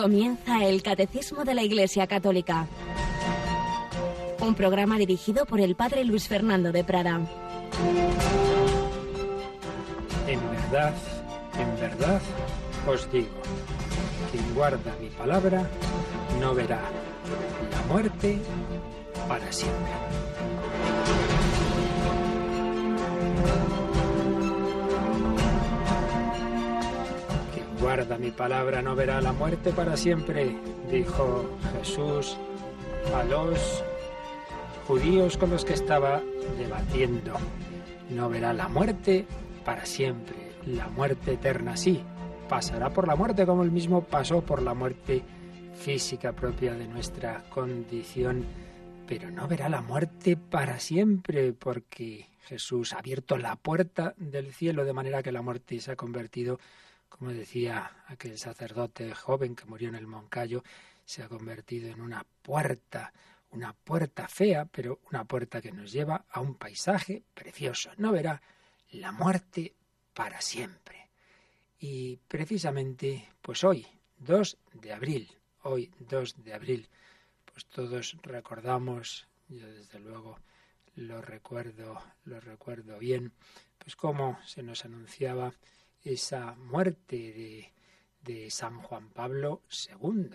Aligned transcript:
Comienza 0.00 0.64
el 0.64 0.82
Catecismo 0.82 1.44
de 1.44 1.52
la 1.52 1.62
Iglesia 1.62 2.06
Católica. 2.06 2.66
Un 4.40 4.54
programa 4.54 4.96
dirigido 4.96 5.44
por 5.44 5.60
el 5.60 5.74
Padre 5.74 6.04
Luis 6.04 6.26
Fernando 6.26 6.72
de 6.72 6.82
Prada. 6.84 7.20
En 10.26 10.40
verdad, 10.50 10.94
en 11.58 11.76
verdad 11.78 12.22
os 12.88 13.12
digo, 13.12 13.28
quien 14.32 14.54
guarda 14.54 14.96
mi 15.02 15.10
palabra 15.10 15.68
no 16.40 16.54
verá 16.54 16.80
la 17.70 17.92
muerte 17.92 18.38
para 19.28 19.52
siempre. 19.52 19.92
Guarda 27.80 28.18
mi 28.18 28.30
palabra 28.30 28.82
no 28.82 28.94
verá 28.94 29.20
la 29.22 29.32
muerte 29.32 29.72
para 29.72 29.96
siempre, 29.96 30.54
dijo 30.90 31.58
Jesús 31.72 32.36
a 33.14 33.24
los 33.24 33.82
judíos 34.86 35.38
con 35.38 35.50
los 35.50 35.64
que 35.64 35.72
estaba 35.72 36.20
debatiendo. 36.58 37.32
No 38.10 38.28
verá 38.28 38.52
la 38.52 38.68
muerte 38.68 39.24
para 39.64 39.86
siempre, 39.86 40.36
la 40.66 40.88
muerte 40.88 41.32
eterna 41.32 41.76
sí, 41.76 42.02
pasará 42.48 42.90
por 42.90 43.08
la 43.08 43.16
muerte 43.16 43.46
como 43.46 43.62
él 43.62 43.70
mismo 43.70 44.04
pasó 44.04 44.42
por 44.42 44.60
la 44.60 44.74
muerte 44.74 45.22
física 45.74 46.32
propia 46.32 46.74
de 46.74 46.86
nuestra 46.86 47.44
condición, 47.48 48.44
pero 49.06 49.30
no 49.30 49.48
verá 49.48 49.70
la 49.70 49.80
muerte 49.80 50.36
para 50.36 50.78
siempre 50.80 51.54
porque 51.54 52.26
Jesús 52.42 52.92
ha 52.92 52.98
abierto 52.98 53.38
la 53.38 53.56
puerta 53.56 54.12
del 54.18 54.52
cielo 54.52 54.84
de 54.84 54.92
manera 54.92 55.22
que 55.22 55.32
la 55.32 55.40
muerte 55.40 55.80
se 55.80 55.92
ha 55.92 55.96
convertido 55.96 56.58
como 57.10 57.32
decía 57.32 58.04
aquel 58.06 58.38
sacerdote 58.38 59.14
joven 59.14 59.54
que 59.54 59.66
murió 59.66 59.90
en 59.90 59.96
el 59.96 60.06
Moncayo, 60.06 60.64
se 61.04 61.22
ha 61.22 61.28
convertido 61.28 61.90
en 61.90 62.00
una 62.00 62.24
puerta, 62.40 63.12
una 63.50 63.74
puerta 63.74 64.26
fea, 64.28 64.64
pero 64.64 65.00
una 65.10 65.24
puerta 65.24 65.60
que 65.60 65.72
nos 65.72 65.92
lleva 65.92 66.24
a 66.30 66.40
un 66.40 66.54
paisaje 66.54 67.22
precioso. 67.34 67.90
No 67.98 68.12
verá 68.12 68.40
la 68.92 69.12
muerte 69.12 69.74
para 70.14 70.40
siempre. 70.40 71.10
Y 71.78 72.16
precisamente, 72.28 73.28
pues 73.42 73.64
hoy, 73.64 73.86
2 74.18 74.56
de 74.74 74.92
abril, 74.92 75.30
hoy 75.62 75.90
2 75.98 76.44
de 76.44 76.54
abril, 76.54 76.88
pues 77.44 77.66
todos 77.66 78.16
recordamos, 78.22 79.26
yo 79.48 79.66
desde 79.66 79.98
luego 79.98 80.38
lo 80.94 81.20
recuerdo, 81.20 82.00
lo 82.24 82.40
recuerdo 82.40 82.98
bien, 82.98 83.32
pues 83.78 83.96
cómo 83.96 84.38
se 84.44 84.62
nos 84.62 84.84
anunciaba 84.84 85.52
esa 86.02 86.54
muerte 86.54 87.70
de, 88.22 88.50
San 88.50 88.80
Juan 88.80 89.10
Pablo 89.10 89.62
II, 89.70 90.30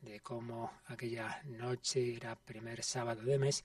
de 0.00 0.20
cómo 0.20 0.80
aquella 0.86 1.42
noche 1.44 2.14
era 2.14 2.36
primer 2.36 2.82
sábado 2.82 3.22
de 3.22 3.38
mes, 3.38 3.64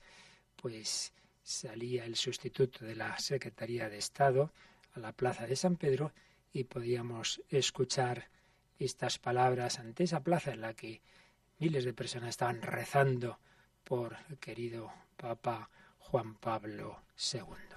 pues 0.56 1.12
salía 1.42 2.04
el 2.04 2.16
sustituto 2.16 2.84
de 2.84 2.96
la 2.96 3.18
Secretaría 3.18 3.88
de 3.88 3.98
Estado 3.98 4.52
a 4.94 5.00
la 5.00 5.12
plaza 5.12 5.46
de 5.46 5.56
San 5.56 5.76
Pedro 5.76 6.12
y 6.52 6.64
podíamos 6.64 7.40
escuchar 7.48 8.28
estas 8.78 9.18
palabras 9.18 9.78
ante 9.78 10.04
esa 10.04 10.20
plaza 10.20 10.52
en 10.52 10.60
la 10.60 10.74
que 10.74 11.00
miles 11.58 11.84
de 11.84 11.94
personas 11.94 12.30
estaban 12.30 12.60
rezando 12.62 13.38
por 13.84 14.16
el 14.28 14.38
querido 14.38 14.90
Papa 15.16 15.70
Juan 15.98 16.34
Pablo 16.34 17.02
II. 17.32 17.72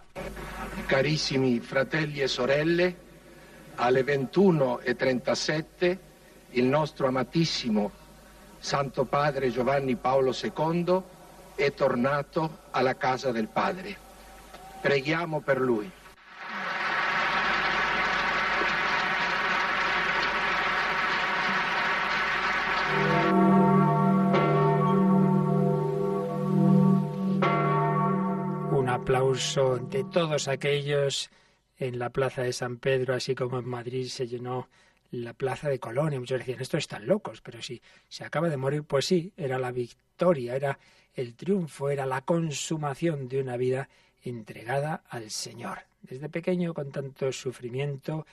Carissimi 0.88 1.59
fratelli 1.59 2.21
e 2.21 2.27
sorelle, 2.27 2.95
alle 3.75 4.03
21.37 4.03 5.97
il 6.52 6.65
nostro 6.65 7.08
amatissimo 7.08 7.91
Santo 8.59 9.05
Padre 9.05 9.52
Giovanni 9.52 9.95
Paolo 9.95 10.33
II 10.33 11.02
è 11.55 11.73
tornato 11.73 12.59
alla 12.71 12.95
casa 12.95 13.31
del 13.31 13.47
Padre. 13.47 13.95
Preghiamo 14.81 15.39
per 15.41 15.59
lui. 15.59 15.89
Un 28.71 28.89
aplauso 28.89 29.77
de 29.77 30.03
todos 30.11 30.47
aquellos 30.47 31.30
en 31.77 31.99
la 31.99 32.09
plaza 32.09 32.43
de 32.43 32.53
San 32.53 32.77
Pedro, 32.77 33.13
así 33.13 33.36
como 33.36 33.59
en 33.59 33.67
Madrid 33.67 34.08
se 34.08 34.27
llenó 34.27 34.69
la 35.11 35.33
plaza 35.33 35.69
de 35.69 35.80
Colón 35.80 36.13
y 36.13 36.19
muchos 36.19 36.39
decían, 36.39 36.61
estos 36.61 36.80
están 36.80 37.08
locos, 37.08 37.41
pero 37.41 37.61
si 37.61 37.81
se 38.09 38.25
acaba 38.25 38.49
de 38.49 38.58
morir, 38.58 38.83
pues 38.83 39.05
sí, 39.05 39.31
era 39.37 39.59
la 39.59 39.71
victoria, 39.71 40.55
era 40.55 40.80
el 41.14 41.35
triunfo, 41.35 41.89
era 41.89 42.05
la 42.05 42.21
consumación 42.21 43.27
de 43.27 43.41
una 43.41 43.58
vida 43.58 43.89
entregada 44.23 45.03
al 45.09 45.30
Señor. 45.30 45.80
Desde 46.02 46.30
pequeño, 46.30 46.73
con 46.73 46.91
tanto 46.91 47.31
sufrimiento, 47.31 48.25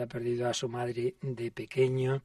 ha 0.00 0.06
perdido 0.06 0.48
a 0.48 0.54
su 0.54 0.68
madre 0.68 1.14
de 1.20 1.50
pequeño, 1.50 2.22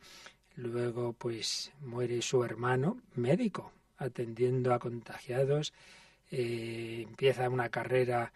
luego 0.55 1.13
pues 1.13 1.71
muere 1.81 2.21
su 2.21 2.43
hermano, 2.43 3.01
médico, 3.15 3.71
atendiendo 3.97 4.73
a 4.73 4.79
contagiados, 4.79 5.73
eh, 6.31 7.05
empieza 7.07 7.49
una 7.49 7.69
carrera 7.69 8.31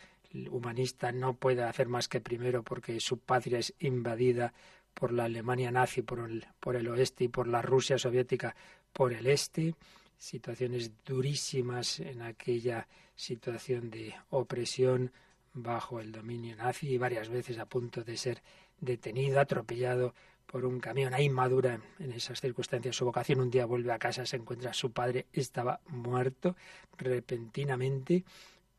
humanista 0.49 1.11
no 1.11 1.33
puede 1.33 1.63
hacer 1.63 1.87
más 1.87 2.07
que 2.07 2.21
primero 2.21 2.63
porque 2.63 2.99
su 2.99 3.17
patria 3.17 3.59
es 3.59 3.73
invadida 3.79 4.53
por 4.93 5.11
la 5.11 5.25
Alemania 5.25 5.71
nazi 5.71 6.01
por 6.01 6.19
el, 6.19 6.45
por 6.59 6.75
el 6.75 6.87
oeste 6.87 7.25
y 7.25 7.27
por 7.27 7.47
la 7.47 7.61
Rusia 7.61 7.97
soviética 7.97 8.55
por 8.93 9.13
el 9.13 9.27
este, 9.27 9.75
situaciones 10.17 10.91
durísimas 11.05 11.99
en 11.99 12.21
aquella 12.21 12.87
situación 13.15 13.89
de 13.89 14.13
opresión 14.29 15.11
bajo 15.53 15.99
el 15.99 16.11
dominio 16.11 16.55
nazi 16.55 16.89
y 16.89 16.97
varias 16.97 17.29
veces 17.29 17.57
a 17.59 17.65
punto 17.65 18.03
de 18.03 18.17
ser 18.17 18.41
detenido, 18.79 19.39
atropellado 19.39 20.13
por 20.45 20.65
un 20.65 20.79
camión. 20.79 21.13
Ahí 21.13 21.29
madura 21.29 21.79
en 21.99 22.11
esas 22.11 22.41
circunstancias 22.41 22.95
su 22.95 23.05
vocación. 23.05 23.39
Un 23.39 23.51
día 23.51 23.65
vuelve 23.65 23.91
a 23.91 23.99
casa, 23.99 24.25
se 24.25 24.37
encuentra 24.37 24.73
su 24.73 24.91
padre, 24.91 25.27
estaba 25.31 25.79
muerto 25.87 26.55
repentinamente 26.97 28.23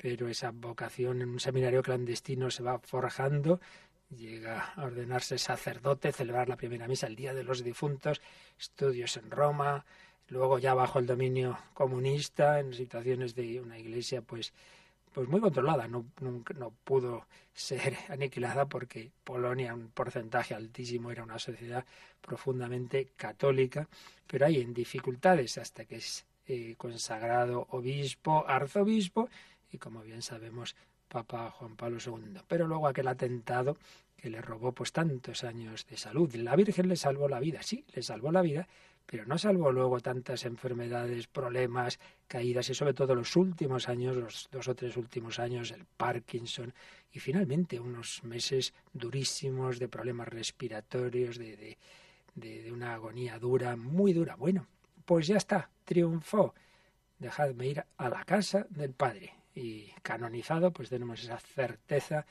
pero 0.01 0.29
esa 0.29 0.51
vocación 0.51 1.21
en 1.21 1.29
un 1.31 1.41
seminario 1.41 1.83
clandestino 1.83 2.51
se 2.51 2.63
va 2.63 2.79
forjando, 2.79 3.61
llega 4.09 4.73
a 4.75 4.85
ordenarse 4.85 5.37
sacerdote, 5.37 6.13
celebrar 6.13 6.49
la 6.49 6.57
primera 6.57 6.89
misa 6.89 7.07
el 7.07 7.17
Día 7.17 7.35
de 7.35 7.45
los 7.45 7.63
Difuntos, 7.63 8.23
estudios 8.59 9.17
en 9.19 9.31
Roma, 9.31 9.85
luego 10.29 10.59
ya 10.59 10.75
bajo 10.75 10.99
el 10.99 11.07
dominio 11.07 11.59
comunista, 11.75 12.61
en 12.61 12.73
situaciones 12.73 13.35
de 13.35 13.61
una 13.61 13.79
iglesia 13.79 14.23
pues 14.23 14.53
pues 15.13 15.29
muy 15.29 15.41
controlada, 15.41 15.89
no, 15.89 16.07
no 16.21 16.73
pudo 16.85 17.27
ser 17.53 17.97
aniquilada 18.09 18.67
porque 18.67 19.11
Polonia, 19.25 19.75
un 19.75 19.89
porcentaje 19.89 20.55
altísimo, 20.55 21.11
era 21.11 21.25
una 21.25 21.39
sociedad 21.39 21.85
profundamente 22.21 23.09
católica, 23.17 23.89
pero 24.27 24.47
hay 24.47 24.61
en 24.61 24.73
dificultades 24.73 25.59
hasta 25.59 25.85
que 25.85 25.97
es 25.97 26.25
eh, 26.47 26.75
consagrado 26.79 27.67
obispo, 27.71 28.45
arzobispo, 28.47 29.29
y 29.73 29.79
como 29.79 30.03
bien 30.03 30.23
sabemos, 30.23 30.77
Papa 31.11 31.51
Juan 31.51 31.77
Pablo 31.77 31.99
II. 32.05 32.41
Pero 32.47 32.67
luego 32.67 32.87
aquel 32.87 33.09
atentado 33.09 33.77
que 34.17 34.31
le 34.31 34.41
robó 34.41 34.73
pues 34.73 34.93
tantos 34.93 35.45
años 35.45 35.87
de 35.89 35.97
salud. 35.97 36.33
La 36.37 36.55
Virgen 36.57 36.89
le 36.89 36.97
salvó 36.97 37.29
la 37.29 37.41
vida, 37.41 37.63
sí, 37.63 37.85
le 37.95 38.03
salvó 38.03 38.31
la 38.31 38.43
vida, 38.43 38.69
pero 39.07 39.25
no 39.25 39.39
salvó 39.39 39.73
luego 39.73 40.01
tantas 40.01 40.45
enfermedades, 40.45 41.27
problemas, 41.27 41.99
caídas 42.29 42.69
y 42.71 42.75
sobre 42.75 42.95
todo 42.95 43.15
los 43.15 43.35
últimos 43.35 43.89
años, 43.89 44.17
los 44.17 44.49
dos 44.53 44.69
o 44.69 44.75
tres 44.75 44.97
últimos 44.97 45.39
años, 45.39 45.73
el 45.73 45.85
Parkinson 45.85 46.73
y 47.13 47.19
finalmente 47.19 47.81
unos 47.81 48.23
meses 48.23 48.73
durísimos 48.93 49.79
de 49.79 49.89
problemas 49.89 50.29
respiratorios, 50.29 51.39
de, 51.39 51.57
de, 52.37 52.63
de 52.63 52.71
una 52.71 52.95
agonía 52.95 53.39
dura, 53.39 53.75
muy 53.75 54.13
dura. 54.13 54.37
Bueno, 54.37 54.67
pues 55.05 55.27
ya 55.27 55.39
está, 55.39 55.71
triunfó. 55.85 56.55
Dejadme 57.19 57.67
ir 57.67 57.85
a 57.97 58.09
la 58.09 58.25
casa 58.25 58.67
del 58.71 58.93
Padre 58.93 59.40
y 59.61 59.93
canonizado, 60.03 60.73
pues 60.73 60.89
tenemos 60.89 61.23
esa 61.23 61.39
certeza, 61.39 62.27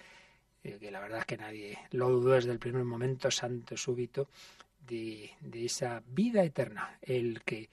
eh, 0.63 0.77
que 0.79 0.91
la 0.91 0.99
verdad 0.99 1.19
es 1.19 1.25
que 1.25 1.37
nadie 1.37 1.77
lo 1.91 2.09
dudó 2.09 2.33
desde 2.33 2.51
el 2.51 2.59
primer 2.59 2.83
momento, 2.83 3.29
santo 3.29 3.77
súbito, 3.77 4.29
de, 4.79 5.31
esa 5.53 6.01
vida 6.07 6.43
eterna. 6.43 6.97
El 7.01 7.43
que 7.43 7.69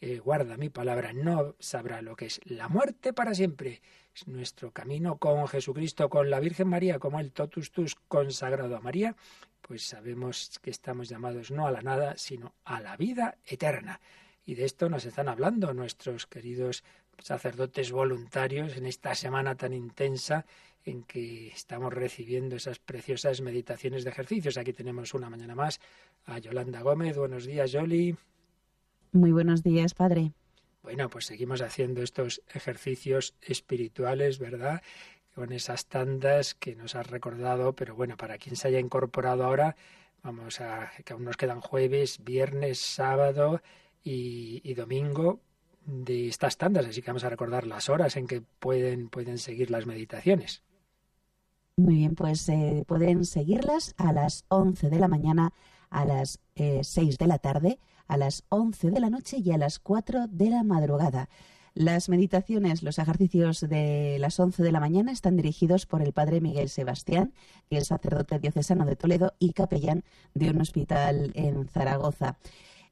eh, 0.00 0.18
guarda 0.18 0.56
mi 0.56 0.68
palabra 0.68 1.12
no 1.12 1.54
sabrá 1.58 2.02
lo 2.02 2.14
que 2.14 2.26
es 2.26 2.40
la 2.44 2.68
muerte 2.68 3.12
para 3.14 3.34
siempre. 3.34 3.80
Es 4.14 4.28
nuestro 4.28 4.72
camino 4.72 5.16
con 5.16 5.48
Jesucristo, 5.48 6.10
con 6.10 6.28
la 6.28 6.40
Virgen 6.40 6.68
María, 6.68 6.98
como 6.98 7.18
el 7.18 7.32
totus 7.32 7.72
tus 7.72 7.94
consagrado 7.94 8.76
a 8.76 8.80
María, 8.80 9.16
pues 9.62 9.84
sabemos 9.86 10.58
que 10.62 10.70
estamos 10.70 11.08
llamados 11.08 11.50
no 11.50 11.66
a 11.66 11.70
la 11.70 11.80
nada, 11.80 12.16
sino 12.18 12.54
a 12.64 12.80
la 12.80 12.96
vida 12.96 13.38
eterna. 13.46 14.00
Y 14.44 14.54
de 14.54 14.64
esto 14.64 14.88
nos 14.88 15.04
están 15.04 15.28
hablando 15.28 15.72
nuestros 15.74 16.26
queridos 16.26 16.84
sacerdotes 17.22 17.92
voluntarios 17.92 18.76
en 18.76 18.86
esta 18.86 19.14
semana 19.14 19.56
tan 19.56 19.72
intensa 19.72 20.46
en 20.84 21.02
que 21.02 21.48
estamos 21.48 21.92
recibiendo 21.92 22.56
esas 22.56 22.78
preciosas 22.78 23.40
meditaciones 23.40 24.04
de 24.04 24.10
ejercicios. 24.10 24.56
Aquí 24.56 24.72
tenemos 24.72 25.14
una 25.14 25.28
mañana 25.28 25.54
más 25.54 25.80
a 26.24 26.38
Yolanda 26.38 26.80
Gómez. 26.82 27.16
Buenos 27.16 27.44
días, 27.44 27.72
Yoli. 27.72 28.16
Muy 29.12 29.32
buenos 29.32 29.62
días, 29.62 29.94
Padre. 29.94 30.32
Bueno, 30.82 31.10
pues 31.10 31.26
seguimos 31.26 31.60
haciendo 31.60 32.02
estos 32.02 32.42
ejercicios 32.54 33.34
espirituales, 33.42 34.38
¿verdad? 34.38 34.82
Con 35.34 35.52
esas 35.52 35.86
tandas 35.86 36.54
que 36.54 36.74
nos 36.74 36.94
has 36.94 37.08
recordado, 37.08 37.74
pero 37.74 37.94
bueno, 37.94 38.16
para 38.16 38.38
quien 38.38 38.56
se 38.56 38.68
haya 38.68 38.78
incorporado 38.78 39.44
ahora, 39.44 39.76
vamos 40.22 40.60
a 40.60 40.90
que 41.04 41.12
aún 41.12 41.24
nos 41.24 41.36
quedan 41.36 41.60
jueves, 41.60 42.24
viernes, 42.24 42.78
sábado 42.78 43.60
y, 44.02 44.60
y 44.64 44.74
domingo 44.74 45.40
de 45.88 46.28
estas 46.28 46.58
tandas, 46.58 46.86
así 46.86 47.00
que 47.00 47.10
vamos 47.10 47.24
a 47.24 47.30
recordar 47.30 47.66
las 47.66 47.88
horas 47.88 48.16
en 48.16 48.26
que 48.26 48.42
pueden, 48.42 49.08
pueden 49.08 49.38
seguir 49.38 49.70
las 49.70 49.86
meditaciones. 49.86 50.62
Muy 51.76 51.94
bien, 51.94 52.14
pues 52.14 52.48
eh, 52.48 52.84
pueden 52.86 53.24
seguirlas 53.24 53.94
a 53.96 54.12
las 54.12 54.44
11 54.48 54.90
de 54.90 54.98
la 54.98 55.08
mañana, 55.08 55.52
a 55.90 56.04
las 56.04 56.40
eh, 56.56 56.80
6 56.82 57.18
de 57.18 57.26
la 57.26 57.38
tarde, 57.38 57.78
a 58.06 58.16
las 58.16 58.44
11 58.50 58.90
de 58.90 59.00
la 59.00 59.10
noche 59.10 59.38
y 59.38 59.50
a 59.52 59.58
las 59.58 59.78
4 59.78 60.26
de 60.28 60.50
la 60.50 60.62
madrugada. 60.62 61.28
Las 61.74 62.08
meditaciones, 62.08 62.82
los 62.82 62.98
ejercicios 62.98 63.60
de 63.60 64.18
las 64.18 64.38
11 64.40 64.62
de 64.62 64.72
la 64.72 64.80
mañana 64.80 65.12
están 65.12 65.36
dirigidos 65.36 65.86
por 65.86 66.02
el 66.02 66.12
padre 66.12 66.40
Miguel 66.40 66.68
Sebastián, 66.68 67.32
que 67.70 67.78
es 67.78 67.86
sacerdote 67.86 68.40
diocesano 68.40 68.84
de 68.84 68.96
Toledo 68.96 69.34
y 69.38 69.52
capellán 69.52 70.02
de 70.34 70.50
un 70.50 70.60
hospital 70.60 71.30
en 71.34 71.68
Zaragoza. 71.68 72.36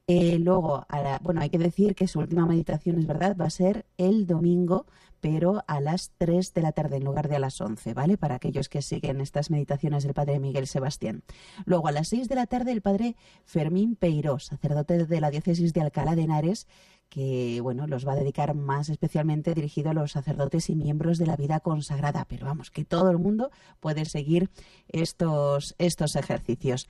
Eh, 0.09 0.39
luego, 0.39 0.85
bueno, 1.21 1.41
hay 1.41 1.49
que 1.49 1.57
decir 1.57 1.93
que 1.93 2.07
su 2.07 2.19
última 2.19 2.45
meditación, 2.45 2.97
es 2.97 3.05
verdad, 3.05 3.35
va 3.35 3.45
a 3.45 3.49
ser 3.49 3.85
el 3.97 4.25
domingo 4.25 4.85
pero 5.19 5.63
a 5.67 5.79
las 5.79 6.11
3 6.17 6.53
de 6.53 6.61
la 6.61 6.71
tarde 6.71 6.97
en 6.97 7.03
lugar 7.03 7.27
de 7.27 7.35
a 7.35 7.39
las 7.39 7.59
11, 7.59 7.93
¿vale? 7.93 8.17
Para 8.17 8.35
aquellos 8.35 8.69
que 8.69 8.81
siguen 8.81 9.21
estas 9.21 9.49
meditaciones 9.49 10.03
del 10.03 10.13
padre 10.13 10.39
Miguel 10.39 10.67
Sebastián. 10.67 11.23
Luego 11.65 11.87
a 11.87 11.91
las 11.91 12.09
6 12.09 12.27
de 12.29 12.35
la 12.35 12.47
tarde 12.47 12.71
el 12.71 12.81
padre 12.81 13.15
Fermín 13.45 13.95
Peiró, 13.95 14.39
sacerdote 14.39 15.05
de 15.05 15.21
la 15.21 15.31
diócesis 15.31 15.73
de 15.73 15.81
Alcalá 15.81 16.15
de 16.15 16.23
Henares, 16.23 16.67
que 17.09 17.59
bueno, 17.61 17.87
los 17.87 18.07
va 18.07 18.13
a 18.13 18.17
dedicar 18.17 18.53
más 18.53 18.89
especialmente 18.89 19.53
dirigido 19.53 19.89
a 19.89 19.93
los 19.93 20.11
sacerdotes 20.11 20.69
y 20.69 20.75
miembros 20.75 21.17
de 21.17 21.25
la 21.25 21.35
vida 21.35 21.59
consagrada, 21.59 22.25
pero 22.27 22.45
vamos, 22.45 22.71
que 22.71 22.85
todo 22.85 23.09
el 23.09 23.17
mundo 23.17 23.51
puede 23.79 24.05
seguir 24.05 24.49
estos, 24.89 25.75
estos 25.77 26.15
ejercicios. 26.15 26.87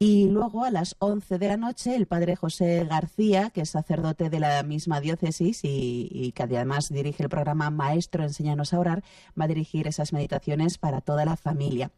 Y 0.00 0.28
luego 0.28 0.64
a 0.64 0.70
las 0.70 0.94
11 1.00 1.38
de 1.38 1.48
la 1.48 1.56
noche 1.56 1.96
el 1.96 2.06
padre 2.06 2.36
José 2.36 2.84
García, 2.84 3.50
que 3.50 3.62
es 3.62 3.70
sacerdote 3.70 4.30
de 4.30 4.38
la 4.38 4.62
misma 4.62 5.00
diócesis 5.00 5.64
y, 5.64 6.08
y 6.12 6.32
que 6.32 6.44
además 6.44 6.88
dirige 6.88 7.24
el 7.24 7.28
programa 7.28 7.70
Maestro 7.70 8.22
Enséñanos 8.22 8.72
a 8.72 8.78
Orar, 8.78 9.02
va 9.38 9.46
a 9.46 9.48
dirigir 9.48 9.88
esas 9.88 10.12
meditaciones 10.12 10.78
para 10.78 11.00
toda 11.00 11.24
la 11.24 11.36
familia. 11.36 11.90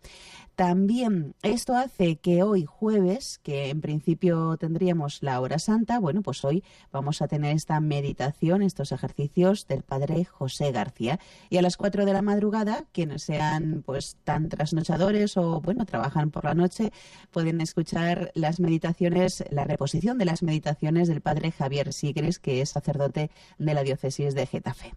También 0.61 1.35
esto 1.43 1.75
hace 1.75 2.17
que 2.17 2.43
hoy 2.43 2.67
jueves, 2.67 3.41
que 3.43 3.71
en 3.71 3.81
principio 3.81 4.59
tendríamos 4.59 5.23
la 5.23 5.41
hora 5.41 5.59
santa, 5.59 5.99
bueno, 5.99 6.21
pues 6.21 6.45
hoy 6.45 6.63
vamos 6.93 7.23
a 7.23 7.29
tener 7.29 7.57
esta 7.57 7.81
meditación, 7.81 8.61
estos 8.61 8.93
ejercicios 8.93 9.67
del 9.69 9.83
padre 9.85 10.27
José 10.27 10.71
García. 10.71 11.19
Y 11.49 11.57
a 11.57 11.63
las 11.63 11.79
4 11.79 12.05
de 12.05 12.13
la 12.13 12.21
madrugada, 12.21 12.85
quienes 12.93 13.23
sean 13.23 13.83
pues 13.87 14.19
tan 14.23 14.51
trasnochadores 14.51 15.39
o 15.39 15.63
bueno, 15.63 15.87
trabajan 15.87 16.31
por 16.31 16.45
la 16.45 16.53
noche, 16.53 16.93
pueden 17.31 17.63
escuchar 17.63 18.31
las 18.35 18.61
meditaciones, 18.61 19.43
la 19.49 19.65
reposición 19.65 20.19
de 20.19 20.27
las 20.27 20.43
meditaciones 20.43 21.09
del 21.09 21.23
padre 21.23 21.53
Javier 21.53 21.95
Sigres, 21.95 22.39
que 22.39 22.61
es 22.61 22.69
sacerdote 22.69 23.31
de 23.57 23.73
la 23.73 23.83
diócesis 23.83 24.35
de 24.35 24.45
Getafe. 24.45 24.93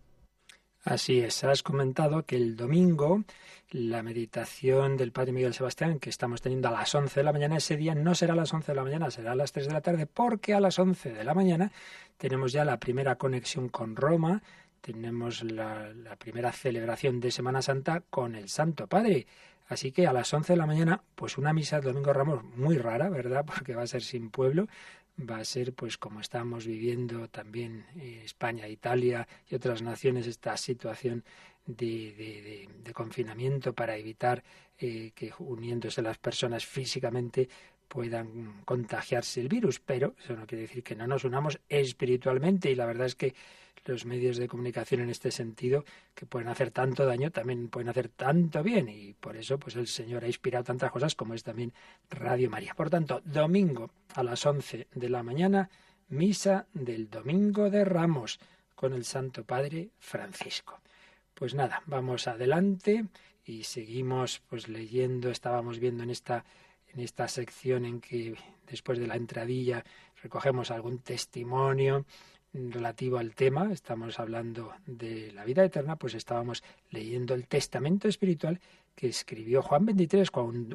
Así 0.83 1.21
es, 1.21 1.43
has 1.45 1.63
comentado 1.63 2.25
que 2.25 2.35
el 2.35 2.57
domingo 2.57 3.23
la 3.71 4.03
meditación 4.03 4.97
del 4.97 5.13
Padre 5.13 5.31
Miguel 5.31 5.53
Sebastián 5.53 5.97
que 5.97 6.09
estamos 6.09 6.41
teniendo 6.41 6.67
a 6.67 6.71
las 6.71 6.93
11 6.93 7.21
de 7.21 7.23
la 7.23 7.31
mañana 7.31 7.55
ese 7.55 7.77
día 7.77 7.95
no 7.95 8.13
será 8.13 8.33
a 8.33 8.35
las 8.35 8.53
11 8.53 8.73
de 8.73 8.75
la 8.75 8.83
mañana, 8.83 9.09
será 9.09 9.31
a 9.31 9.35
las 9.35 9.53
3 9.53 9.67
de 9.67 9.73
la 9.73 9.81
tarde 9.81 10.07
porque 10.07 10.53
a 10.53 10.59
las 10.59 10.77
11 10.77 11.13
de 11.13 11.23
la 11.23 11.33
mañana 11.33 11.71
tenemos 12.17 12.51
ya 12.51 12.65
la 12.65 12.79
primera 12.79 13.15
conexión 13.15 13.69
con 13.69 13.95
Roma, 13.95 14.43
tenemos 14.81 15.41
la, 15.43 15.93
la 15.93 16.17
primera 16.17 16.51
celebración 16.51 17.21
de 17.21 17.31
Semana 17.31 17.61
Santa 17.61 18.03
con 18.09 18.35
el 18.35 18.49
Santo 18.49 18.87
Padre. 18.87 19.25
Así 19.69 19.93
que 19.93 20.05
a 20.05 20.13
las 20.13 20.33
11 20.33 20.53
de 20.53 20.57
la 20.57 20.67
mañana, 20.67 21.01
pues 21.15 21.37
una 21.37 21.53
misa 21.53 21.79
de 21.79 21.87
Domingo 21.87 22.11
Ramos 22.11 22.43
muy 22.43 22.77
rara, 22.77 23.09
¿verdad? 23.09 23.45
Porque 23.47 23.73
va 23.73 23.83
a 23.83 23.87
ser 23.87 24.03
sin 24.03 24.29
pueblo, 24.29 24.67
va 25.17 25.37
a 25.37 25.45
ser 25.45 25.73
pues 25.73 25.97
como 25.97 26.19
estamos 26.19 26.65
viviendo 26.65 27.27
también 27.29 27.85
eh, 27.95 28.21
España, 28.25 28.67
Italia 28.67 29.27
y 29.49 29.55
otras 29.55 29.81
naciones 29.81 30.27
esta 30.27 30.57
situación 30.57 31.23
de, 31.65 32.67
de, 32.83 32.93
confinamiento 32.93 33.73
para 33.73 33.95
evitar 33.95 34.43
eh, 34.77 35.11
que 35.15 35.31
uniéndose 35.39 36.01
las 36.01 36.17
personas 36.17 36.65
físicamente 36.65 37.47
puedan 37.93 38.63
contagiarse 38.65 39.39
el 39.39 39.49
virus, 39.49 39.79
pero 39.79 40.15
eso 40.17 40.35
no 40.35 40.47
quiere 40.47 40.63
decir 40.63 40.81
que 40.81 40.95
no 40.95 41.05
nos 41.05 41.25
unamos 41.25 41.59
espiritualmente 41.69 42.71
y 42.71 42.75
la 42.75 42.87
verdad 42.87 43.05
es 43.05 43.13
que 43.13 43.35
los 43.85 44.07
medios 44.07 44.37
de 44.37 44.47
comunicación 44.47 45.01
en 45.01 45.11
este 45.11 45.29
sentido 45.29 45.85
que 46.15 46.25
pueden 46.25 46.47
hacer 46.47 46.71
tanto 46.71 47.05
daño 47.05 47.29
también 47.29 47.67
pueden 47.67 47.89
hacer 47.89 48.09
tanto 48.09 48.63
bien 48.63 48.89
y 48.89 49.13
por 49.13 49.37
eso 49.37 49.59
pues 49.59 49.75
el 49.75 49.85
Señor 49.85 50.23
ha 50.23 50.27
inspirado 50.27 50.63
tantas 50.63 50.91
cosas 50.91 51.13
como 51.13 51.35
es 51.35 51.43
también 51.43 51.71
Radio 52.09 52.49
María. 52.49 52.73
Por 52.73 52.89
tanto, 52.89 53.21
domingo 53.25 53.91
a 54.15 54.23
las 54.23 54.43
11 54.43 54.87
de 54.91 55.09
la 55.09 55.21
mañana, 55.21 55.69
misa 56.09 56.65
del 56.73 57.11
Domingo 57.11 57.69
de 57.69 57.85
Ramos 57.85 58.39
con 58.73 58.93
el 58.93 59.05
Santo 59.05 59.43
Padre 59.43 59.89
Francisco. 59.99 60.79
Pues 61.35 61.53
nada, 61.53 61.83
vamos 61.85 62.27
adelante 62.27 63.05
y 63.45 63.65
seguimos 63.65 64.41
pues 64.49 64.67
leyendo, 64.67 65.29
estábamos 65.29 65.77
viendo 65.77 66.01
en 66.01 66.09
esta 66.09 66.43
en 66.93 67.01
esta 67.01 67.27
sección 67.27 67.85
en 67.85 68.01
que 68.01 68.35
después 68.67 68.99
de 68.99 69.07
la 69.07 69.15
entradilla 69.15 69.83
recogemos 70.21 70.71
algún 70.71 70.99
testimonio 70.99 72.05
relativo 72.53 73.17
al 73.17 73.33
tema, 73.33 73.71
estamos 73.71 74.19
hablando 74.19 74.73
de 74.85 75.31
la 75.31 75.43
vida 75.43 75.65
eterna, 75.65 75.95
pues 75.95 76.13
estábamos 76.13 76.63
leyendo 76.91 77.33
el 77.33 77.47
testamento 77.47 78.07
espiritual 78.07 78.59
que 78.95 79.07
escribió 79.07 79.63
Juan 79.63 79.85
XXIII 79.85 80.27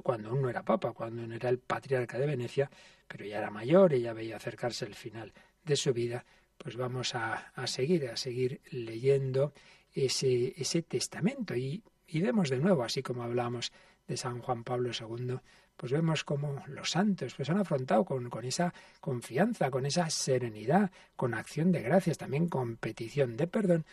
cuando, 0.03 0.29
aún 0.29 0.43
no 0.43 0.51
era 0.51 0.65
papa, 0.65 0.93
cuando 0.93 1.25
no 1.25 1.35
era 1.35 1.49
el 1.49 1.59
patriarca 1.59 2.19
de 2.19 2.27
Venecia, 2.27 2.69
pero 3.07 3.25
ya 3.25 3.39
era 3.39 3.51
mayor 3.51 3.95
y 3.95 4.01
ya 4.01 4.13
veía 4.13 4.37
acercarse 4.37 4.87
el 4.87 4.95
final 4.95 5.33
de 5.65 5.77
su 5.77 5.93
vida, 5.93 6.25
pues 6.57 6.77
vamos 6.77 7.15
a, 7.15 7.53
a 7.55 7.67
seguir, 7.69 8.09
a 8.09 8.17
seguir 8.17 8.61
leyendo 8.73 9.53
ese, 9.95 10.83
testamento 10.83 11.55
y 11.55 11.83
vemos 12.13 12.51
de 12.51 12.59
nuevo, 12.59 12.83
así 12.83 13.03
como 13.03 13.23
hablamos 13.23 13.73
de 14.09 14.17
San 14.17 14.41
Juan 14.41 14.65
Pablo 14.65 14.91
II, 14.99 15.39
pues 15.79 15.93
vemos 15.93 16.25
como 16.25 16.63
los 16.67 16.91
santos 16.91 17.35
pues 17.35 17.49
han 17.49 17.59
afrontado 17.59 18.05
con, 18.05 18.29
con, 18.29 18.45
esa 18.45 18.75
confianza, 19.01 19.71
con 19.71 19.87
esa 19.87 20.11
serenidad, 20.11 20.91
con 21.15 21.35
acción 21.35 21.71
de 21.71 21.83
gracias, 21.83 22.19
también 22.19 22.49
con 22.49 22.77
petición 22.77 23.37
de 23.37 23.47
perdón 23.47 23.87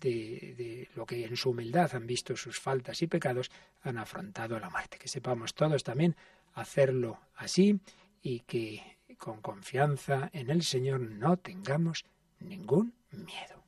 de, 0.00 0.54
de, 0.56 0.88
lo 0.94 1.04
que 1.04 1.26
en 1.26 1.36
su 1.36 1.50
humildad 1.50 1.94
han 1.94 2.06
visto 2.06 2.36
sus 2.36 2.60
faltas 2.60 3.02
y 3.02 3.08
pecados, 3.08 3.50
han 3.82 3.98
afrontado 3.98 4.58
la 4.60 4.70
muerte. 4.70 4.98
Que 4.98 5.08
sepamos 5.08 5.52
todos 5.54 5.82
también 5.82 6.16
hacerlo 6.54 7.18
así 7.34 7.80
y 8.22 8.40
que 8.40 8.98
con 9.18 9.40
confianza 9.40 10.30
en 10.32 10.48
el 10.48 10.62
Señor 10.62 11.00
no 11.00 11.36
tengamos 11.36 12.04
ningún 12.38 12.94
miedo. 13.10 13.62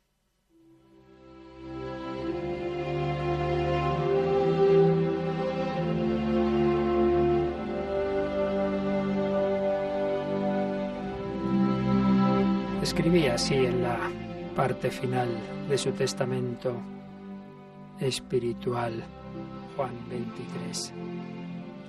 Escribía 12.85 13.37
así 13.37 13.55
en 13.55 13.83
la 13.83 13.99
parte 14.55 14.91
final 14.91 15.31
de 15.71 15.79
su 15.79 15.91
testamento 15.93 16.77
espiritual, 17.99 19.03
Juan 19.75 19.95
23. 20.11 20.93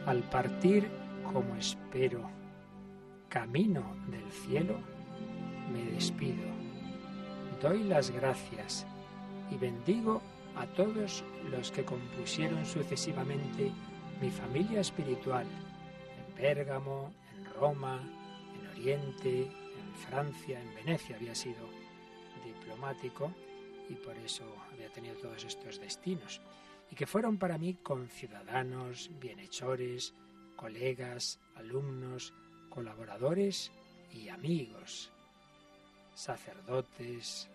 Al 0.06 0.24
partir, 0.30 0.90
como 1.34 1.54
espero, 1.58 2.22
camino 3.28 3.84
del 4.08 4.32
cielo, 4.32 4.76
me 5.74 5.84
despido. 5.92 6.46
Doy 7.62 7.84
las 7.84 8.10
gracias 8.12 8.88
y 9.52 9.58
bendigo 9.58 10.22
a 10.56 10.66
todos 10.66 11.26
los 11.52 11.72
que 11.72 11.84
compusieron 11.84 12.66
sucesivamente 12.66 13.70
mi 14.22 14.30
familia 14.30 14.80
espiritual 14.80 15.46
en 15.46 16.34
Pérgamo, 16.36 17.12
en 17.36 17.54
Roma, 17.60 18.00
en 18.54 18.68
Oriente, 18.70 19.65
Francia, 19.96 20.62
en 20.62 20.76
Venecia 20.76 21.16
había 21.16 21.36
sido 21.36 21.70
diplomático 22.46 23.32
y 23.90 23.96
por 23.96 24.16
eso 24.18 24.44
había 24.72 24.90
tenido 24.90 25.16
todos 25.16 25.44
estos 25.44 25.80
destinos, 25.80 26.42
y 26.92 26.96
que 26.96 27.06
fueron 27.06 27.38
para 27.38 27.58
mí 27.58 27.76
conciudadanos, 27.76 29.12
bienhechores, 29.20 30.14
colegas, 30.56 31.40
alumnos, 31.56 32.34
colaboradores 32.70 33.72
y 34.12 34.30
amigos, 34.30 35.12
sacerdotes, 36.14 37.50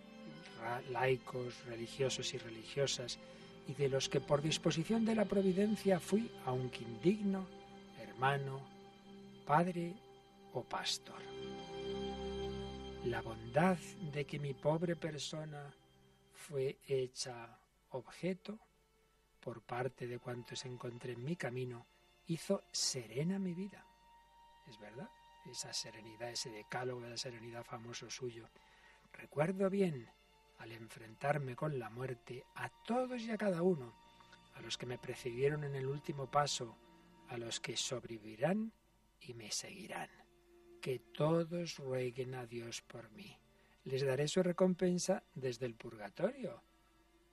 laicos, 0.91 1.65
religiosos 1.65 2.33
y 2.35 2.39
religiosas, 2.39 3.19
y 3.67 3.75
de 3.75 3.89
los 3.89 4.09
que 4.09 4.21
por 4.21 4.43
disposición 4.43 5.05
de 5.05 5.15
la 5.15 5.25
providencia 5.25 6.01
fui, 6.01 6.31
aunque 6.45 6.83
indigno, 6.83 7.47
hermano, 8.01 8.61
padre 9.47 9.95
o 10.53 10.63
pastor. 10.63 11.30
La 13.05 13.23
bondad 13.23 13.79
de 14.13 14.27
que 14.27 14.39
mi 14.39 14.53
pobre 14.53 14.95
persona 14.95 15.75
fue 16.33 16.79
hecha 16.87 17.59
objeto 17.91 18.59
por 19.41 19.63
parte 19.63 20.07
de 20.07 20.19
cuantos 20.19 20.65
encontré 20.67 21.13
en 21.13 21.25
mi 21.25 21.35
camino, 21.35 21.87
hizo 22.27 22.63
serena 22.71 23.39
mi 23.39 23.55
vida. 23.55 23.87
Es 24.67 24.79
verdad, 24.79 25.09
esa 25.51 25.73
serenidad, 25.73 26.31
ese 26.31 26.51
decálogo 26.51 27.01
de 27.01 27.11
la 27.11 27.17
serenidad 27.17 27.65
famoso 27.65 28.11
suyo. 28.11 28.51
Recuerdo 29.13 29.71
bien, 29.71 30.09
al 30.59 30.73
enfrentarme 30.73 31.57
con 31.57 31.79
la 31.79 31.89
muerte, 31.89 32.45
a 32.55 32.69
todos 32.69 33.23
y 33.23 33.31
a 33.31 33.39
cada 33.39 33.63
uno, 33.63 33.95
a 34.55 34.61
los 34.61 34.77
que 34.77 34.87
me 34.87 34.99
precedieron 34.99 35.65
en 35.65 35.75
el 35.75 35.87
último 35.87 36.31
paso, 36.31 36.77
a 37.29 37.39
los 37.39 37.61
que 37.61 37.77
sobrevivirán 37.77 38.73
y 39.21 39.33
me 39.33 39.51
seguirán. 39.51 40.20
Que 40.81 40.99
todos 40.99 41.77
rueguen 41.77 42.35
a 42.35 42.47
Dios 42.47 42.83
por 42.83 43.11
mí. 43.11 43.37
Les 43.85 44.05
daré 44.05 44.29
su 44.29 44.43
recompensa 44.43 45.23
desde 45.35 45.67
el 45.67 45.75
purgatorio 45.75 46.63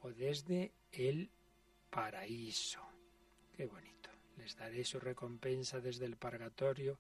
o 0.02 0.12
desde 0.12 0.74
el 0.92 1.30
paraíso. 1.90 2.82
Qué 3.56 3.66
bonito. 3.66 4.10
Les 4.38 4.56
daré 4.56 4.84
su 4.84 5.00
recompensa 5.00 5.80
desde 5.80 6.06
el 6.06 6.16
purgatorio, 6.16 7.00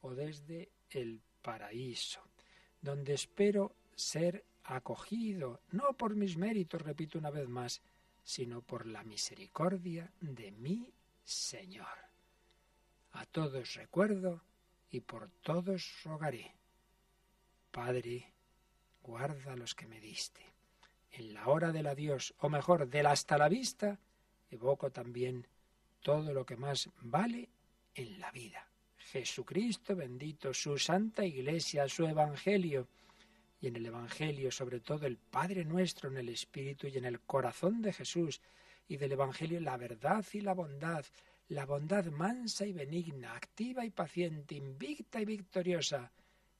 o 0.00 0.14
desde 0.14 0.70
el 0.90 1.20
paraíso, 1.42 2.20
donde 2.80 3.14
espero 3.14 3.74
ser 3.94 4.44
acogido, 4.64 5.60
no 5.72 5.92
por 5.94 6.14
mis 6.14 6.36
méritos, 6.36 6.82
repito 6.82 7.18
una 7.18 7.30
vez 7.30 7.48
más, 7.48 7.82
sino 8.24 8.62
por 8.62 8.86
la 8.86 9.04
misericordia 9.04 10.10
de 10.20 10.50
mi 10.52 10.92
Señor. 11.22 11.98
A 13.12 13.26
todos 13.26 13.74
recuerdo 13.74 14.42
y 14.90 15.00
por 15.00 15.28
todos 15.42 16.02
rogaré. 16.04 16.52
Padre, 17.70 18.32
guarda 19.02 19.56
los 19.56 19.74
que 19.74 19.86
me 19.86 20.00
diste. 20.00 20.42
En 21.12 21.34
la 21.34 21.48
hora 21.48 21.72
del 21.72 21.86
adiós, 21.86 22.34
o 22.38 22.48
mejor, 22.48 22.88
del 22.88 23.06
hasta 23.06 23.38
la 23.38 23.48
vista, 23.48 23.98
evoco 24.50 24.90
también 24.90 25.46
todo 26.02 26.32
lo 26.32 26.44
que 26.44 26.56
más 26.56 26.88
vale 27.02 27.48
en 27.94 28.20
la 28.20 28.30
vida. 28.30 28.66
Jesucristo 28.96 29.94
bendito, 29.94 30.52
su 30.52 30.78
santa 30.78 31.24
iglesia, 31.24 31.88
su 31.88 32.06
evangelio, 32.06 32.88
y 33.60 33.68
en 33.68 33.76
el 33.76 33.86
evangelio 33.86 34.50
sobre 34.50 34.80
todo 34.80 35.06
el 35.06 35.16
Padre 35.16 35.64
nuestro 35.64 36.10
en 36.10 36.18
el 36.18 36.28
Espíritu 36.28 36.86
y 36.86 36.98
en 36.98 37.04
el 37.04 37.20
corazón 37.20 37.80
de 37.80 37.92
Jesús, 37.92 38.40
y 38.88 38.96
del 38.96 39.12
evangelio 39.12 39.60
la 39.60 39.76
verdad 39.76 40.24
y 40.32 40.40
la 40.40 40.54
bondad, 40.54 41.04
la 41.48 41.64
bondad 41.64 42.06
mansa 42.06 42.66
y 42.66 42.72
benigna, 42.72 43.36
activa 43.36 43.84
y 43.84 43.90
paciente, 43.90 44.56
invicta 44.56 45.20
y 45.20 45.24
victoriosa. 45.24 46.10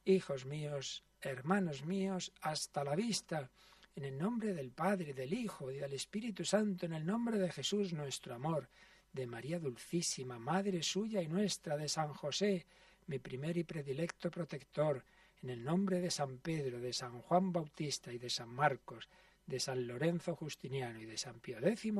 Hijos 0.05 0.47
míos, 0.47 1.02
hermanos 1.21 1.85
míos, 1.85 2.33
hasta 2.43 2.85
la 2.85 2.95
vista. 2.95 3.50
En 3.97 4.05
el 4.05 4.16
nombre 4.16 4.55
del 4.55 4.71
Padre, 4.71 5.12
del 5.12 5.33
Hijo 5.33 5.73
y 5.73 5.78
del 5.78 5.95
Espíritu 5.95 6.45
Santo, 6.45 6.87
en 6.87 6.93
el 6.93 7.05
nombre 7.05 7.38
de 7.38 7.50
Jesús 7.50 7.93
nuestro 7.93 8.35
amor, 8.35 8.69
de 9.12 9.26
María 9.26 9.59
Dulcísima, 9.59 10.38
Madre 10.38 10.83
suya 10.83 11.21
y 11.21 11.26
nuestra, 11.26 11.76
de 11.76 11.88
San 11.88 12.12
José, 12.12 12.66
mi 13.07 13.19
primer 13.19 13.57
y 13.57 13.64
predilecto 13.64 14.31
protector, 14.31 15.02
en 15.43 15.50
el 15.50 15.64
nombre 15.64 16.00
de 16.00 16.11
San 16.11 16.38
Pedro, 16.38 16.78
de 16.78 16.93
San 16.93 17.21
Juan 17.23 17.52
Bautista 17.52 18.12
y 18.12 18.19
de 18.19 18.31
San 18.31 18.50
Marcos, 18.50 19.09
de 19.47 19.59
San 19.59 19.87
Lorenzo 19.87 20.37
Justiniano 20.37 21.00
y 21.00 21.07
de 21.07 21.16
San 21.16 21.40
Pío 21.40 21.59
X, 21.59 21.93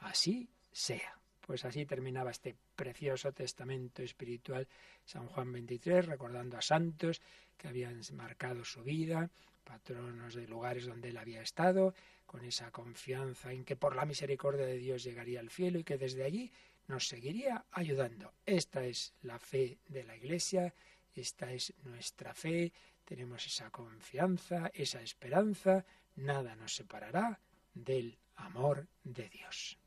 así 0.00 0.48
sea. 0.70 1.17
Pues 1.48 1.64
así 1.64 1.86
terminaba 1.86 2.30
este 2.30 2.54
precioso 2.76 3.32
testamento 3.32 4.02
espiritual 4.02 4.68
San 5.06 5.28
Juan 5.28 5.50
23, 5.50 6.04
recordando 6.04 6.58
a 6.58 6.60
santos 6.60 7.22
que 7.56 7.68
habían 7.68 8.02
marcado 8.12 8.66
su 8.66 8.82
vida, 8.82 9.30
patronos 9.64 10.34
de 10.34 10.46
lugares 10.46 10.84
donde 10.84 11.08
él 11.08 11.16
había 11.16 11.40
estado, 11.40 11.94
con 12.26 12.44
esa 12.44 12.70
confianza 12.70 13.50
en 13.50 13.64
que 13.64 13.76
por 13.76 13.96
la 13.96 14.04
misericordia 14.04 14.66
de 14.66 14.76
Dios 14.76 15.02
llegaría 15.02 15.40
al 15.40 15.48
cielo 15.48 15.78
y 15.78 15.84
que 15.84 15.96
desde 15.96 16.24
allí 16.24 16.52
nos 16.86 17.08
seguiría 17.08 17.64
ayudando. 17.70 18.34
Esta 18.44 18.84
es 18.84 19.14
la 19.22 19.38
fe 19.38 19.78
de 19.88 20.04
la 20.04 20.16
Iglesia, 20.16 20.74
esta 21.14 21.50
es 21.50 21.72
nuestra 21.84 22.34
fe, 22.34 22.74
tenemos 23.06 23.46
esa 23.46 23.70
confianza, 23.70 24.70
esa 24.74 25.00
esperanza, 25.00 25.86
nada 26.14 26.54
nos 26.56 26.74
separará 26.74 27.40
del 27.72 28.18
amor 28.36 28.86
de 29.02 29.30
Dios. 29.30 29.78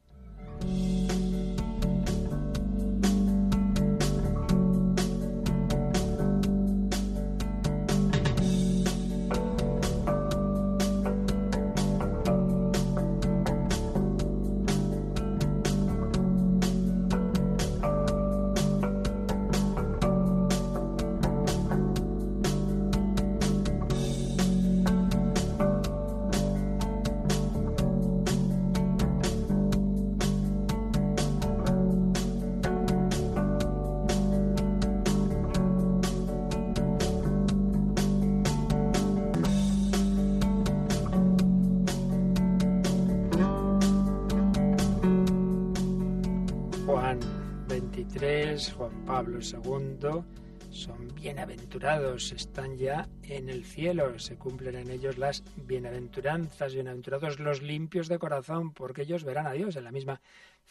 Juan 48.13 49.05
Pablo 49.05 49.39
II, 49.39 50.23
son 50.69 51.15
bienaventurados, 51.15 52.33
están 52.33 52.77
ya 52.77 53.07
en 53.23 53.49
el 53.49 53.63
cielo, 53.63 54.19
se 54.19 54.35
cumplen 54.35 54.75
en 54.75 54.91
ellos 54.91 55.17
las 55.17 55.43
bienaventuranzas, 55.55 56.73
bienaventurados 56.73 57.39
los 57.39 57.61
limpios 57.61 58.09
de 58.09 58.19
corazón, 58.19 58.73
porque 58.73 59.03
ellos 59.03 59.23
verán 59.23 59.47
a 59.47 59.53
Dios. 59.53 59.77
En 59.77 59.85
la 59.85 59.93
misma 59.93 60.19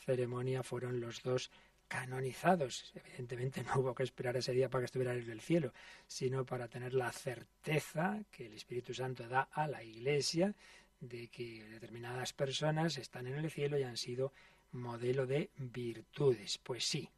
ceremonia 0.05 0.63
fueron 0.63 1.01
los 1.01 1.23
dos 1.23 1.51
canonizados. 1.89 2.93
Evidentemente 2.95 3.63
no 3.65 3.81
hubo 3.81 3.95
que 3.95 4.03
esperar 4.03 4.37
ese 4.37 4.53
día 4.53 4.69
para 4.69 4.83
que 4.83 4.87
estuvieran 4.87 5.19
en 5.19 5.31
el 5.31 5.41
cielo, 5.41 5.73
sino 6.07 6.45
para 6.45 6.69
tener 6.69 6.93
la 6.93 7.11
certeza 7.11 8.23
que 8.31 8.47
el 8.47 8.53
Espíritu 8.53 8.93
Santo 8.93 9.27
da 9.29 9.49
a 9.51 9.67
la 9.67 9.83
Iglesia 9.83 10.55
de 11.01 11.29
que 11.29 11.65
determinadas 11.65 12.35
personas 12.35 12.99
están 12.99 13.27
en 13.27 13.37
el 13.37 13.51
cielo 13.51 13.79
y 13.79 13.83
han 13.83 13.97
sido 13.97 14.35
modelo 14.73 15.27
de 15.27 15.51
virtudes. 15.57 16.59
Pues 16.59 16.85
sí, 16.85 17.09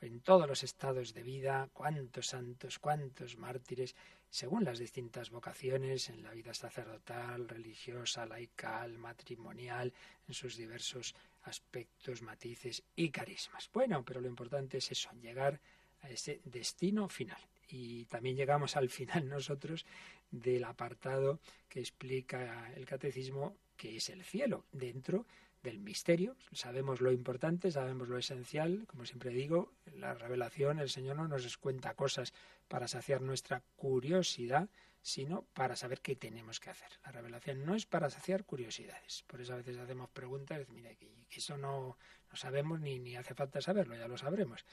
en 0.00 0.20
todos 0.20 0.48
los 0.48 0.62
estados 0.62 1.14
de 1.14 1.22
vida, 1.22 1.68
cuántos 1.72 2.28
santos, 2.28 2.78
cuántos 2.78 3.36
mártires, 3.36 3.94
según 4.28 4.64
las 4.64 4.78
distintas 4.78 5.30
vocaciones, 5.30 6.08
en 6.08 6.22
la 6.22 6.32
vida 6.32 6.54
sacerdotal, 6.54 7.48
religiosa, 7.48 8.26
laical, 8.26 8.96
matrimonial, 8.98 9.92
en 10.26 10.34
sus 10.34 10.56
diversos 10.56 11.14
aspectos, 11.42 12.22
matices 12.22 12.82
y 12.96 13.10
carismas. 13.10 13.68
Bueno, 13.72 14.04
pero 14.04 14.20
lo 14.20 14.28
importante 14.28 14.78
es 14.78 14.90
eso, 14.92 15.10
llegar 15.20 15.60
a 16.02 16.10
ese 16.10 16.40
destino 16.44 17.08
final. 17.08 17.40
Y 17.68 18.06
también 18.06 18.36
llegamos 18.36 18.76
al 18.76 18.88
final 18.88 19.28
nosotros 19.28 19.84
del 20.30 20.64
apartado 20.64 21.40
que 21.68 21.80
explica 21.80 22.72
el 22.74 22.86
catecismo 22.86 23.56
que 23.76 23.96
es 23.96 24.10
el 24.10 24.22
cielo, 24.24 24.66
dentro 24.72 25.26
del 25.62 25.78
misterio. 25.78 26.36
Sabemos 26.52 27.00
lo 27.00 27.12
importante, 27.12 27.70
sabemos 27.70 28.08
lo 28.08 28.18
esencial. 28.18 28.84
Como 28.86 29.04
siempre 29.04 29.30
digo, 29.30 29.72
la 29.94 30.14
revelación, 30.14 30.78
el 30.78 30.90
Señor 30.90 31.16
no 31.16 31.28
nos 31.28 31.56
cuenta 31.58 31.94
cosas 31.94 32.32
para 32.68 32.88
saciar 32.88 33.20
nuestra 33.20 33.62
curiosidad, 33.76 34.68
sino 35.02 35.42
para 35.54 35.76
saber 35.76 36.00
qué 36.00 36.16
tenemos 36.16 36.60
que 36.60 36.70
hacer. 36.70 36.88
La 37.04 37.12
revelación 37.12 37.64
no 37.64 37.74
es 37.74 37.86
para 37.86 38.10
saciar 38.10 38.44
curiosidades. 38.44 39.24
Por 39.26 39.40
eso 39.40 39.54
a 39.54 39.56
veces 39.56 39.78
hacemos 39.78 40.10
preguntas, 40.10 40.68
mira, 40.70 40.94
que 40.94 41.08
eso 41.30 41.56
no, 41.56 41.96
no 42.30 42.36
sabemos 42.36 42.80
ni, 42.80 42.98
ni 42.98 43.16
hace 43.16 43.34
falta 43.34 43.60
saberlo, 43.60 43.96
ya 43.96 44.08
lo 44.08 44.16
sabremos 44.16 44.64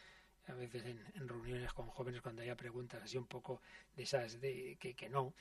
a 0.48 0.54
veces 0.54 0.86
en, 0.86 1.28
reuniones 1.28 1.74
con 1.74 1.88
jóvenes 1.88 2.22
cuando 2.22 2.42
haya 2.42 2.56
preguntas 2.56 3.04
así 3.04 3.18
un 3.18 3.28
poco 3.28 3.62
de 3.96 4.04
esas 4.04 4.40
de 4.40 4.78
que, 4.80 4.94
que 4.94 5.10
no 5.10 5.34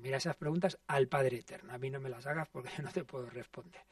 mira 0.00 0.16
esas 0.16 0.36
preguntas 0.36 0.78
al 0.86 1.08
Padre 1.08 1.38
Eterno. 1.38 1.72
A 1.72 1.78
mí 1.78 1.90
no 1.90 2.00
me 2.00 2.08
las 2.08 2.26
hagas 2.26 2.48
porque 2.48 2.70
yo 2.76 2.82
no 2.82 2.90
te 2.90 3.04
puedo 3.04 3.28
responder. 3.28 3.82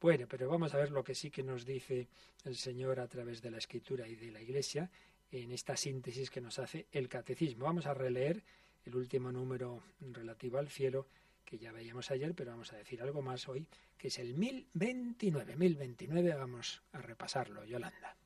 Bueno, 0.00 0.26
pero 0.28 0.48
vamos 0.48 0.74
a 0.74 0.78
ver 0.78 0.90
lo 0.90 1.02
que 1.02 1.14
sí 1.14 1.30
que 1.30 1.42
nos 1.42 1.64
dice 1.64 2.08
el 2.44 2.56
Señor 2.56 3.00
a 3.00 3.08
través 3.08 3.42
de 3.42 3.50
la 3.50 3.58
Escritura 3.58 4.06
y 4.06 4.14
de 4.14 4.30
la 4.30 4.40
Iglesia 4.40 4.90
en 5.32 5.50
esta 5.52 5.76
síntesis 5.76 6.30
que 6.30 6.40
nos 6.40 6.58
hace 6.58 6.86
el 6.92 7.08
Catecismo. 7.08 7.64
Vamos 7.64 7.86
a 7.86 7.94
releer 7.94 8.42
el 8.84 8.94
último 8.94 9.32
número 9.32 9.82
relativo 10.00 10.58
al 10.58 10.68
cielo 10.68 11.06
que 11.44 11.58
ya 11.58 11.72
veíamos 11.72 12.10
ayer, 12.10 12.34
pero 12.34 12.50
vamos 12.50 12.72
a 12.72 12.76
decir 12.76 13.00
algo 13.00 13.22
más 13.22 13.48
hoy, 13.48 13.66
que 13.96 14.08
es 14.08 14.18
el 14.18 14.34
1029. 14.34 15.56
1029, 15.56 16.34
vamos 16.34 16.82
a 16.92 17.00
repasarlo, 17.00 17.64
Yolanda. 17.64 18.16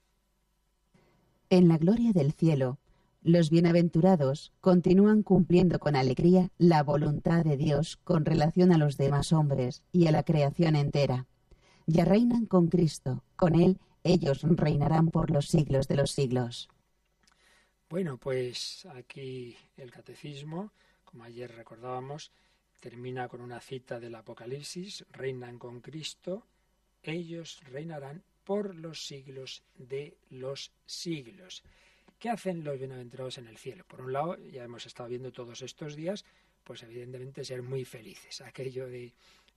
En 1.49 1.69
la 1.69 1.79
gloria 1.79 2.13
del 2.13 2.33
cielo 2.33 2.79
Los 3.25 3.51
bienaventurados 3.51 4.53
continúan 4.61 5.23
cumpliendo 5.23 5.79
con 5.79 5.95
alegría 5.95 6.51
la 6.59 6.83
voluntad 6.83 7.45
de 7.45 7.57
Dios 7.57 7.97
con 8.03 8.25
relación 8.25 8.73
a 8.73 8.79
los 8.79 8.97
demás 8.97 9.33
hombres 9.33 9.85
y 9.93 10.09
a 10.09 10.11
la 10.11 10.25
creación 10.25 10.75
entera. 10.75 11.29
Ya 11.87 12.05
reinan 12.05 12.47
con 12.47 12.67
Cristo, 12.67 13.23
con 13.37 13.55
Él 13.55 13.79
ellos 14.03 14.43
reinarán 14.43 15.11
por 15.11 15.31
los 15.31 15.47
siglos 15.47 15.87
de 15.87 15.95
los 15.95 16.11
siglos. 16.11 16.69
Bueno, 17.89 18.19
pues 18.19 18.89
aquí 18.97 19.57
el 19.77 19.93
catecismo, 19.93 20.73
como 21.05 21.23
ayer 21.23 21.55
recordábamos, 21.55 22.33
termina 22.81 23.29
con 23.29 23.41
una 23.41 23.61
cita 23.61 24.01
del 24.01 24.17
Apocalipsis, 24.17 25.05
reinan 25.13 25.61
con 25.61 25.81
Cristo, 25.81 26.45
ellos 27.05 27.61
reinarán 27.71 28.25
por 28.43 28.75
los 28.75 29.07
siglos 29.07 29.63
de 29.77 30.17
los 30.29 30.73
siglos. 30.87 31.63
¿Qué 32.23 32.31
hacen 32.31 32.63
los 32.63 32.79
bienaventurados 32.79 33.39
en 33.39 33.49
el 33.49 33.57
cielo? 33.57 33.85
Por 33.85 34.01
un 34.01 34.13
lado, 34.13 34.39
ya 34.53 34.63
hemos 34.63 34.87
estado 34.87 35.09
viendo 35.09 35.33
todos 35.33 35.61
estos 35.61 35.97
días, 35.97 36.25
pues 36.63 36.85
evidentemente 36.85 37.45
ser 37.45 37.65
muy 37.65 37.85
felices. 37.85 38.43
Aquello 38.43 38.87
de, 38.87 39.13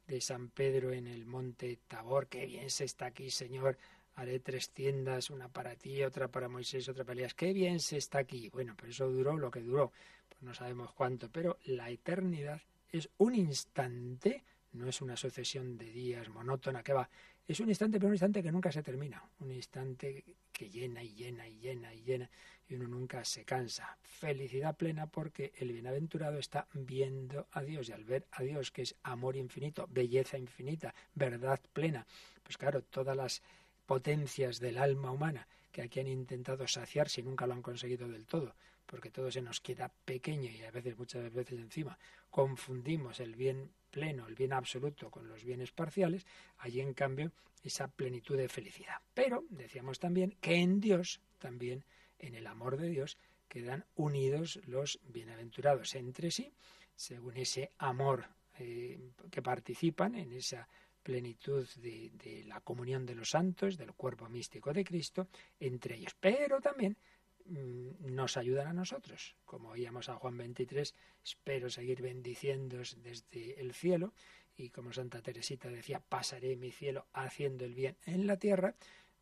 de 0.08 0.20
San 0.20 0.50
Pedro 0.50 0.92
en 0.92 1.06
el 1.06 1.28
monte 1.28 1.78
Tabor, 1.88 2.26
qué 2.26 2.48
bien 2.48 2.72
se 2.72 2.86
está 2.86 3.06
aquí, 3.06 3.30
Señor, 3.30 3.78
haré 4.16 4.40
tres 4.40 4.72
tiendas, 4.72 5.30
una 5.30 5.48
para 5.48 5.76
ti, 5.76 6.02
otra 6.02 6.28
para 6.28 6.50
Moisés, 6.50 6.90
otra 6.90 7.04
para 7.04 7.14
Elías. 7.14 7.36
Qué 7.36 7.54
bien 7.54 7.80
se 7.80 7.98
está 7.98 8.18
aquí. 8.18 8.50
Bueno, 8.50 8.74
pero 8.76 8.90
eso 8.90 9.12
duró 9.12 9.38
lo 9.38 9.52
que 9.52 9.60
duró, 9.60 9.92
pues 10.28 10.42
no 10.42 10.56
sabemos 10.56 10.92
cuánto, 10.92 11.30
pero 11.30 11.60
la 11.66 11.92
eternidad 11.92 12.64
es 12.92 13.12
un 13.20 13.36
instante, 13.36 14.44
no 14.74 14.90
es 14.90 15.02
una 15.02 15.16
sucesión 15.16 15.78
de 15.78 15.92
días 15.92 16.30
monótona 16.30 16.82
que 16.82 16.94
va, 16.94 17.08
es 17.48 17.60
un 17.60 17.70
instante, 17.70 18.00
pero 18.00 18.08
un 18.08 18.16
instante 18.16 18.42
que 18.42 18.52
nunca 18.52 18.72
se 18.72 18.82
termina, 18.82 19.24
un 19.40 19.52
instante 19.52 20.24
que 20.52 20.68
llena 20.68 21.04
y 21.04 21.14
llena 21.14 21.48
y 21.48 21.60
llena 21.60 21.94
y 21.94 22.02
llena 22.02 22.30
y 22.70 22.76
uno 22.76 22.88
nunca 22.88 23.24
se 23.26 23.46
cansa. 23.46 23.98
Felicidad 24.04 24.76
plena 24.76 25.08
porque 25.08 25.54
el 25.58 25.72
bienaventurado 25.72 26.40
está 26.40 26.68
viendo 26.74 27.48
a 27.52 27.62
Dios 27.62 27.90
y 27.90 27.92
al 27.92 28.04
ver 28.04 28.26
a 28.32 28.44
Dios 28.44 28.72
que 28.72 28.84
es 28.84 28.96
amor 29.04 29.36
infinito, 29.36 29.88
belleza 29.90 30.38
infinita, 30.38 30.94
verdad 31.14 31.60
plena, 31.74 32.06
pues 32.44 32.58
claro, 32.58 32.82
todas 32.82 33.16
las 33.16 33.42
potencias 33.86 34.60
del 34.60 34.78
alma 34.78 35.12
humana 35.12 35.48
que 35.72 35.82
aquí 35.82 36.00
han 36.00 36.08
intentado 36.08 36.68
saciar 36.68 37.10
si 37.10 37.22
nunca 37.22 37.46
lo 37.46 37.54
han 37.54 37.62
conseguido 37.62 38.08
del 38.08 38.26
todo, 38.26 38.56
porque 38.86 39.12
todo 39.12 39.30
se 39.30 39.42
nos 39.42 39.60
queda 39.60 39.92
pequeño 40.06 40.50
y 40.50 40.64
a 40.64 40.72
veces, 40.72 40.98
muchas 40.98 41.34
veces 41.34 41.60
encima, 41.60 41.98
confundimos 42.30 43.20
el 43.20 43.36
bien 43.36 43.70
pleno, 43.92 44.26
el 44.28 44.36
bien 44.36 44.54
absoluto 44.54 45.10
con 45.10 45.28
los 45.28 45.44
bienes 45.44 45.72
parciales, 45.72 46.26
allí 46.60 46.80
en 46.80 46.94
cambio 46.94 47.32
esa 47.62 47.88
plenitud 47.88 48.38
de 48.38 48.48
felicidad. 48.48 49.02
Pero 49.14 49.44
decíamos 49.50 50.00
también 50.00 50.36
que 50.40 50.56
en 50.56 50.80
Dios, 50.80 51.20
también 51.40 51.84
en 52.20 52.36
el 52.36 52.48
amor 52.48 52.78
de 52.78 52.90
Dios, 52.90 53.18
quedan 53.48 53.86
unidos 53.96 54.60
los 54.66 55.00
bienaventurados 55.04 55.96
entre 55.96 56.32
sí, 56.32 56.54
según 56.96 57.38
ese 57.38 57.72
amor 57.78 58.28
eh, 58.58 59.00
que 59.32 59.42
participan 59.42 60.16
en 60.16 60.34
esa 60.34 60.68
plenitud 61.04 61.68
de, 61.76 62.44
la 62.48 62.62
comunión 62.62 63.06
de 63.06 63.14
los 63.14 63.30
santos, 63.30 63.78
del 63.78 63.94
cuerpo 63.94 64.28
místico 64.28 64.74
de 64.74 64.84
Cristo, 64.84 65.28
entre 65.60 65.96
ellos. 65.96 66.16
Pero 66.20 66.60
también 66.62 66.98
mm, 67.46 68.14
nos 68.16 68.38
ayudan 68.38 68.68
a 68.68 68.74
nosotros. 68.74 69.36
Como 69.46 69.70
oíamos 69.70 70.10
a 70.10 70.16
Juan 70.16 70.36
23, 70.36 70.96
espero 71.24 71.70
seguir 71.70 72.02
bendiciéndos 72.02 72.98
desde 73.04 73.60
el 73.62 73.74
cielo. 73.74 74.14
Y 74.58 74.70
como 74.70 74.94
Santa 74.94 75.22
Teresita 75.22 75.70
decía, 75.70 76.00
pasaré 76.00 76.56
mi 76.56 76.72
cielo 76.72 77.06
haciendo 77.14 77.66
el 77.66 77.76
bien 77.76 77.98
en 78.06 78.26
la 78.26 78.38
tierra. 78.38 78.74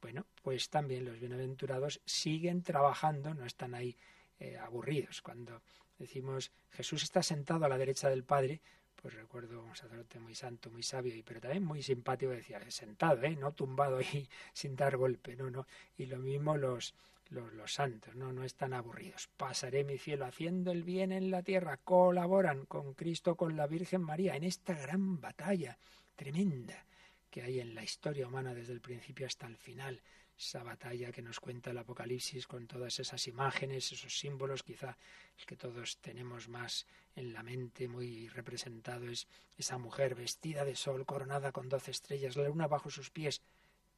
Bueno, 0.03 0.25
pues 0.41 0.69
también 0.69 1.05
los 1.05 1.17
bienaventurados 1.17 2.01
siguen 2.03 2.61
trabajando, 2.61 3.33
no 3.33 3.45
están 3.45 3.73
ahí 3.73 3.95
eh, 4.37 4.57
aburridos. 4.57 5.21
Cuando 5.21 5.61
decimos 5.97 6.51
Jesús 6.71 7.03
está 7.03 7.23
sentado 7.23 7.63
a 7.63 7.69
la 7.69 7.77
derecha 7.77 8.09
del 8.09 8.25
Padre, 8.25 8.59
pues 9.01 9.13
recuerdo 9.13 9.63
un 9.63 9.73
sacerdote 9.77 10.19
muy 10.19 10.35
santo, 10.35 10.69
muy 10.69 10.83
sabio, 10.83 11.15
y 11.15 11.23
pero 11.23 11.39
también 11.39 11.63
muy 11.63 11.81
simpático, 11.81 12.33
decía, 12.33 12.59
sentado, 12.69 13.23
¿eh? 13.23 13.37
no 13.37 13.53
tumbado 13.53 13.99
ahí 13.99 14.27
sin 14.53 14.75
dar 14.75 14.97
golpe, 14.97 15.37
no, 15.37 15.49
no. 15.49 15.67
Y 15.95 16.07
lo 16.07 16.17
mismo 16.17 16.57
los, 16.57 16.93
los, 17.29 17.53
los, 17.53 17.73
santos, 17.73 18.13
no, 18.13 18.33
no 18.33 18.43
están 18.43 18.73
aburridos. 18.73 19.29
Pasaré 19.37 19.85
mi 19.85 19.97
cielo 19.97 20.25
haciendo 20.25 20.73
el 20.73 20.83
bien 20.83 21.13
en 21.13 21.31
la 21.31 21.43
tierra, 21.43 21.77
colaboran 21.77 22.65
con 22.65 22.93
Cristo, 22.93 23.37
con 23.37 23.55
la 23.55 23.67
Virgen 23.67 24.01
María, 24.01 24.35
en 24.35 24.43
esta 24.43 24.73
gran 24.73 25.21
batalla 25.21 25.77
tremenda 26.17 26.85
que 27.33 27.41
hay 27.41 27.59
en 27.59 27.73
la 27.73 27.83
historia 27.83 28.27
humana 28.27 28.53
desde 28.53 28.73
el 28.73 28.79
principio 28.79 29.25
hasta 29.25 29.47
el 29.47 29.57
final 29.57 29.99
esa 30.37 30.61
batalla 30.61 31.11
que 31.11 31.23
nos 31.23 31.39
cuenta 31.39 31.71
el 31.71 31.79
Apocalipsis 31.79 32.45
con 32.45 32.67
todas 32.67 32.99
esas 32.99 33.27
imágenes, 33.27 33.91
esos 33.91 34.19
símbolos, 34.19 34.61
quizá 34.61 34.95
el 35.39 35.45
que 35.47 35.55
todos 35.55 35.97
tenemos 35.97 36.47
más 36.47 36.85
en 37.15 37.33
la 37.33 37.41
mente 37.41 37.87
muy 37.87 38.27
representado 38.29 39.09
es 39.09 39.27
esa 39.57 39.79
mujer 39.79 40.13
vestida 40.13 40.63
de 40.63 40.75
sol, 40.75 41.07
coronada 41.07 41.51
con 41.51 41.69
doce 41.69 41.89
estrellas, 41.89 42.35
la 42.35 42.47
luna 42.47 42.67
bajo 42.67 42.91
sus 42.91 43.09
pies, 43.09 43.41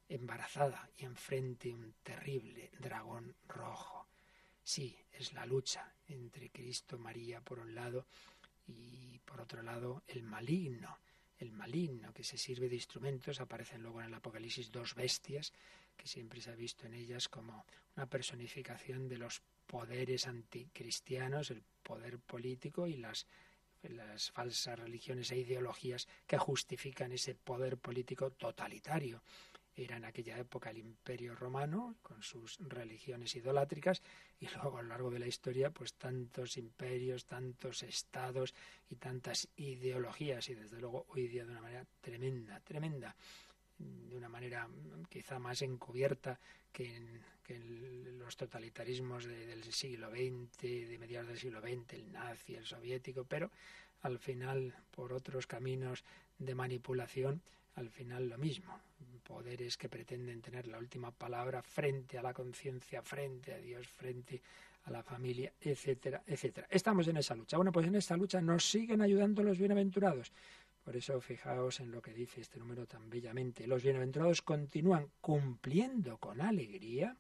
embarazada 0.08 0.89
y 0.98 1.04
enfrente 1.04 1.74
un 1.74 1.93
terrible 2.04 2.71
dragón 2.80 3.36
rojo. 3.50 4.08
Sí, 4.63 4.98
es 5.12 5.34
la 5.34 5.45
lucha 5.45 5.93
entre 6.08 6.52
Cristo, 6.52 6.98
María 6.98 7.41
por 7.41 7.60
un 7.60 7.76
lado 7.76 8.06
y 8.65 9.19
por 9.26 9.41
otro 9.41 9.62
lado 9.62 10.04
el 10.08 10.24
maligno, 10.24 11.00
el 11.39 11.52
maligno 11.52 12.13
que 12.13 12.24
se 12.24 12.38
sirve 12.38 12.69
de 12.69 12.76
instrumentos, 12.76 13.41
aparecen 13.41 13.82
luego 13.82 14.02
en 14.02 14.08
el 14.08 14.13
Apocalipsis 14.13 14.71
dos 14.71 14.95
bestias 14.95 15.54
que 15.98 16.08
siempre 16.08 16.41
se 16.41 16.52
ha 16.52 16.56
visto 16.56 16.86
en 16.86 16.93
ellas 16.93 17.28
como 17.28 17.65
una 17.95 18.06
personificación 18.06 19.08
de 19.08 19.17
los 19.17 19.41
poderes 19.67 20.28
anticristianos, 20.28 21.52
el 21.52 21.63
poder 21.84 22.19
político 22.19 22.88
y 22.88 22.98
las, 22.98 23.26
las 23.84 24.32
falsas 24.32 24.80
religiones 24.80 25.32
e 25.32 25.38
ideologías 25.38 26.08
que 26.28 26.38
justifican 26.38 27.12
ese 27.12 27.36
poder 27.36 27.78
político 27.78 28.32
totalitario. 28.32 29.21
Era 29.76 29.98
en 29.98 30.06
aquella 30.06 30.38
época 30.38 30.70
el 30.70 30.78
imperio 30.78 31.36
romano 31.36 31.96
con 32.02 32.24
sus 32.24 32.58
religiones 32.60 33.36
idolátricas 33.36 34.02
y 34.40 34.48
luego 34.56 34.78
a 34.78 34.82
lo 34.82 34.90
largo 34.90 35.10
de 35.10 35.20
la 35.20 35.28
historia 35.28 35.70
pues 35.70 35.94
tantos 35.94 36.58
imperios, 36.58 37.26
tantos 37.26 37.84
estados 37.84 38.54
y 38.90 38.96
tantas 38.96 39.48
ideologías 39.58 40.50
y 40.50 40.56
desde 40.56 40.80
luego 40.80 41.06
hoy 41.10 41.28
día 41.28 41.46
de 41.46 41.52
una 41.52 41.62
manera 41.62 41.86
tremenda, 42.02 42.60
tremenda 42.62 43.16
de 43.78 44.16
una 44.16 44.30
manera 44.30 44.68
quizá 45.10 45.40
más 45.40 45.62
encubierta 45.62 46.40
que 46.72 46.96
en, 46.96 47.24
los 48.20 48.38
totalitarismos 48.38 49.26
del 49.26 49.64
siglo 49.72 50.10
XX, 50.10 50.62
de 50.62 50.98
mediados 51.00 51.28
del 51.28 51.38
siglo 51.38 51.62
XX, 51.62 51.94
el 51.94 52.12
nazi, 52.12 52.56
el 52.56 52.66
soviético, 52.66 53.24
pero 53.24 53.52
al 54.02 54.18
final, 54.18 54.74
por 54.90 55.14
otros 55.14 55.46
caminos 55.46 56.04
de 56.40 56.56
manipulación, 56.56 57.42
al 57.76 57.90
final 57.90 58.30
lo 58.30 58.38
mismo. 58.38 58.80
Poderes 59.24 59.78
que 59.78 59.90
pretenden 59.90 60.42
tener 60.42 60.68
la 60.68 60.78
última 60.78 61.12
palabra 61.12 61.62
frente 61.62 62.18
a 62.18 62.22
la 62.22 62.34
conciencia, 62.34 63.02
frente 63.02 63.54
a 63.54 63.58
Dios, 63.58 63.88
frente 63.88 64.42
a 64.84 64.92
la 64.92 65.02
familia, 65.02 65.52
etcétera, 65.60 66.22
etcétera. 66.26 66.68
Estamos 66.70 67.08
en 67.08 67.18
esa 67.18 67.36
lucha. 67.36 67.58
Bueno, 67.58 67.72
pues 67.72 67.88
en 67.88 67.96
esta 67.96 68.16
lucha 68.16 68.40
nos 68.40 68.70
siguen 68.70 69.02
ayudando 69.02 69.42
los 69.42 69.58
bienaventurados. 69.58 70.32
Por 70.84 70.96
eso 70.96 71.20
fijaos 71.20 71.80
en 71.80 71.92
lo 71.92 72.02
que 72.02 72.14
dice 72.14 72.42
este 72.42 72.60
número 72.60 72.86
tan 72.86 73.10
bellamente. 73.10 73.66
Los 73.66 73.82
bienaventurados 73.82 74.44
continúan 74.44 75.10
cumpliendo 75.20 76.20
con 76.20 76.42
alegría 76.42 77.18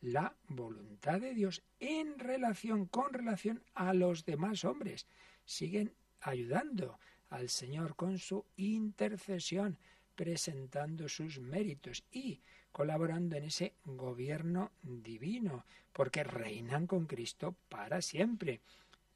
la 0.00 0.34
voluntad 0.48 1.20
de 1.20 1.32
Dios 1.32 1.62
en 1.78 2.18
relación 2.18 2.86
con 2.86 3.12
relación 3.12 3.62
a 3.74 3.94
los 3.94 4.24
demás 4.24 4.64
hombres. 4.64 5.06
Siguen 5.44 5.94
ayudando 6.20 6.98
al 7.30 7.48
Señor 7.48 7.96
con 7.96 8.18
su 8.18 8.44
intercesión, 8.56 9.78
presentando 10.14 11.08
sus 11.08 11.38
méritos 11.38 12.04
y 12.10 12.40
colaborando 12.72 13.36
en 13.36 13.44
ese 13.44 13.74
gobierno 13.84 14.72
divino, 14.82 15.64
porque 15.92 16.24
reinan 16.24 16.86
con 16.86 17.06
Cristo 17.06 17.54
para 17.68 18.02
siempre. 18.02 18.60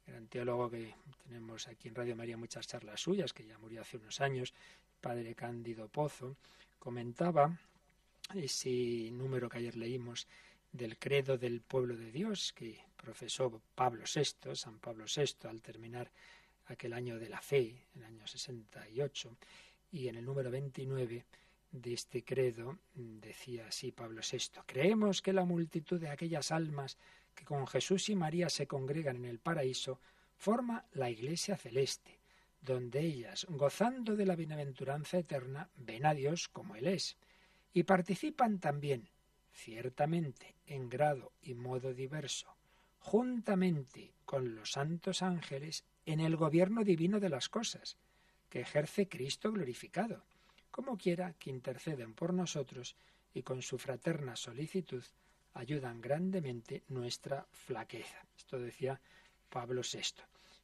Gran 0.05 0.27
teólogo 0.27 0.69
que 0.69 0.95
tenemos 1.23 1.67
aquí 1.67 1.87
en 1.87 1.95
Radio 1.95 2.15
María 2.15 2.37
muchas 2.37 2.67
charlas 2.67 3.01
suyas, 3.01 3.33
que 3.33 3.45
ya 3.45 3.57
murió 3.57 3.81
hace 3.81 3.97
unos 3.97 4.19
años, 4.19 4.53
padre 4.99 5.35
Cándido 5.35 5.87
Pozo, 5.89 6.37
comentaba 6.79 7.57
ese 8.33 9.09
número 9.11 9.49
que 9.49 9.59
ayer 9.59 9.75
leímos 9.75 10.27
del 10.71 10.97
credo 10.97 11.37
del 11.37 11.61
pueblo 11.61 11.95
de 11.95 12.11
Dios 12.11 12.53
que 12.53 12.79
profesó 12.95 13.61
Pablo 13.75 14.03
VI, 14.13 14.55
San 14.55 14.79
Pablo 14.79 15.05
VI, 15.05 15.47
al 15.47 15.61
terminar 15.61 16.11
aquel 16.67 16.93
año 16.93 17.19
de 17.19 17.29
la 17.29 17.41
fe, 17.41 17.87
el 17.95 18.03
año 18.03 18.25
68, 18.25 19.37
y 19.91 20.07
en 20.07 20.15
el 20.15 20.25
número 20.25 20.49
29 20.51 21.25
de 21.71 21.93
este 21.93 22.23
credo 22.23 22.79
decía 22.93 23.67
así 23.67 23.91
Pablo 23.91 24.21
VI, 24.29 24.61
creemos 24.65 25.21
que 25.21 25.33
la 25.33 25.45
multitud 25.45 25.99
de 25.99 26.09
aquellas 26.09 26.51
almas 26.51 26.97
que 27.33 27.45
con 27.45 27.65
Jesús 27.67 28.09
y 28.09 28.15
María 28.15 28.49
se 28.49 28.67
congregan 28.67 29.17
en 29.17 29.25
el 29.25 29.39
paraíso, 29.39 29.99
forma 30.35 30.85
la 30.93 31.09
Iglesia 31.09 31.55
celeste, 31.55 32.19
donde 32.61 32.99
ellas, 32.99 33.45
gozando 33.49 34.15
de 34.15 34.25
la 34.25 34.35
bienaventuranza 34.35 35.17
eterna, 35.17 35.69
ven 35.75 36.05
a 36.05 36.13
Dios 36.13 36.47
como 36.49 36.75
Él 36.75 36.87
es, 36.87 37.17
y 37.73 37.83
participan 37.83 38.59
también, 38.59 39.09
ciertamente, 39.53 40.55
en 40.65 40.89
grado 40.89 41.31
y 41.41 41.53
modo 41.53 41.93
diverso, 41.93 42.55
juntamente 42.99 44.13
con 44.25 44.55
los 44.55 44.71
santos 44.71 45.21
ángeles 45.21 45.85
en 46.11 46.19
el 46.19 46.35
gobierno 46.35 46.83
divino 46.83 47.19
de 47.19 47.29
las 47.29 47.49
cosas, 47.49 47.97
que 48.49 48.61
ejerce 48.61 49.07
Cristo 49.07 49.51
glorificado, 49.51 50.23
como 50.69 50.97
quiera 50.97 51.33
que 51.33 51.49
interceden 51.49 52.13
por 52.13 52.33
nosotros 52.33 52.95
y 53.33 53.43
con 53.43 53.61
su 53.61 53.77
fraterna 53.77 54.35
solicitud 54.35 55.03
ayudan 55.53 56.01
grandemente 56.01 56.83
nuestra 56.89 57.45
flaqueza. 57.51 58.25
Esto 58.37 58.59
decía 58.59 58.99
Pablo 59.49 59.81
VI. 59.81 60.21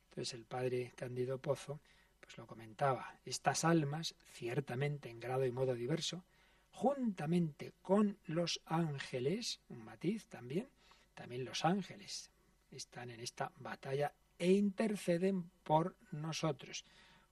Entonces 0.10 0.34
el 0.34 0.46
padre 0.46 0.94
Cándido 0.96 1.38
Pozo 1.38 1.80
pues 2.20 2.38
lo 2.38 2.46
comentaba, 2.46 3.20
estas 3.26 3.64
almas, 3.64 4.16
ciertamente 4.34 5.10
en 5.10 5.20
grado 5.20 5.46
y 5.46 5.52
modo 5.52 5.76
diverso, 5.76 6.26
juntamente 6.72 7.74
con 7.82 8.18
los 8.26 8.62
ángeles, 8.66 9.62
un 9.70 9.84
matiz 9.84 10.28
también, 10.28 10.68
también 11.16 11.46
los 11.46 11.64
ángeles 11.64 12.32
están 12.72 13.12
en 13.12 13.22
esta 13.22 13.52
batalla 13.58 14.14
e 14.40 14.52
interceden 14.52 15.50
por 15.64 15.96
nosotros. 16.12 16.86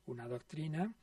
Una 0.05 0.27
doctrina 0.27 0.93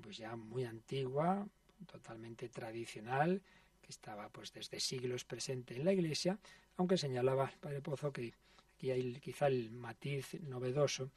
pues 0.00 0.16
ya 0.16 0.36
muy 0.36 0.64
antigua, 0.64 1.46
totalmente 1.86 2.48
tradicional, 2.48 3.42
que 3.80 3.90
estaba 3.90 4.28
pues 4.30 4.52
desde 4.52 4.80
siglos 4.80 5.24
presente 5.24 5.76
en 5.76 5.84
la 5.84 5.92
Iglesia, 5.92 6.38
aunque 6.76 6.96
señalaba 6.96 7.50
el 7.50 7.58
Padre 7.58 7.82
Pozo 7.82 8.12
que 8.12 8.32
aquí 8.76 8.90
hay 8.90 9.14
quizá 9.14 9.46
el 9.46 9.70
matiz 9.70 10.34
novedoso 10.40 11.10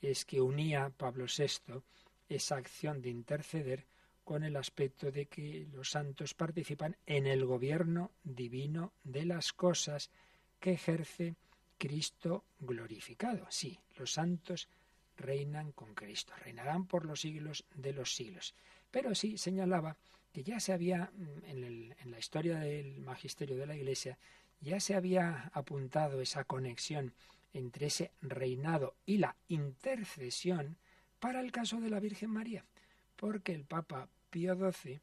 es 0.00 0.24
que 0.24 0.40
unía 0.40 0.92
Pablo 0.96 1.26
VI 1.26 1.82
esa 2.28 2.56
acción 2.56 3.00
de 3.02 3.10
interceder 3.10 3.86
con 4.24 4.44
el 4.44 4.56
aspecto 4.56 5.10
de 5.10 5.26
que 5.26 5.66
los 5.72 5.90
santos 5.90 6.34
participan 6.34 6.96
en 7.06 7.26
el 7.26 7.46
gobierno 7.46 8.12
divino 8.22 8.92
de 9.02 9.24
las 9.24 9.52
cosas 9.52 10.10
que 10.60 10.72
ejerce 10.72 11.34
Cristo 11.78 12.44
glorificado. 12.60 13.46
Sí, 13.50 13.78
los 13.96 14.12
santos 14.12 14.68
reinan 15.16 15.72
con 15.72 15.94
Cristo, 15.94 16.32
reinarán 16.44 16.86
por 16.86 17.04
los 17.04 17.20
siglos 17.20 17.64
de 17.74 17.92
los 17.92 18.14
siglos. 18.14 18.54
Pero 18.90 19.14
sí 19.14 19.38
señalaba 19.38 19.96
que 20.32 20.42
ya 20.42 20.60
se 20.60 20.72
había, 20.72 21.10
mm, 21.14 21.44
en, 21.46 21.94
en 21.98 22.10
la 22.10 22.18
historia 22.18 22.58
del 22.58 23.00
magisterio 23.00 23.56
de 23.56 23.66
la 23.66 23.76
Iglesia, 23.76 24.18
ya 24.60 24.80
se 24.80 24.94
había 24.94 25.50
apuntado 25.54 26.20
esa 26.20 26.44
conexión 26.44 27.12
entre 27.54 27.86
ese 27.86 28.10
reinado 28.22 28.94
y 29.06 29.18
la 29.18 29.36
intercesión 29.48 30.76
para 31.20 31.40
el 31.40 31.52
caso 31.52 31.80
de 31.80 31.90
la 31.90 32.00
Virgen 32.00 32.30
María, 32.30 32.64
porque 33.16 33.52
el 33.52 33.64
Papa 33.64 34.08
Pío 34.30 34.54
XII, 34.54 35.00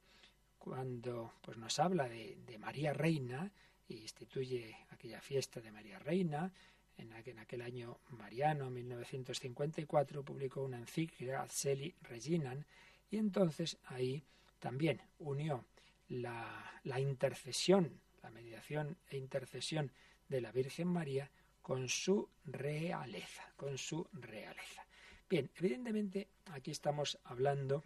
cuando 0.59 1.33
pues, 1.41 1.57
nos 1.57 1.79
habla 1.79 2.07
de, 2.07 2.57
María 2.59 2.93
Reina, 2.93 3.51
instituye 3.89 4.75
aquella 4.89 5.21
fiesta 5.21 5.61
de 5.61 5.71
María 5.71 5.99
Reina, 5.99 6.51
en 6.97 7.11
aquel, 7.39 7.61
año 7.61 7.99
mariano, 8.09 8.69
1954, 8.69 10.23
publicó 10.23 10.63
una 10.63 10.77
encíclica, 10.77 11.45
Celi 11.49 11.93
Reginan, 12.01 12.65
y 13.09 13.17
entonces 13.17 13.77
ahí 13.85 14.23
también 14.59 15.01
unió 15.19 15.65
la, 16.07 16.79
la 16.83 16.99
intercesión, 16.99 17.99
la 18.23 18.29
mediación 18.29 18.97
e 19.09 19.17
intercesión 19.17 19.91
de 20.29 20.41
la 20.41 20.51
Virgen 20.51 20.87
María 20.87 21.29
con 21.61 21.89
su 21.89 22.29
realeza, 22.45 23.51
con 23.55 23.77
su 23.77 24.07
realeza. 24.13 24.85
Bien, 25.29 25.49
evidentemente 25.55 26.29
aquí 26.51 26.71
estamos 26.71 27.17
hablando 27.23 27.83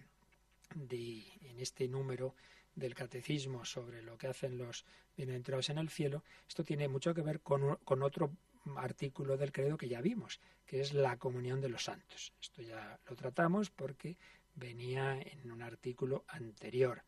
de, 0.76 1.24
en 1.42 1.60
este 1.60 1.88
número 1.88 2.36
del 2.76 2.96
catecismo 2.96 3.66
sobre 3.66 4.02
lo 4.02 4.18
que 4.18 4.28
hacen 4.28 4.58
los 4.58 4.86
bienaventurados 5.18 5.70
en 5.70 5.78
el 5.78 5.90
cielo, 5.90 6.24
esto 6.48 6.64
tiene 6.64 6.88
mucho 6.88 7.14
que 7.14 7.22
ver 7.22 7.42
con, 7.42 7.76
con 7.84 8.04
otro 8.04 8.32
artículo 8.78 9.38
del 9.38 9.52
credo 9.52 9.78
que 9.78 9.90
ya 9.90 10.02
vimos, 10.02 10.40
que 10.66 10.82
es 10.82 10.94
la 10.94 11.18
comunión 11.18 11.62
de 11.62 11.70
los 11.70 11.84
santos. 11.84 12.34
Esto 12.42 12.62
ya 12.62 13.00
lo 13.10 13.16
tratamos 13.16 13.70
porque 13.70 14.18
venía 14.56 15.20
en 15.20 15.52
un 15.52 15.62
artículo 15.62 16.26
anterior, 16.28 17.02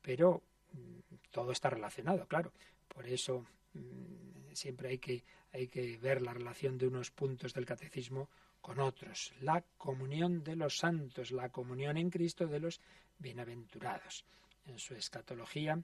pero 0.00 0.42
mm, 0.72 1.16
todo 1.30 1.52
está 1.52 1.70
relacionado, 1.70 2.26
claro. 2.26 2.52
Por 2.88 3.06
eso 3.06 3.46
Mm, 3.74 4.52
siempre 4.52 4.88
hay 4.90 4.98
que, 4.98 5.24
hay 5.52 5.68
que 5.68 5.96
ver 5.98 6.22
la 6.22 6.34
relación 6.34 6.76
de 6.78 6.86
unos 6.86 7.10
puntos 7.10 7.54
del 7.54 7.66
catecismo 7.66 8.28
con 8.60 8.80
otros. 8.80 9.32
La 9.40 9.64
comunión 9.78 10.44
de 10.44 10.56
los 10.56 10.78
santos, 10.78 11.30
la 11.30 11.48
comunión 11.48 11.96
en 11.96 12.10
Cristo 12.10 12.46
de 12.46 12.60
los 12.60 12.80
bienaventurados. 13.18 14.24
En 14.66 14.78
su 14.78 14.94
escatología 14.94 15.82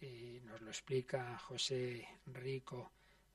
eh, 0.00 0.40
nos 0.44 0.60
lo 0.60 0.68
explica 0.70 1.38
José 1.38 2.06
Rico 2.26 2.90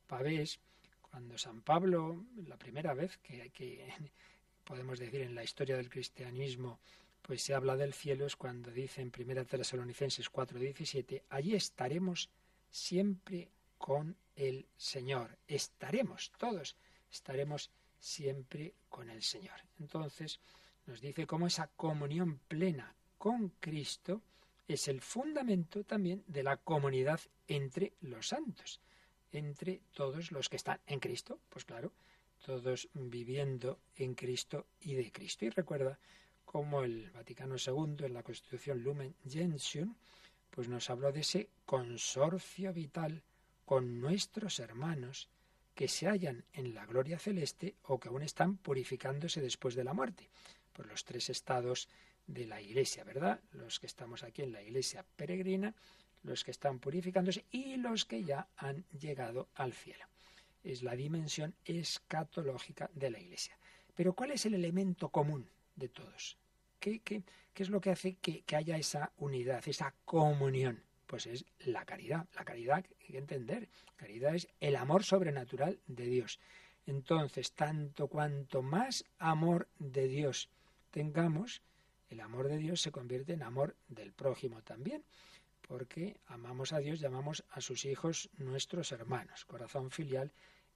Pavés, 0.07 0.59
cuando 1.01 1.37
San 1.37 1.61
Pablo, 1.61 2.25
la 2.47 2.57
primera 2.57 2.93
vez 2.93 3.17
que, 3.17 3.93
podemos 4.63 4.99
decir 4.99 5.21
en 5.21 5.35
la 5.35 5.43
historia 5.43 5.77
del 5.77 5.89
cristianismo, 5.89 6.79
pues 7.21 7.41
se 7.43 7.53
habla 7.53 7.75
del 7.75 7.93
cielo 7.93 8.25
es 8.25 8.35
cuando 8.35 8.71
dice 8.71 9.01
en 9.01 9.11
1 9.15 9.45
Tesalonicenses 9.45 10.31
4:17, 10.31 11.23
allí 11.29 11.55
estaremos 11.55 12.29
siempre 12.69 13.49
con 13.77 14.15
el 14.35 14.65
Señor. 14.77 15.37
Estaremos 15.47 16.31
todos, 16.37 16.75
estaremos 17.11 17.69
siempre 17.99 18.73
con 18.89 19.09
el 19.09 19.21
Señor. 19.21 19.59
Entonces 19.79 20.39
nos 20.85 20.99
dice 21.01 21.27
cómo 21.27 21.47
esa 21.47 21.67
comunión 21.67 22.39
plena 22.47 22.95
con 23.17 23.49
Cristo 23.59 24.21
es 24.67 24.87
el 24.87 25.01
fundamento 25.01 25.83
también 25.83 26.23
de 26.27 26.43
la 26.43 26.57
comunidad 26.57 27.19
entre 27.47 27.93
los 28.01 28.29
santos, 28.29 28.79
entre 29.31 29.81
todos 29.93 30.31
los 30.31 30.49
que 30.49 30.57
están 30.57 30.79
en 30.87 30.99
Cristo, 30.99 31.39
pues 31.49 31.65
claro, 31.65 31.93
todos 32.45 32.89
viviendo 32.93 33.79
en 33.95 34.15
Cristo 34.15 34.67
y 34.81 34.95
de 34.95 35.11
Cristo. 35.11 35.45
Y 35.45 35.49
recuerda 35.49 35.99
cómo 36.45 36.83
el 36.83 37.09
Vaticano 37.11 37.55
II 37.55 38.05
en 38.05 38.13
la 38.13 38.23
Constitución 38.23 38.83
Lumen 38.83 39.15
Gentium 39.27 39.95
pues 40.49 40.67
nos 40.67 40.89
habló 40.91 41.11
de 41.11 41.21
ese 41.21 41.49
consorcio 41.65 42.73
vital 42.73 43.23
con 43.65 43.99
nuestros 43.99 44.59
hermanos 44.59 45.29
que 45.73 45.87
se 45.87 46.07
hallan 46.07 46.45
en 46.53 46.75
la 46.75 46.85
gloria 46.85 47.17
celeste 47.17 47.75
o 47.83 47.99
que 47.99 48.09
aún 48.09 48.21
están 48.21 48.57
purificándose 48.57 49.41
después 49.41 49.73
de 49.73 49.83
la 49.83 49.93
muerte. 49.93 50.29
Por 50.71 50.85
los 50.85 51.05
tres 51.05 51.29
estados 51.29 51.89
de 52.27 52.45
la 52.45 52.61
iglesia, 52.61 53.03
¿verdad? 53.03 53.39
Los 53.51 53.79
que 53.79 53.87
estamos 53.87 54.23
aquí 54.23 54.41
en 54.41 54.51
la 54.51 54.61
iglesia 54.61 55.05
peregrina, 55.15 55.73
los 56.23 56.43
que 56.43 56.51
están 56.51 56.79
purificándose 56.79 57.45
y 57.51 57.77
los 57.77 58.05
que 58.05 58.23
ya 58.23 58.47
han 58.57 58.85
llegado 58.99 59.49
al 59.55 59.73
cielo. 59.73 60.05
Es 60.63 60.83
la 60.83 60.95
dimensión 60.95 61.53
escatológica 61.65 62.89
de 62.93 63.11
la 63.11 63.19
iglesia. 63.19 63.57
Pero 63.95 64.13
¿cuál 64.13 64.31
es 64.31 64.45
el 64.45 64.53
elemento 64.53 65.09
común 65.09 65.47
de 65.75 65.89
todos? 65.89 66.37
¿Qué, 66.79 66.99
qué, 66.99 67.23
qué 67.53 67.63
es 67.63 67.69
lo 67.69 67.81
que 67.81 67.91
hace 67.91 68.15
que, 68.15 68.41
que 68.41 68.55
haya 68.55 68.77
esa 68.77 69.11
unidad, 69.17 69.67
esa 69.67 69.93
comunión? 70.05 70.81
Pues 71.05 71.27
es 71.27 71.45
la 71.59 71.85
caridad. 71.85 72.25
La 72.35 72.45
caridad 72.45 72.77
hay 72.77 72.83
que 72.83 73.17
entender. 73.17 73.69
Caridad 73.97 74.35
es 74.35 74.47
el 74.61 74.75
amor 74.77 75.03
sobrenatural 75.03 75.79
de 75.87 76.05
Dios. 76.05 76.39
Entonces, 76.85 77.51
tanto 77.53 78.07
cuanto 78.07 78.61
más 78.61 79.05
amor 79.19 79.67
de 79.79 80.07
Dios 80.07 80.49
tengamos, 80.91 81.61
el 82.13 82.21
amor 82.21 82.47
de 82.47 82.57
Dios 82.57 82.81
se 82.81 82.91
convierte 82.91 83.33
en 83.33 83.43
amor 83.43 83.75
del 83.87 84.11
prójimo 84.11 84.61
también, 84.61 85.03
porque 85.67 86.17
amamos 86.27 86.73
a 86.73 86.79
Dios 86.79 87.01
y 87.01 87.05
amamos 87.05 87.43
a 87.51 87.61
sus 87.61 87.85
hijos 87.85 88.29
nuestros 88.37 88.91
hermanos, 88.91 89.45
corazón 89.45 89.91
filial 89.91 90.31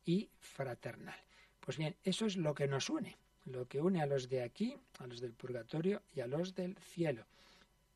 y 0.05 0.29
fraternal. 0.39 1.19
Pues 1.59 1.77
bien, 1.77 1.95
eso 2.03 2.25
es 2.25 2.37
lo 2.37 2.53
que 2.53 2.67
nos 2.67 2.89
une, 2.89 3.17
lo 3.45 3.67
que 3.67 3.81
une 3.81 4.01
a 4.01 4.05
los 4.05 4.29
de 4.29 4.41
aquí, 4.41 4.77
a 4.99 5.07
los 5.07 5.19
del 5.19 5.33
purgatorio 5.33 6.01
y 6.13 6.21
a 6.21 6.27
los 6.27 6.55
del 6.55 6.77
cielo. 6.77 7.25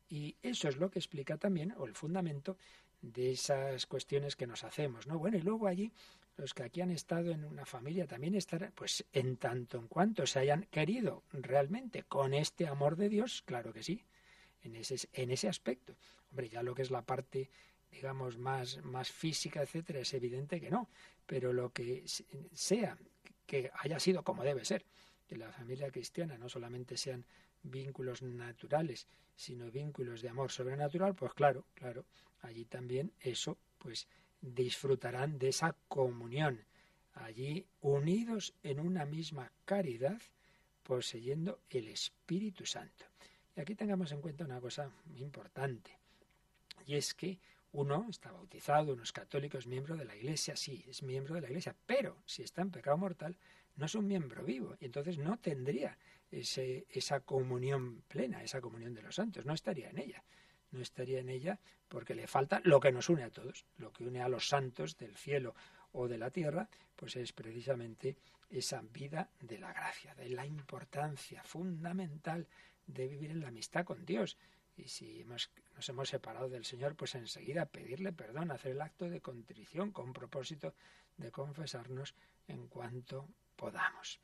Y 0.08 0.36
eso 0.42 0.68
es 0.68 0.76
lo 0.76 0.90
que 0.90 0.98
explica 0.98 1.38
también, 1.38 1.74
o 1.78 1.86
el 1.86 1.94
fundamento 1.94 2.56
de 3.00 3.32
esas 3.32 3.86
cuestiones 3.86 4.36
que 4.36 4.46
nos 4.46 4.62
hacemos, 4.62 5.06
¿no? 5.06 5.18
Bueno, 5.18 5.38
y 5.38 5.42
luego 5.42 5.66
allí, 5.66 5.90
los 6.36 6.54
que 6.54 6.62
aquí 6.62 6.80
han 6.80 6.90
estado 6.90 7.30
en 7.30 7.44
una 7.44 7.66
familia 7.66 8.06
también 8.06 8.34
estarán, 8.34 8.72
pues 8.74 9.04
en 9.12 9.36
tanto 9.36 9.78
en 9.78 9.88
cuanto 9.88 10.26
se 10.26 10.38
hayan 10.38 10.64
querido 10.70 11.22
realmente 11.32 12.04
con 12.04 12.34
este 12.34 12.66
amor 12.66 12.96
de 12.96 13.08
Dios, 13.08 13.42
claro 13.42 13.72
que 13.72 13.82
sí, 13.82 14.02
en 14.62 14.76
ese, 14.76 14.96
en 15.12 15.30
ese 15.30 15.48
aspecto. 15.48 15.94
Hombre, 16.30 16.48
ya 16.48 16.62
lo 16.62 16.74
que 16.74 16.82
es 16.82 16.90
la 16.90 17.02
parte 17.02 17.50
digamos, 17.92 18.38
más, 18.38 18.82
más 18.82 19.12
física, 19.12 19.62
etcétera, 19.62 20.00
es 20.00 20.14
evidente 20.14 20.60
que 20.60 20.70
no, 20.70 20.88
pero 21.26 21.52
lo 21.52 21.72
que 21.72 22.04
sea, 22.54 22.96
que 23.46 23.70
haya 23.74 24.00
sido 24.00 24.24
como 24.24 24.42
debe 24.42 24.64
ser, 24.64 24.84
que 25.28 25.36
la 25.36 25.52
familia 25.52 25.90
cristiana 25.90 26.38
no 26.38 26.48
solamente 26.48 26.96
sean 26.96 27.24
vínculos 27.62 28.22
naturales, 28.22 29.06
sino 29.36 29.70
vínculos 29.70 30.22
de 30.22 30.30
amor 30.30 30.50
sobrenatural, 30.50 31.14
pues 31.14 31.34
claro, 31.34 31.66
claro, 31.74 32.06
allí 32.40 32.64
también 32.64 33.12
eso, 33.20 33.58
pues 33.78 34.08
disfrutarán 34.42 35.38
de 35.38 35.48
esa 35.48 35.74
comunión, 35.88 36.60
allí 37.14 37.64
unidos 37.80 38.52
en 38.62 38.80
una 38.80 39.06
misma 39.06 39.50
caridad, 39.64 40.20
poseyendo 40.82 41.60
el 41.70 41.88
Espíritu 41.88 42.66
Santo. 42.66 43.06
Y 43.56 43.60
aquí 43.60 43.74
tengamos 43.74 44.12
en 44.12 44.20
cuenta 44.20 44.44
una 44.44 44.60
cosa 44.60 44.90
importante, 45.16 45.96
y 46.86 46.96
es 46.96 47.14
que 47.14 47.38
Uno 47.74 48.06
está 48.10 48.30
bautizado, 48.30 48.92
uno 48.92 49.02
es 49.02 49.12
católico, 49.12 49.56
es 49.56 49.66
miembro 49.66 49.96
de 49.96 50.04
la 50.04 50.14
Iglesia, 50.14 50.56
sí, 50.56 50.84
es 50.86 51.02
miembro 51.02 51.34
de 51.34 51.40
la 51.40 51.48
Iglesia, 51.48 51.74
pero 51.86 52.18
si 52.26 52.42
está 52.42 52.60
en 52.60 52.70
pecado 52.70 52.98
mortal, 52.98 53.34
no 53.76 53.86
es 53.86 53.94
un 53.94 54.06
miembro 54.06 54.44
vivo 54.44 54.76
y 54.78 54.84
entonces 54.84 55.16
no 55.16 55.38
tendría 55.38 55.96
ese, 56.30 56.86
esa 56.90 57.20
comunión 57.20 58.02
plena, 58.08 58.42
esa 58.42 58.60
comunión 58.60 58.92
de 58.92 59.00
los 59.00 59.14
santos, 59.14 59.46
no 59.46 59.54
estaría 59.54 59.88
en 59.88 59.98
ella. 59.98 60.22
No 60.72 60.80
estaría 60.80 61.20
en 61.20 61.28
ella 61.28 61.58
porque 61.88 62.14
le 62.14 62.26
falta 62.26 62.60
lo 62.64 62.80
que 62.80 62.92
nos 62.92 63.08
une 63.08 63.22
a 63.22 63.30
todos, 63.30 63.66
lo 63.76 63.92
que 63.92 64.04
une 64.04 64.20
a 64.20 64.28
los 64.28 64.48
santos 64.48 64.96
del 64.96 65.16
cielo 65.16 65.54
o 65.92 66.08
de 66.08 66.18
la 66.18 66.30
tierra, 66.30 66.68
pues 66.96 67.16
es 67.16 67.32
precisamente 67.32 68.16
esa 68.50 68.82
vida 68.82 69.30
de 69.40 69.58
la 69.58 69.72
gracia, 69.72 70.14
de 70.14 70.28
la 70.30 70.46
importancia 70.46 71.42
fundamental 71.44 72.46
de 72.86 73.08
vivir 73.08 73.30
en 73.30 73.40
la 73.40 73.48
amistad 73.48 73.84
con 73.84 74.04
Dios. 74.04 74.36
Y 74.76 74.88
si 74.88 75.24
nos 75.24 75.50
hemos 75.88 76.08
separado 76.08 76.48
del 76.48 76.64
Señor, 76.64 76.96
pues 76.96 77.14
enseguida 77.14 77.66
pedirle 77.66 78.12
perdón, 78.12 78.50
hacer 78.50 78.72
el 78.72 78.80
acto 78.80 79.08
de 79.08 79.20
contrición 79.20 79.92
con 79.92 80.12
propósito 80.12 80.74
de 81.16 81.30
confesarnos 81.30 82.14
en 82.48 82.68
cuanto 82.68 83.28
podamos. 83.56 84.18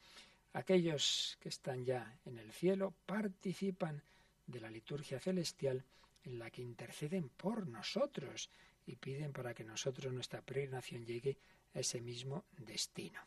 Aquellos 0.52 1.36
que 1.40 1.50
están 1.50 1.84
ya 1.84 2.18
en 2.24 2.38
el 2.38 2.52
cielo 2.52 2.94
participan 3.06 4.02
de 4.46 4.60
la 4.60 4.70
liturgia 4.70 5.20
celestial 5.20 5.84
en 6.28 6.38
la 6.38 6.50
que 6.50 6.62
interceden 6.62 7.30
por 7.30 7.66
nosotros 7.66 8.50
y 8.86 8.96
piden 8.96 9.32
para 9.32 9.54
que 9.54 9.64
nosotros, 9.64 10.12
nuestra 10.12 10.42
peregrinación, 10.42 11.04
llegue 11.04 11.38
a 11.74 11.80
ese 11.80 12.00
mismo 12.00 12.44
destino. 12.58 13.20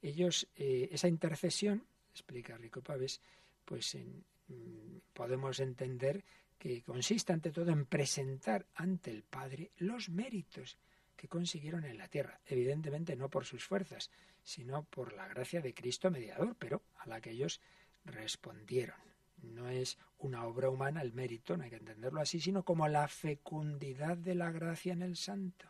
Ellos, 0.00 0.46
eh, 0.56 0.88
esa 0.92 1.08
intercesión, 1.08 1.84
explica 2.12 2.56
Rico 2.56 2.82
Paves, 2.82 3.20
pues 3.64 3.96
mm, 3.96 4.98
podemos 5.12 5.60
entender 5.60 6.22
que 6.58 6.82
consiste 6.82 7.32
ante 7.32 7.50
todo 7.50 7.70
en 7.70 7.86
presentar 7.86 8.66
ante 8.74 9.10
el 9.10 9.22
Padre 9.22 9.70
los 9.78 10.08
méritos 10.08 10.78
que 11.16 11.28
consiguieron 11.28 11.84
en 11.84 11.98
la 11.98 12.08
tierra, 12.08 12.40
evidentemente 12.46 13.16
no 13.16 13.28
por 13.28 13.44
sus 13.44 13.64
fuerzas, 13.64 14.10
sino 14.42 14.84
por 14.84 15.14
la 15.14 15.28
gracia 15.28 15.60
de 15.60 15.74
Cristo 15.74 16.10
mediador, 16.10 16.56
pero 16.58 16.82
a 16.98 17.08
la 17.08 17.20
que 17.20 17.30
ellos 17.30 17.60
respondieron. 18.04 19.13
No 19.44 19.68
es 19.68 19.98
una 20.18 20.46
obra 20.46 20.70
humana 20.70 21.02
el 21.02 21.12
mérito, 21.12 21.56
no 21.56 21.64
hay 21.64 21.70
que 21.70 21.76
entenderlo 21.76 22.20
así, 22.20 22.40
sino 22.40 22.64
como 22.64 22.88
la 22.88 23.08
fecundidad 23.08 24.16
de 24.16 24.34
la 24.34 24.50
gracia 24.50 24.92
en 24.92 25.02
el 25.02 25.16
santo. 25.16 25.68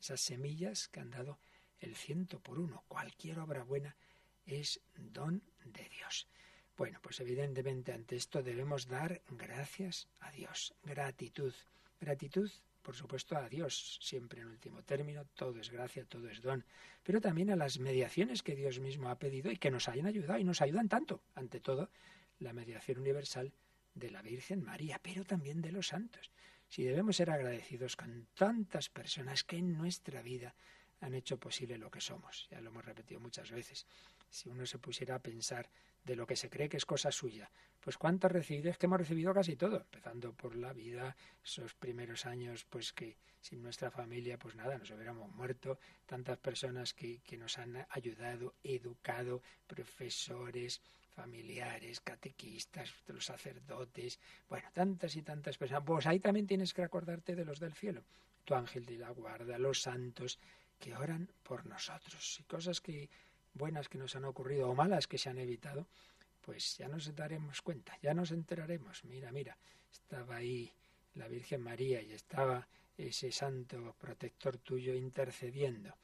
Esas 0.00 0.20
semillas 0.20 0.88
que 0.88 1.00
han 1.00 1.10
dado 1.10 1.38
el 1.78 1.94
ciento 1.94 2.40
por 2.40 2.58
uno. 2.58 2.84
Cualquier 2.88 3.38
obra 3.38 3.62
buena 3.62 3.96
es 4.46 4.80
don 4.94 5.42
de 5.64 5.88
Dios. 5.88 6.28
Bueno, 6.76 6.98
pues 7.02 7.20
evidentemente 7.20 7.92
ante 7.92 8.16
esto 8.16 8.42
debemos 8.42 8.88
dar 8.88 9.22
gracias 9.30 10.08
a 10.20 10.30
Dios, 10.30 10.74
gratitud. 10.82 11.54
Gratitud 12.00 12.50
por 12.82 12.96
supuesto, 12.96 13.36
a 13.36 13.48
Dios, 13.48 13.98
siempre 14.02 14.40
en 14.40 14.48
último 14.48 14.82
término, 14.82 15.24
todo 15.36 15.58
es 15.60 15.70
gracia, 15.70 16.04
todo 16.04 16.28
es 16.28 16.42
don, 16.42 16.64
pero 17.04 17.20
también 17.20 17.50
a 17.50 17.56
las 17.56 17.78
mediaciones 17.78 18.42
que 18.42 18.56
Dios 18.56 18.80
mismo 18.80 19.08
ha 19.08 19.18
pedido 19.18 19.50
y 19.50 19.56
que 19.56 19.70
nos 19.70 19.88
hayan 19.88 20.06
ayudado 20.06 20.38
y 20.38 20.44
nos 20.44 20.60
ayudan 20.60 20.88
tanto, 20.88 21.22
ante 21.34 21.60
todo, 21.60 21.90
la 22.42 22.52
mediación 22.52 22.98
universal 22.98 23.52
de 23.94 24.10
la 24.10 24.22
Virgen 24.22 24.62
María, 24.64 25.00
pero 25.02 25.24
también 25.24 25.62
de 25.62 25.72
los 25.72 25.88
santos. 25.88 26.30
Si 26.68 26.84
debemos 26.84 27.16
ser 27.16 27.30
agradecidos 27.30 27.96
con 27.96 28.26
tantas 28.34 28.88
personas 28.88 29.44
que 29.44 29.56
en 29.56 29.76
nuestra 29.76 30.22
vida 30.22 30.54
han 31.02 31.14
hecho 31.14 31.38
posible 31.38 31.78
lo 31.78 31.90
que 31.90 32.00
somos. 32.00 32.46
Ya 32.50 32.60
lo 32.60 32.70
hemos 32.70 32.84
repetido 32.84 33.20
muchas 33.20 33.50
veces. 33.50 33.86
Si 34.30 34.48
uno 34.48 34.64
se 34.64 34.78
pusiera 34.78 35.16
a 35.16 35.22
pensar 35.22 35.68
de 36.04 36.16
lo 36.16 36.26
que 36.26 36.36
se 36.36 36.48
cree 36.48 36.68
que 36.68 36.76
es 36.76 36.86
cosa 36.86 37.12
suya, 37.12 37.50
pues 37.80 37.98
cuánto 37.98 38.28
es 38.28 38.46
que 38.46 38.86
hemos 38.86 38.98
recibido 38.98 39.34
casi 39.34 39.56
todo, 39.56 39.78
empezando 39.80 40.32
por 40.32 40.54
la 40.56 40.72
vida, 40.72 41.16
esos 41.44 41.74
primeros 41.74 42.24
años, 42.26 42.64
pues 42.64 42.92
que 42.92 43.16
sin 43.40 43.62
nuestra 43.62 43.90
familia, 43.90 44.38
pues 44.38 44.54
nada, 44.54 44.78
nos 44.78 44.90
hubiéramos 44.90 45.28
muerto, 45.32 45.78
tantas 46.06 46.38
personas 46.38 46.94
que, 46.94 47.20
que 47.22 47.36
nos 47.36 47.58
han 47.58 47.84
ayudado, 47.90 48.54
educado, 48.62 49.42
profesores, 49.66 50.80
familiares, 51.14 52.00
catequistas, 52.00 52.92
los 53.06 53.24
sacerdotes, 53.24 54.18
bueno, 54.48 54.68
tantas 54.72 55.16
y 55.16 55.22
tantas 55.22 55.58
personas. 55.58 55.84
Pues 55.84 56.06
ahí 56.06 56.20
también 56.20 56.46
tienes 56.46 56.72
que 56.74 56.82
acordarte 56.82 57.34
de 57.34 57.44
los 57.44 57.60
del 57.60 57.74
cielo, 57.74 58.02
tu 58.44 58.54
ángel 58.54 58.84
de 58.86 58.98
la 58.98 59.10
guarda, 59.10 59.58
los 59.58 59.82
santos, 59.82 60.38
que 60.78 60.96
oran 60.96 61.28
por 61.42 61.66
nosotros. 61.66 62.40
Y 62.40 62.44
cosas 62.44 62.80
que 62.80 63.08
buenas 63.54 63.88
que 63.88 63.98
nos 63.98 64.16
han 64.16 64.24
ocurrido 64.24 64.68
o 64.68 64.74
malas 64.74 65.06
que 65.06 65.18
se 65.18 65.30
han 65.30 65.38
evitado, 65.38 65.86
pues 66.40 66.76
ya 66.76 66.88
nos 66.88 67.14
daremos 67.14 67.62
cuenta, 67.62 67.96
ya 68.02 68.14
nos 68.14 68.32
enteraremos. 68.32 69.04
Mira, 69.04 69.30
mira, 69.30 69.56
estaba 69.92 70.36
ahí 70.36 70.72
la 71.14 71.28
Virgen 71.28 71.60
María 71.60 72.02
y 72.02 72.12
estaba 72.12 72.66
ese 72.96 73.30
santo 73.30 73.94
protector 73.98 74.58
tuyo 74.58 74.94
intercediendo. 74.94 75.94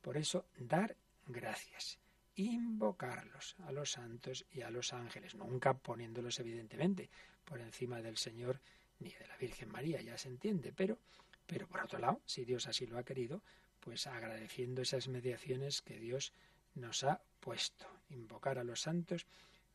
Por 0.00 0.16
eso, 0.16 0.46
dar 0.56 0.96
gracias, 1.26 1.98
invocarlos 2.36 3.56
a 3.66 3.72
los 3.72 3.92
santos 3.92 4.44
y 4.52 4.62
a 4.62 4.70
los 4.70 4.92
ángeles, 4.92 5.34
nunca 5.34 5.74
poniéndolos 5.74 6.40
evidentemente 6.40 7.08
por 7.44 7.60
encima 7.60 8.02
del 8.02 8.16
Señor 8.16 8.60
ni 9.00 9.10
de 9.10 9.26
la 9.26 9.36
Virgen 9.36 9.70
María, 9.70 10.00
ya 10.00 10.16
se 10.16 10.28
entiende, 10.28 10.72
pero, 10.72 10.98
pero 11.46 11.66
por 11.66 11.82
otro 11.82 11.98
lado, 11.98 12.20
si 12.24 12.44
Dios 12.44 12.66
así 12.66 12.86
lo 12.86 12.98
ha 12.98 13.04
querido, 13.04 13.42
pues 13.80 14.06
agradeciendo 14.06 14.82
esas 14.82 15.08
mediaciones 15.08 15.82
que 15.82 15.98
Dios 15.98 16.32
nos 16.74 17.04
ha 17.04 17.20
puesto. 17.40 17.86
Invocar 18.10 18.58
a 18.58 18.64
los 18.64 18.80
santos 18.80 19.26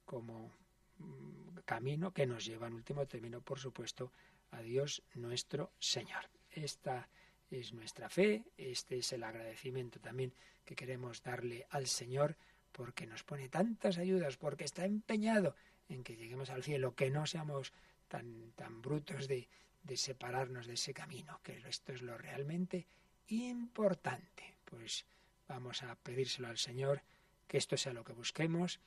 como 0.05 0.51
mm, 0.97 1.59
camino 1.65 2.11
que 2.11 2.25
nos 2.25 2.45
lleva 2.45 2.67
en 2.67 2.73
último 2.73 3.05
término, 3.05 3.41
por 3.41 3.59
supuesto, 3.59 4.11
a 4.51 4.61
Dios 4.61 5.03
nuestro 5.13 5.71
Señor. 5.79 6.29
Esta 6.51 7.07
es 7.51 7.73
nuestra 7.73 8.09
fe, 8.09 8.43
este 8.57 8.97
es 8.97 9.13
el 9.13 9.23
agradecimiento 9.23 9.99
también 9.99 10.33
que 10.65 10.75
queremos 10.75 11.21
darle 11.21 11.65
al 11.69 11.87
Señor 11.87 12.35
porque 12.71 13.05
nos 13.07 13.23
pone 13.23 13.49
tantas 13.49 13.97
ayudas, 13.97 14.37
porque 14.37 14.63
está 14.63 14.85
empeñado 14.85 15.55
en 15.87 16.03
que 16.03 16.15
lleguemos 16.15 16.49
al 16.49 16.63
cielo, 16.63 16.95
que 16.95 17.09
no 17.09 17.25
seamos 17.25 17.73
tan, 18.07 18.51
tan 18.53 18.81
brutos 18.81 19.27
de, 19.27 19.49
de 19.83 19.97
separarnos 19.97 20.67
de 20.67 20.73
ese 20.73 20.93
camino, 20.93 21.39
que 21.43 21.57
esto 21.67 21.93
es 21.93 22.01
lo 22.01 22.17
realmente 22.17 22.87
importante. 23.27 24.57
Pues 24.65 25.05
vamos 25.47 25.83
a 25.83 25.95
pedírselo 25.95 26.47
al 26.47 26.57
Señor, 26.57 27.01
que 27.47 27.57
esto 27.57 27.77
sea 27.77 27.93
lo 27.93 28.03
que 28.03 28.13
busquemos, 28.13 28.79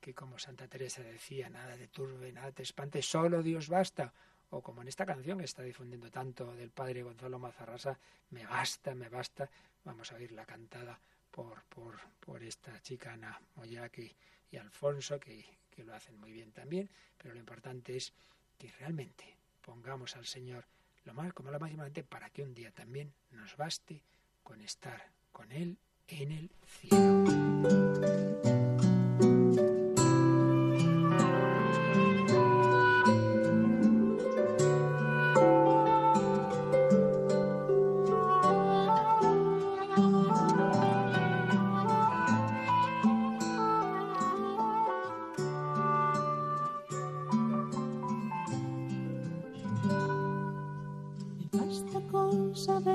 que 0.00 0.14
como 0.14 0.38
Santa 0.38 0.68
Teresa 0.68 1.02
decía, 1.02 1.48
nada 1.48 1.76
de 1.76 1.88
turbe, 1.88 2.32
nada 2.32 2.52
te 2.52 2.62
espante, 2.62 3.02
solo 3.02 3.42
Dios 3.42 3.68
basta. 3.68 4.12
O 4.52 4.62
como 4.62 4.82
en 4.82 4.88
esta 4.88 5.06
canción 5.06 5.38
que 5.38 5.44
está 5.44 5.62
difundiendo 5.62 6.10
tanto 6.10 6.56
del 6.56 6.70
padre 6.70 7.04
Gonzalo 7.04 7.38
Mazarrasa, 7.38 7.98
me 8.30 8.44
basta, 8.46 8.94
me 8.96 9.08
basta. 9.08 9.48
Vamos 9.84 10.10
a 10.10 10.16
oírla 10.16 10.44
cantada 10.44 11.00
por, 11.30 11.62
por, 11.64 11.98
por 12.20 12.42
esta 12.42 12.80
chica 12.82 13.12
Ana 13.12 13.40
Moyaki 13.56 14.14
y 14.50 14.56
Alfonso, 14.56 15.18
que, 15.18 15.44
que 15.70 15.84
lo 15.84 15.94
hacen 15.94 16.18
muy 16.18 16.32
bien 16.32 16.52
también. 16.52 16.88
Pero 17.16 17.34
lo 17.34 17.40
importante 17.40 17.96
es 17.96 18.12
que 18.58 18.70
realmente 18.72 19.36
pongamos 19.62 20.16
al 20.16 20.26
Señor 20.26 20.64
lo 21.04 21.14
más 21.14 21.32
como 21.32 21.50
lo 21.50 21.58
más 21.58 21.70
importante 21.70 22.02
para 22.02 22.30
que 22.30 22.42
un 22.42 22.54
día 22.54 22.70
también 22.72 23.12
nos 23.30 23.56
baste 23.56 24.02
con 24.42 24.60
estar 24.60 25.10
con 25.32 25.50
Él 25.52 25.78
en 26.08 26.32
el 26.32 26.50
cielo. 26.66 28.49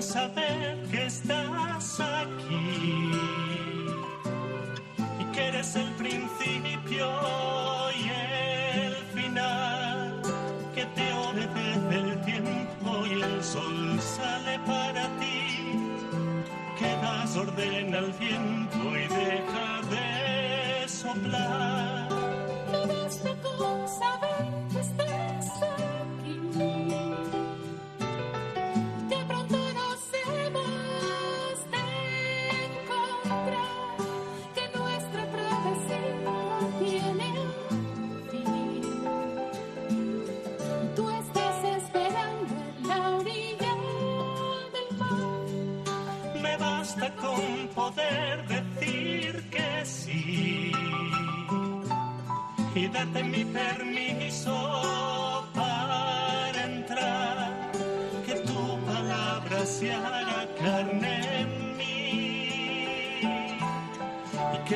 saber 0.01 0.72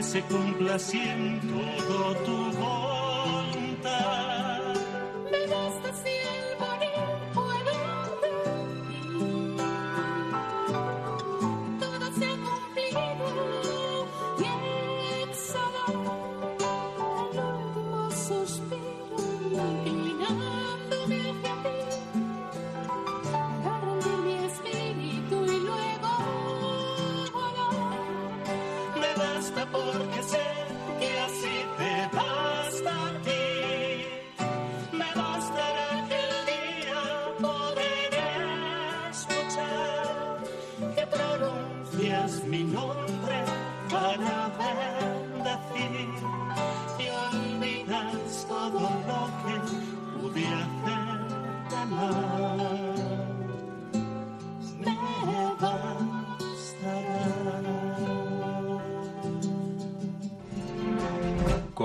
se 0.08 0.22
cumpla 0.22 0.78
en 0.94 1.42
todo 1.42 2.16
tu 2.26 2.57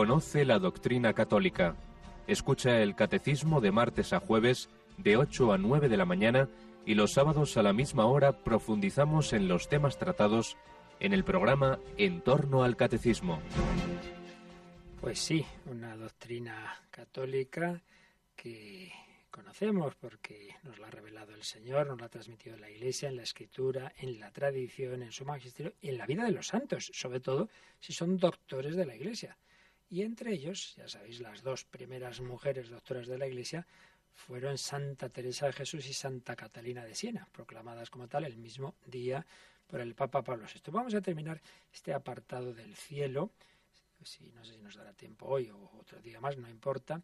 Conoce 0.03 0.45
la 0.45 0.59
doctrina 0.59 1.13
católica. 1.13 1.77
Escucha 2.27 2.83
el 2.83 2.97
catecismo 2.97 3.61
de 3.61 3.71
martes 3.71 4.13
a 4.13 4.19
jueves 4.19 4.69
de 4.99 5.17
8 5.17 5.53
a 5.53 5.59
9 5.59 5.89
de 5.89 5.97
la 5.97 6.05
mañana 6.05 6.49
y 6.85 6.97
los 6.97 7.13
sábados 7.13 7.57
a 7.57 7.63
la 7.63 7.73
misma 7.73 8.07
hora 8.07 8.33
profundizamos 8.33 9.33
en 9.33 9.47
los 9.47 9.69
temas 9.69 9.99
tratados 9.99 10.57
en 10.99 11.13
el 11.13 11.23
programa 11.23 11.79
En 11.99 12.21
torno 12.21 12.65
al 12.65 12.77
catecismo. 12.77 13.39
Pues 15.01 15.21
sí, 15.21 15.47
una 15.67 15.97
doctrina 15.97 16.83
católica 16.91 17.81
que 18.35 18.91
conocemos 19.31 19.95
porque 19.95 20.57
nos 20.65 20.81
la 20.81 20.89
ha 20.89 20.91
revelado 20.91 21.33
el 21.33 21.45
Señor, 21.45 21.87
nos 21.87 22.01
la 22.01 22.07
ha 22.07 22.11
transmitido 22.11 22.57
la 22.57 22.69
Iglesia, 22.69 23.09
en 23.09 23.19
la 23.19 23.23
Escritura, 23.23 23.93
en 23.99 24.19
la 24.19 24.33
tradición, 24.33 25.05
en 25.05 25.13
su 25.13 25.25
magisterio 25.25 25.75
y 25.81 25.91
en 25.91 25.99
la 25.99 26.07
vida 26.07 26.25
de 26.25 26.33
los 26.33 26.49
santos, 26.49 26.91
sobre 26.93 27.21
todo 27.21 27.49
si 27.79 27.93
son 27.93 28.17
doctores 28.17 28.75
de 28.75 28.85
la 28.85 28.97
Iglesia. 28.97 29.39
Y 29.93 30.01
entre 30.01 30.33
ellos, 30.33 30.75
ya 30.79 30.89
sabéis, 30.89 31.21
las 31.21 31.43
dos 31.43 31.67
primeras 31.67 32.23
mujeres 32.23 32.71
doctoras 32.71 33.07
de 33.07 33.19
la 33.19 33.27
Iglesia 33.27 33.67
fueron 34.15 34.57
Santa 34.57 35.11
Teresa 35.11 35.45
de 35.45 35.53
Jesús 35.53 35.87
y 35.87 35.93
Santa 35.93 36.35
Catalina 36.35 36.83
de 36.83 36.95
Siena, 36.95 37.29
proclamadas 37.31 37.91
como 37.91 38.09
tal 38.09 38.25
el 38.25 38.39
mismo 38.39 38.75
día 38.87 39.27
por 39.67 39.83
el 39.83 39.95
Papa 39.95 40.25
Pablo 40.25 40.47
VI. 40.47 40.73
Vamos 40.73 40.95
a 40.95 41.03
terminar 41.03 41.43
este 41.71 41.93
apartado 41.93 42.55
del 42.55 42.75
cielo, 42.75 43.33
si 44.03 44.31
no 44.31 44.43
sé 44.47 44.55
si 44.55 44.61
nos 44.63 44.77
dará 44.77 44.95
tiempo 44.95 45.27
hoy 45.27 45.51
o 45.51 45.71
otro 45.79 46.01
día 46.01 46.23
más, 46.23 46.39
no 46.39 46.49
importa, 46.49 47.03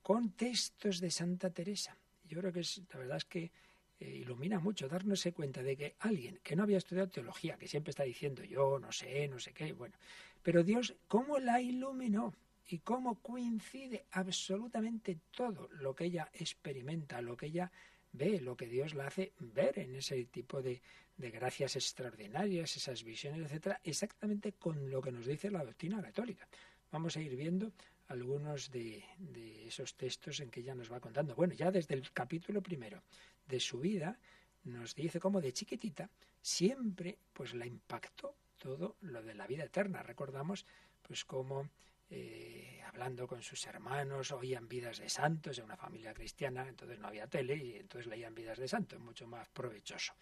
con 0.00 0.30
textos 0.30 1.00
de 1.00 1.10
Santa 1.10 1.50
Teresa. 1.50 1.96
Yo 2.22 2.38
creo 2.38 2.52
que 2.52 2.60
es, 2.60 2.80
la 2.92 3.00
verdad 3.00 3.16
es 3.16 3.24
que 3.24 3.50
eh, 3.98 4.08
ilumina 4.08 4.58
mucho 4.60 4.88
darnos 4.88 5.28
cuenta 5.34 5.64
de 5.64 5.76
que 5.76 5.96
alguien 5.98 6.38
que 6.44 6.54
no 6.54 6.62
había 6.62 6.78
estudiado 6.78 7.10
teología, 7.10 7.58
que 7.58 7.66
siempre 7.68 7.90
está 7.90 8.04
diciendo 8.04 8.44
yo 8.44 8.78
no 8.78 8.92
sé, 8.92 9.28
no 9.28 9.38
sé 9.38 9.52
qué, 9.52 9.72
bueno, 9.72 9.96
pero 10.42 10.64
Dios, 10.64 10.94
¿cómo 11.08 11.38
la 11.38 11.60
iluminó? 11.60 12.34
Y 12.68 12.78
cómo 12.78 13.20
coincide 13.20 14.06
absolutamente 14.12 15.18
todo 15.32 15.68
lo 15.72 15.94
que 15.94 16.04
ella 16.04 16.30
experimenta, 16.32 17.20
lo 17.20 17.36
que 17.36 17.46
ella 17.46 17.70
ve, 18.12 18.40
lo 18.40 18.56
que 18.56 18.66
Dios 18.66 18.94
la 18.94 19.08
hace 19.08 19.32
ver 19.38 19.78
en 19.78 19.96
ese 19.96 20.24
tipo 20.26 20.62
de, 20.62 20.80
de 21.16 21.30
gracias 21.30 21.76
extraordinarias, 21.76 22.76
esas 22.76 23.02
visiones, 23.02 23.42
etcétera, 23.42 23.80
exactamente 23.84 24.52
con 24.52 24.90
lo 24.90 25.02
que 25.02 25.12
nos 25.12 25.26
dice 25.26 25.50
la 25.50 25.64
doctrina 25.64 26.00
católica. 26.00 26.48
Vamos 26.90 27.16
a 27.16 27.20
ir 27.20 27.36
viendo 27.36 27.72
algunos 28.08 28.70
de, 28.70 29.04
de, 29.18 29.68
esos 29.68 29.94
textos 29.94 30.40
en 30.40 30.50
que 30.50 30.60
ella 30.60 30.74
nos 30.74 30.90
va 30.90 31.00
contando. 31.00 31.34
Bueno, 31.34 31.54
ya 31.54 31.70
desde 31.70 31.94
el 31.94 32.10
capítulo 32.12 32.62
primero 32.62 33.02
de 33.46 33.60
su 33.60 33.78
vida 33.78 34.18
nos 34.64 34.94
dice 34.94 35.20
cómo 35.20 35.40
de 35.40 35.52
chiquitita 35.52 36.10
siempre 36.40 37.18
pues 37.32 37.54
la 37.54 37.66
impactó 37.66 38.34
todo 38.60 38.96
lo 39.00 39.22
de 39.22 39.34
la 39.34 39.48
vida 39.48 39.64
eterna. 39.64 40.04
Recordamos 40.04 40.64
pues 41.02 41.24
cómo 41.24 41.68
eh, 42.10 42.80
hablando 42.86 43.26
con 43.26 43.42
sus 43.42 43.64
hermanos, 43.66 44.32
oían 44.32 44.68
vidas 44.68 44.98
de 44.98 45.08
santos 45.08 45.58
en 45.58 45.64
una 45.64 45.76
familia 45.76 46.12
cristiana, 46.12 46.68
entonces 46.68 46.98
no 46.98 47.06
había 47.08 47.26
tele 47.26 47.56
y 47.56 47.76
entonces 47.76 48.08
leían 48.08 48.34
vidas 48.34 48.58
de 48.58 48.68
santos, 48.68 49.00
mucho 49.00 49.26
más 49.26 49.48
provechoso. 49.48 50.12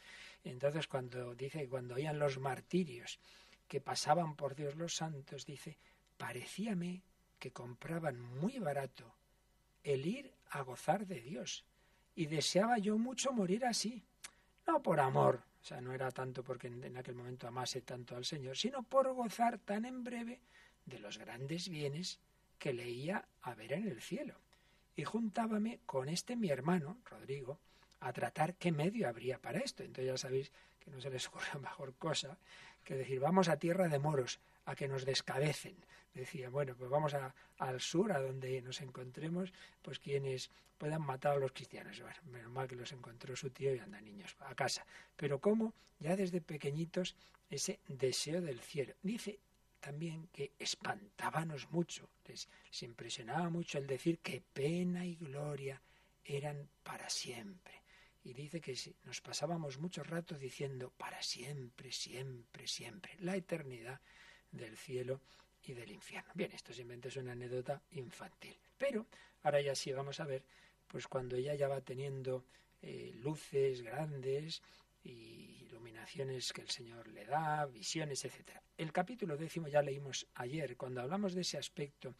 Entonces 0.44 0.86
cuando 0.86 1.34
dice 1.34 1.68
cuando 1.68 1.94
oían 1.94 2.18
los 2.18 2.38
martirios 2.38 3.18
que 3.66 3.80
pasaban 3.80 4.36
por 4.36 4.54
Dios 4.54 4.76
los 4.76 4.94
santos, 4.94 5.44
dice, 5.44 5.78
parecíame 6.16 7.02
que 7.38 7.52
compraban 7.52 8.20
muy 8.20 8.58
barato 8.58 9.14
el 9.82 10.06
ir 10.06 10.32
a 10.50 10.60
gozar 10.62 11.06
de 11.06 11.20
Dios 11.20 11.64
y 12.14 12.26
deseaba 12.26 12.78
yo 12.78 12.98
mucho 12.98 13.32
morir 13.32 13.64
así, 13.64 14.04
no 14.66 14.82
por 14.82 15.00
amor, 15.00 15.42
o 15.62 15.64
sea, 15.64 15.80
no 15.80 15.92
era 15.92 16.10
tanto 16.10 16.42
porque 16.42 16.68
en 16.68 16.96
aquel 16.96 17.14
momento 17.14 17.46
amase 17.46 17.82
tanto 17.82 18.16
al 18.16 18.24
Señor, 18.24 18.56
sino 18.56 18.82
por 18.82 19.12
gozar 19.12 19.58
tan 19.58 19.84
en 19.84 20.04
breve 20.04 20.40
de 20.86 20.98
los 20.98 21.18
grandes 21.18 21.68
bienes 21.68 22.20
que 22.58 22.72
leía 22.72 23.24
a 23.42 23.54
ver 23.54 23.72
en 23.72 23.86
el 23.86 24.00
cielo. 24.00 24.34
Y 24.96 25.04
juntábame 25.04 25.80
con 25.86 26.08
este 26.08 26.36
mi 26.36 26.50
hermano, 26.50 26.98
Rodrigo, 27.04 27.58
a 28.00 28.12
tratar 28.12 28.54
qué 28.54 28.72
medio 28.72 29.08
habría 29.08 29.38
para 29.38 29.58
esto. 29.58 29.82
Entonces 29.82 30.06
ya 30.06 30.18
sabéis 30.18 30.50
que 30.80 30.90
no 30.90 31.00
se 31.00 31.10
les 31.10 31.26
ocurre 31.28 31.46
mejor 31.60 31.94
cosa 31.94 32.38
que 32.84 32.94
decir, 32.94 33.20
vamos 33.20 33.48
a 33.48 33.58
tierra 33.58 33.88
de 33.88 33.98
moros, 33.98 34.40
a 34.64 34.74
que 34.74 34.88
nos 34.88 35.04
descabecen. 35.04 35.76
Decía, 36.18 36.48
bueno, 36.48 36.74
pues 36.74 36.90
vamos 36.90 37.14
al 37.58 37.80
sur, 37.80 38.10
a 38.10 38.20
donde 38.20 38.60
nos 38.60 38.80
encontremos, 38.80 39.52
pues 39.82 40.00
quienes 40.00 40.50
puedan 40.76 41.02
matar 41.02 41.34
a 41.34 41.38
los 41.38 41.52
cristianos. 41.52 42.02
Menos 42.32 42.50
mal 42.50 42.66
que 42.66 42.74
los 42.74 42.90
encontró 42.90 43.36
su 43.36 43.50
tío 43.50 43.72
y 43.72 43.78
anda 43.78 44.00
niños 44.00 44.34
a 44.40 44.52
casa. 44.56 44.84
Pero 45.16 45.38
cómo, 45.40 45.74
ya 46.00 46.16
desde 46.16 46.40
pequeñitos, 46.40 47.14
ese 47.50 47.78
deseo 47.86 48.40
del 48.40 48.58
cielo. 48.60 48.94
Dice 49.02 49.38
también 49.78 50.28
que 50.32 50.50
espantábamos 50.58 51.70
mucho, 51.70 52.08
les, 52.26 52.48
impresionaba 52.82 53.48
mucho 53.48 53.78
el 53.78 53.86
decir 53.86 54.18
que 54.18 54.42
pena 54.52 55.06
y 55.06 55.14
gloria 55.14 55.80
eran 56.24 56.68
para 56.82 57.08
siempre. 57.08 57.74
Y 58.24 58.32
dice 58.34 58.60
que 58.60 58.76
nos 59.04 59.20
pasábamos 59.20 59.78
mucho 59.78 60.02
rato 60.02 60.36
diciendo 60.36 60.92
para 60.96 61.22
siempre, 61.22 61.92
siempre, 61.92 62.66
siempre, 62.66 63.12
la 63.20 63.36
eternidad 63.36 64.00
del 64.50 64.76
cielo 64.76 65.20
y 65.68 65.74
del 65.74 65.90
infierno. 65.90 66.30
Bien, 66.34 66.50
esto 66.52 66.72
simplemente 66.72 67.08
es 67.08 67.16
una 67.16 67.32
anécdota 67.32 67.80
infantil. 67.92 68.56
Pero 68.76 69.06
ahora 69.42 69.60
ya 69.60 69.74
sí 69.74 69.92
vamos 69.92 70.20
a 70.20 70.24
ver, 70.24 70.44
pues 70.86 71.06
cuando 71.06 71.36
ella 71.36 71.54
ya 71.54 71.68
va 71.68 71.80
teniendo 71.80 72.44
eh, 72.82 73.12
luces 73.16 73.82
grandes 73.82 74.62
y 75.04 75.64
iluminaciones 75.66 76.52
que 76.52 76.62
el 76.62 76.70
Señor 76.70 77.08
le 77.08 77.24
da, 77.24 77.66
visiones, 77.66 78.24
etcétera. 78.24 78.62
El 78.76 78.92
capítulo 78.92 79.36
décimo 79.36 79.68
ya 79.68 79.82
leímos 79.82 80.26
ayer, 80.34 80.76
cuando 80.76 81.00
hablamos 81.00 81.34
de 81.34 81.42
ese 81.42 81.58
aspecto 81.58 82.14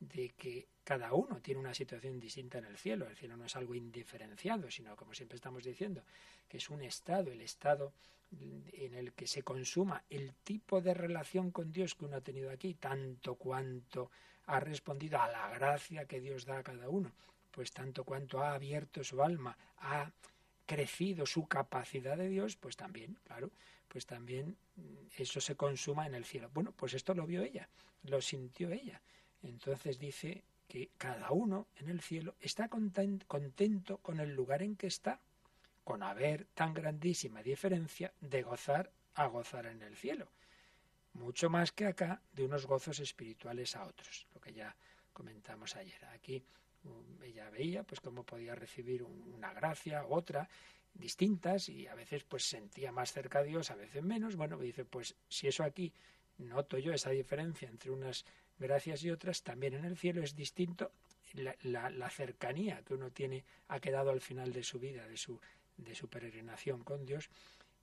de 0.00 0.30
que 0.30 0.68
cada 0.84 1.12
uno 1.14 1.40
tiene 1.40 1.60
una 1.60 1.74
situación 1.74 2.20
distinta 2.20 2.58
en 2.58 2.66
el 2.66 2.76
cielo. 2.76 3.08
El 3.08 3.16
cielo 3.16 3.36
no 3.36 3.46
es 3.46 3.56
algo 3.56 3.74
indiferenciado, 3.74 4.70
sino, 4.70 4.96
como 4.96 5.14
siempre 5.14 5.36
estamos 5.36 5.64
diciendo, 5.64 6.02
que 6.48 6.58
es 6.58 6.68
un 6.70 6.82
estado, 6.82 7.30
el 7.30 7.40
estado 7.40 7.92
en 8.72 8.94
el 8.94 9.12
que 9.12 9.26
se 9.26 9.42
consuma 9.42 10.02
el 10.10 10.34
tipo 10.42 10.80
de 10.80 10.94
relación 10.94 11.50
con 11.50 11.72
Dios 11.72 11.94
que 11.94 12.04
uno 12.04 12.16
ha 12.16 12.20
tenido 12.20 12.50
aquí, 12.50 12.74
tanto 12.74 13.36
cuanto 13.36 14.10
ha 14.46 14.60
respondido 14.60 15.20
a 15.20 15.28
la 15.28 15.48
gracia 15.50 16.06
que 16.06 16.20
Dios 16.20 16.44
da 16.44 16.58
a 16.58 16.62
cada 16.62 16.88
uno, 16.88 17.12
pues 17.50 17.72
tanto 17.72 18.04
cuanto 18.04 18.42
ha 18.42 18.54
abierto 18.54 19.04
su 19.04 19.22
alma, 19.22 19.56
ha 19.78 20.10
crecido 20.66 21.26
su 21.26 21.46
capacidad 21.46 22.16
de 22.16 22.28
Dios, 22.28 22.56
pues 22.56 22.76
también, 22.76 23.18
claro, 23.24 23.50
pues 23.88 24.06
también 24.06 24.56
eso 25.16 25.40
se 25.40 25.54
consuma 25.56 26.06
en 26.06 26.14
el 26.14 26.24
cielo. 26.24 26.50
Bueno, 26.52 26.72
pues 26.72 26.94
esto 26.94 27.14
lo 27.14 27.26
vio 27.26 27.42
ella, 27.42 27.68
lo 28.02 28.20
sintió 28.20 28.70
ella. 28.70 29.00
Entonces 29.44 29.98
dice 29.98 30.42
que 30.66 30.90
cada 30.96 31.30
uno 31.30 31.68
en 31.76 31.88
el 31.88 32.00
cielo 32.00 32.34
está 32.40 32.68
contento 32.68 33.98
con 33.98 34.20
el 34.20 34.34
lugar 34.34 34.62
en 34.62 34.76
que 34.76 34.86
está, 34.86 35.20
con 35.84 36.02
haber 36.02 36.46
tan 36.54 36.72
grandísima 36.72 37.42
diferencia 37.42 38.12
de 38.20 38.42
gozar 38.42 38.90
a 39.14 39.26
gozar 39.26 39.66
en 39.66 39.82
el 39.82 39.96
cielo. 39.96 40.28
Mucho 41.12 41.48
más 41.48 41.70
que 41.70 41.86
acá 41.86 42.20
de 42.32 42.44
unos 42.44 42.66
gozos 42.66 42.98
espirituales 42.98 43.76
a 43.76 43.84
otros, 43.84 44.26
lo 44.34 44.40
que 44.40 44.52
ya 44.52 44.74
comentamos 45.12 45.76
ayer. 45.76 46.04
Aquí 46.06 46.42
ella 47.22 47.48
veía 47.50 47.84
pues 47.84 48.00
cómo 48.00 48.24
podía 48.24 48.54
recibir 48.54 49.02
una 49.02 49.52
gracia, 49.52 50.06
otra, 50.06 50.48
distintas, 50.92 51.68
y 51.68 51.86
a 51.86 51.94
veces 51.94 52.24
pues 52.24 52.44
sentía 52.44 52.92
más 52.92 53.12
cerca 53.12 53.40
a 53.40 53.42
Dios, 53.42 53.70
a 53.70 53.76
veces 53.76 54.02
menos. 54.02 54.36
Bueno, 54.36 54.58
dice, 54.58 54.84
pues 54.84 55.14
si 55.28 55.46
eso 55.46 55.62
aquí 55.62 55.92
noto 56.38 56.78
yo 56.78 56.92
esa 56.92 57.10
diferencia 57.10 57.68
entre 57.68 57.90
unas 57.90 58.24
gracias 58.58 59.02
y 59.04 59.10
otras, 59.10 59.42
también 59.42 59.74
en 59.74 59.84
el 59.84 59.96
cielo 59.96 60.22
es 60.22 60.34
distinto 60.34 60.90
la, 61.34 61.90
la, 61.90 62.10
cercanía. 62.10 62.82
Que 62.82 62.94
uno 62.94 63.10
tiene, 63.10 63.44
ha 63.68 63.80
quedado 63.80 64.10
al 64.10 64.20
final 64.20 64.52
de 64.52 64.62
su 64.62 64.78
vida, 64.78 65.06
de 65.06 65.16
su, 65.16 65.40
de 65.76 65.94
su 65.94 66.08
peregrinación 66.08 66.84
con 66.84 67.04
Dios, 67.04 67.28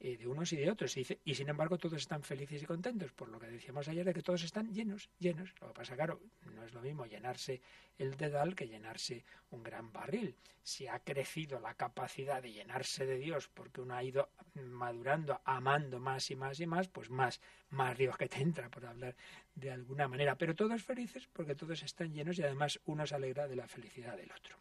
eh, 0.04 0.18
de 0.18 0.26
unos 0.26 0.52
y 0.52 0.58
de 0.58 0.72
otros. 0.72 0.98
Y, 0.98 1.02
dice, 1.02 1.20
y 1.24 1.36
sin 1.36 1.48
embargo 1.48 1.78
todos 1.78 2.00
están 2.00 2.24
felices 2.24 2.64
y 2.64 2.66
contentos, 2.66 3.12
por 3.12 3.30
lo 3.30 3.38
que 3.38 3.46
decíamos 3.46 3.88
ayer 3.88 4.04
de 4.04 4.16
que 4.16 4.24
todos 4.24 4.42
están 4.42 4.74
llenos, 4.74 5.12
llenos. 5.20 5.54
Lo 5.62 5.68
que 5.68 5.74
pasa, 5.76 5.96
claro, 5.96 6.20
no 6.56 6.64
es 6.64 6.74
lo 6.74 6.82
mismo 6.82 7.06
llenarse 7.06 7.62
el 8.00 8.18
dedal 8.18 8.56
que 8.56 8.68
llenarse 8.68 9.24
un 9.52 9.62
gran 9.62 9.94
barril. 9.94 10.36
Si 10.64 10.88
ha 10.88 10.98
crecido 11.02 11.60
la 11.60 11.76
capacidad 11.76 12.42
de 12.42 12.52
llenarse 12.52 13.06
de 13.06 13.20
Dios 13.20 13.48
porque 13.50 13.82
uno 13.82 13.94
ha 13.94 14.04
ido 14.04 14.32
madurando, 14.56 15.40
amando 15.46 16.00
más 16.00 16.32
y 16.32 16.36
más 16.36 16.60
y 16.60 16.66
más, 16.66 16.88
pues 16.88 17.12
más, 17.12 17.40
más 17.70 17.96
Dios 17.96 18.18
que 18.18 18.28
te 18.28 18.42
entra, 18.42 18.70
por 18.70 18.88
hablar 18.88 19.16
de 19.54 19.70
alguna 19.70 20.08
manera. 20.08 20.36
Pero 20.36 20.56
todos 20.56 20.82
felices 20.82 21.28
porque 21.32 21.54
todos 21.54 21.84
están 21.84 22.12
llenos 22.12 22.40
y 22.40 22.42
además 22.42 22.80
uno 22.86 23.06
se 23.06 23.14
alegra 23.14 23.48
de 23.48 23.56
la 23.56 23.68
felicidad 23.68 24.18
del 24.18 24.32
otro. 24.32 24.58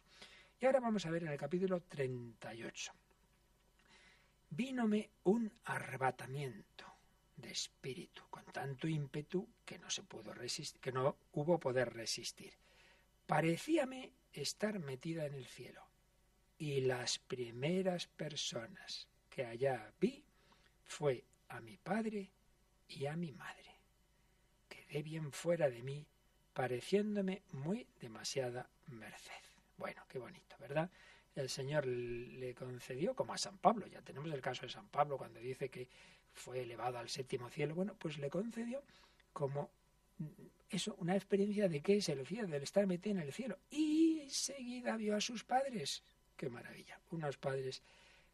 Y 0.59 0.67
ahora 0.67 0.79
vamos 0.79 1.03
a 1.07 1.09
ver 1.09 1.23
en 1.23 1.29
el 1.29 1.37
capítulo 1.39 1.81
38 1.81 2.93
vínome 4.51 5.09
un 5.23 5.51
arrebatamiento 5.65 6.85
de 7.37 7.51
espíritu 7.51 8.23
con 8.29 8.45
tanto 8.45 8.87
ímpetu 8.87 9.47
que 9.65 9.79
no 9.79 9.89
se 9.89 10.03
pudo 10.03 10.33
resistir, 10.33 10.79
que 10.79 10.91
no 10.91 11.17
hubo 11.33 11.59
poder 11.59 11.93
resistir. 11.93 12.53
Parecíame 13.25 14.11
estar 14.33 14.79
metida 14.79 15.25
en 15.25 15.33
el 15.33 15.47
cielo 15.47 15.81
y 16.57 16.81
las 16.81 17.17
primeras 17.17 18.07
personas 18.07 19.07
que 19.29 19.45
allá 19.45 19.91
vi 19.99 20.23
fue 20.85 21.23
a 21.47 21.61
mi 21.61 21.77
padre 21.77 22.29
y 22.87 23.05
a 23.05 23.15
mi 23.15 23.31
madre. 23.31 23.79
Quedé 24.67 25.01
bien 25.01 25.31
fuera 25.31 25.69
de 25.69 25.81
mí, 25.81 26.05
pareciéndome 26.53 27.43
muy 27.51 27.87
demasiada 27.99 28.69
merced. 28.87 29.31
Bueno, 29.77 30.03
qué 30.09 30.19
bonito, 30.19 30.57
¿verdad? 30.59 30.91
El 31.35 31.49
Señor 31.49 31.85
le 31.85 32.53
concedió, 32.53 33.15
como 33.15 33.33
a 33.33 33.37
San 33.37 33.57
Pablo, 33.57 33.87
ya 33.87 34.01
tenemos 34.01 34.31
el 34.31 34.41
caso 34.41 34.63
de 34.63 34.71
San 34.71 34.87
Pablo 34.87 35.17
cuando 35.17 35.39
dice 35.39 35.69
que 35.69 35.87
fue 36.33 36.61
elevado 36.61 36.97
al 36.97 37.09
séptimo 37.09 37.49
cielo, 37.49 37.75
bueno, 37.75 37.95
pues 37.97 38.17
le 38.17 38.29
concedió 38.29 38.83
como 39.33 39.69
eso, 40.69 40.95
una 40.99 41.15
experiencia 41.15 41.67
de 41.67 41.81
que 41.81 41.97
es 41.97 42.09
el 42.09 42.25
cielo, 42.25 42.47
del 42.47 42.63
estar 42.63 42.85
metido 42.87 43.17
en 43.17 43.23
el 43.23 43.33
cielo. 43.33 43.57
Y 43.69 44.27
seguida 44.29 44.95
vio 44.97 45.15
a 45.15 45.21
sus 45.21 45.43
padres, 45.43 46.03
qué 46.37 46.49
maravilla, 46.49 46.99
unos 47.11 47.37
padres 47.37 47.81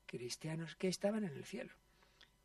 cristianos 0.05 0.75
que 0.75 0.87
estaban 0.87 1.23
en 1.23 1.33
el 1.33 1.45
cielo. 1.45 1.73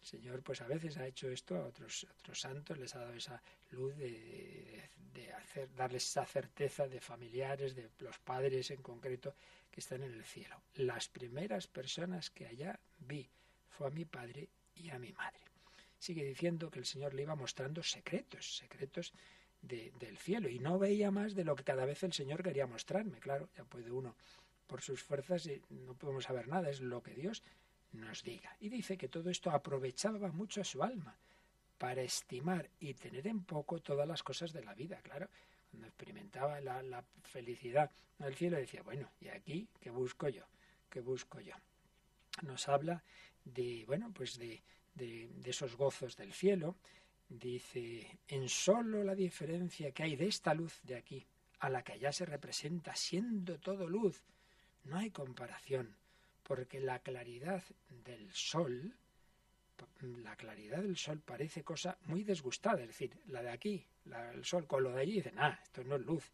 El 0.02 0.08
Señor, 0.08 0.42
pues 0.42 0.60
a 0.60 0.66
veces 0.66 0.96
ha 0.96 1.06
hecho 1.06 1.30
esto 1.30 1.56
a 1.56 1.66
otros, 1.66 2.06
santos, 2.32 2.76
les 2.76 2.92
ha 2.96 2.98
dado 2.98 3.14
esa 3.14 3.40
luz 3.70 3.96
de, 3.96 4.90
de, 5.14 5.32
hacer, 5.32 5.72
darles 5.76 6.08
esa 6.08 6.26
certeza 6.26 6.88
de 6.88 7.00
familiares, 7.00 7.76
de 7.76 7.88
los 8.00 8.18
padres 8.18 8.72
en 8.72 8.82
concreto, 8.82 9.32
que 9.70 9.78
están 9.78 10.02
en 10.02 10.12
el 10.12 10.24
cielo. 10.24 10.60
Las 10.74 11.06
primeras 11.08 11.68
personas 11.68 12.30
que 12.30 12.46
allá 12.46 12.80
vi 12.98 13.30
fue 13.68 13.86
a 13.86 13.90
mi 13.90 14.04
padre 14.04 14.48
y 14.74 14.90
a 14.90 14.98
mi 14.98 15.12
madre. 15.12 15.38
Sigue 16.00 16.24
diciendo 16.24 16.68
que 16.68 16.80
el 16.80 16.84
Señor 16.86 17.14
le 17.14 17.22
iba 17.22 17.36
mostrando 17.36 17.80
secretos, 17.84 18.56
secretos 18.56 19.12
del 19.62 20.18
cielo, 20.18 20.48
y 20.48 20.58
no 20.58 20.80
veía 20.80 21.12
más 21.12 21.36
de 21.36 21.44
lo 21.44 21.54
que 21.54 21.62
cada 21.62 21.84
vez 21.84 22.02
el 22.02 22.12
Señor 22.12 22.42
quería 22.42 22.66
mostrarme. 22.66 23.20
Claro, 23.20 23.48
ya 23.56 23.62
puede 23.62 23.92
uno 23.92 24.16
por 24.66 24.82
sus 24.82 25.00
fuerzas 25.00 25.46
y 25.46 25.62
no 25.70 25.94
podemos 25.94 26.24
saber 26.24 26.48
nada, 26.48 26.70
es 26.70 26.80
lo 26.80 27.04
que 27.04 27.14
Dios 27.14 27.44
nos 27.92 28.22
diga. 28.22 28.56
Y 28.60 28.68
dice 28.68 28.96
que 28.96 29.08
todo 29.08 29.30
esto 29.30 29.50
aprovechaba 29.50 30.30
mucho 30.32 30.60
a 30.60 30.64
su 30.64 30.82
alma 30.82 31.16
para 31.78 32.02
estimar 32.02 32.68
y 32.80 32.94
tener 32.94 33.26
en 33.26 33.44
poco 33.44 33.80
todas 33.80 34.06
las 34.06 34.22
cosas 34.22 34.52
de 34.52 34.64
la 34.64 34.74
vida, 34.74 35.00
claro. 35.02 35.28
Cuando 35.70 35.88
experimentaba 35.88 36.60
la, 36.60 37.04
felicidad 37.22 37.90
del 38.18 38.34
cielo 38.34 38.56
decía, 38.56 38.82
bueno, 38.82 39.10
¿y 39.20 39.28
aquí 39.28 39.68
qué 39.80 39.90
busco 39.90 40.28
yo? 40.28 40.44
¿Qué 40.88 41.00
busco 41.00 41.40
yo? 41.40 41.54
Nos 42.42 42.68
habla 42.68 43.02
de, 43.44 43.84
bueno, 43.86 44.12
pues 44.12 44.38
de, 44.38 44.62
de, 44.94 45.28
de 45.34 45.50
esos 45.50 45.76
gozos 45.76 46.16
del 46.16 46.32
cielo. 46.32 46.76
Dice, 47.28 48.18
en 48.28 48.48
solo 48.48 49.02
la 49.02 49.14
diferencia 49.14 49.92
que 49.92 50.02
hay 50.02 50.16
de 50.16 50.28
esta 50.28 50.52
luz 50.52 50.80
de 50.82 50.96
aquí 50.96 51.26
a 51.60 51.70
la 51.70 51.82
que 51.82 51.92
allá 51.92 52.12
se 52.12 52.26
representa, 52.26 52.94
siendo 52.94 53.58
todo 53.58 53.88
luz, 53.88 54.22
no 54.84 54.98
hay 54.98 55.10
comparación 55.10 55.96
porque 56.42 56.80
la 56.80 56.98
claridad 57.00 57.62
del 58.04 58.32
sol 58.32 58.94
la 60.22 60.36
claridad 60.36 60.82
del 60.82 60.96
sol 60.96 61.20
parece 61.20 61.62
cosa 61.62 61.96
muy 62.06 62.24
desgustada, 62.24 62.80
es 62.82 62.88
decir, 62.88 63.16
la 63.26 63.42
de 63.42 63.50
aquí, 63.50 63.84
la, 64.06 64.32
el 64.32 64.44
sol 64.44 64.66
con 64.66 64.82
lo 64.82 64.92
de 64.92 65.00
allí, 65.00 65.14
dicen, 65.14 65.38
ah, 65.38 65.58
esto 65.62 65.84
no 65.84 65.96
es 65.96 66.02
luz. 66.02 66.30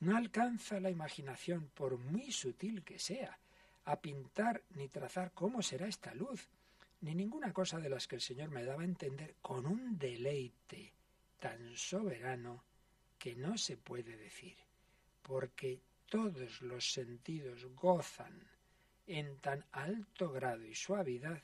No 0.00 0.16
alcanza 0.16 0.80
la 0.80 0.90
imaginación, 0.90 1.70
por 1.74 1.98
muy 1.98 2.30
sutil 2.30 2.84
que 2.84 2.98
sea, 2.98 3.38
a 3.84 4.00
pintar 4.00 4.62
ni 4.74 4.88
trazar 4.88 5.32
cómo 5.32 5.62
será 5.62 5.86
esta 5.86 6.14
luz, 6.14 6.48
ni 7.00 7.14
ninguna 7.14 7.52
cosa 7.52 7.78
de 7.78 7.88
las 7.88 8.06
que 8.06 8.16
el 8.16 8.20
Señor 8.20 8.50
me 8.50 8.64
daba 8.64 8.82
a 8.82 8.86
entender 8.86 9.36
con 9.40 9.66
un 9.66 9.98
deleite 9.98 10.92
tan 11.38 11.76
soberano 11.76 12.64
que 13.18 13.34
no 13.34 13.56
se 13.56 13.76
puede 13.76 14.16
decir, 14.16 14.56
porque 15.22 15.80
todos 16.08 16.60
los 16.62 16.92
sentidos 16.92 17.64
gozan 17.74 18.40
en 19.08 19.38
tan 19.38 19.64
alto 19.72 20.30
grado 20.30 20.64
y 20.64 20.74
suavidad 20.74 21.42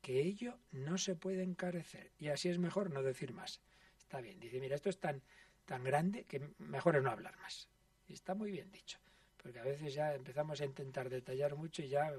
que 0.00 0.20
ello 0.20 0.58
no 0.72 0.98
se 0.98 1.14
puede 1.14 1.42
encarecer. 1.42 2.10
Y 2.18 2.28
así 2.28 2.48
es 2.48 2.58
mejor 2.58 2.90
no 2.90 3.02
decir 3.02 3.32
más. 3.32 3.60
Está 3.98 4.20
bien, 4.20 4.40
dice, 4.40 4.60
mira, 4.60 4.74
esto 4.74 4.88
es 4.88 4.98
tan, 4.98 5.22
tan 5.64 5.84
grande 5.84 6.24
que 6.24 6.40
mejor 6.58 6.96
es 6.96 7.02
no 7.02 7.10
hablar 7.10 7.36
más. 7.38 7.68
Está 8.08 8.34
muy 8.34 8.50
bien 8.50 8.70
dicho, 8.70 8.98
porque 9.42 9.58
a 9.58 9.64
veces 9.64 9.94
ya 9.94 10.14
empezamos 10.14 10.60
a 10.60 10.64
intentar 10.64 11.08
detallar 11.08 11.56
mucho 11.56 11.82
y 11.82 11.88
ya 11.88 12.12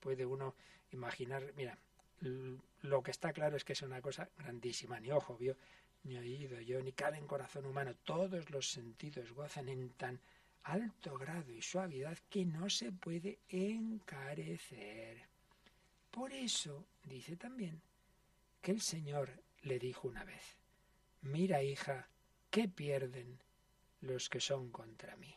puede 0.00 0.26
uno 0.26 0.54
imaginar, 0.92 1.52
mira, 1.56 1.76
lo 2.82 3.02
que 3.02 3.10
está 3.10 3.32
claro 3.32 3.56
es 3.56 3.64
que 3.64 3.72
es 3.72 3.82
una 3.82 4.00
cosa 4.00 4.28
grandísima, 4.38 5.00
ni 5.00 5.10
ojo 5.10 5.36
vio, 5.36 5.56
ni 6.04 6.16
oído 6.18 6.60
yo, 6.60 6.80
ni 6.82 6.92
cabe 6.92 7.18
en 7.18 7.26
corazón 7.26 7.66
humano, 7.66 7.94
todos 8.04 8.50
los 8.50 8.70
sentidos 8.70 9.32
gozan 9.32 9.68
en 9.68 9.90
tan 9.90 10.20
alto 10.64 11.16
grado 11.16 11.52
y 11.52 11.62
suavidad 11.62 12.18
que 12.28 12.44
no 12.44 12.68
se 12.70 12.92
puede 12.92 13.40
encarecer. 13.48 15.28
Por 16.10 16.32
eso 16.32 16.86
dice 17.04 17.36
también 17.36 17.80
que 18.60 18.72
el 18.72 18.80
Señor 18.80 19.30
le 19.62 19.78
dijo 19.78 20.08
una 20.08 20.24
vez, 20.24 20.56
mira 21.22 21.62
hija, 21.62 22.08
¿qué 22.50 22.68
pierden 22.68 23.38
los 24.00 24.28
que 24.28 24.40
son 24.40 24.70
contra 24.70 25.16
mí? 25.16 25.34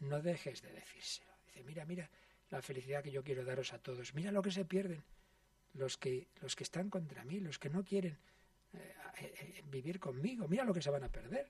No 0.00 0.20
dejes 0.20 0.62
de 0.62 0.72
decírselo. 0.72 1.32
Dice, 1.46 1.64
mira, 1.64 1.84
mira 1.84 2.10
la 2.50 2.62
felicidad 2.62 3.02
que 3.02 3.12
yo 3.12 3.24
quiero 3.24 3.44
daros 3.44 3.72
a 3.72 3.78
todos, 3.78 4.14
mira 4.14 4.32
lo 4.32 4.42
que 4.42 4.50
se 4.50 4.64
pierden 4.64 5.02
los 5.74 5.96
que, 5.96 6.28
los 6.40 6.56
que 6.56 6.64
están 6.64 6.90
contra 6.90 7.24
mí, 7.24 7.40
los 7.40 7.58
que 7.58 7.70
no 7.70 7.84
quieren 7.84 8.18
eh, 8.74 8.94
eh, 9.18 9.34
eh, 9.38 9.64
vivir 9.70 9.98
conmigo, 9.98 10.48
mira 10.48 10.64
lo 10.64 10.74
que 10.74 10.82
se 10.82 10.90
van 10.90 11.04
a 11.04 11.08
perder. 11.08 11.48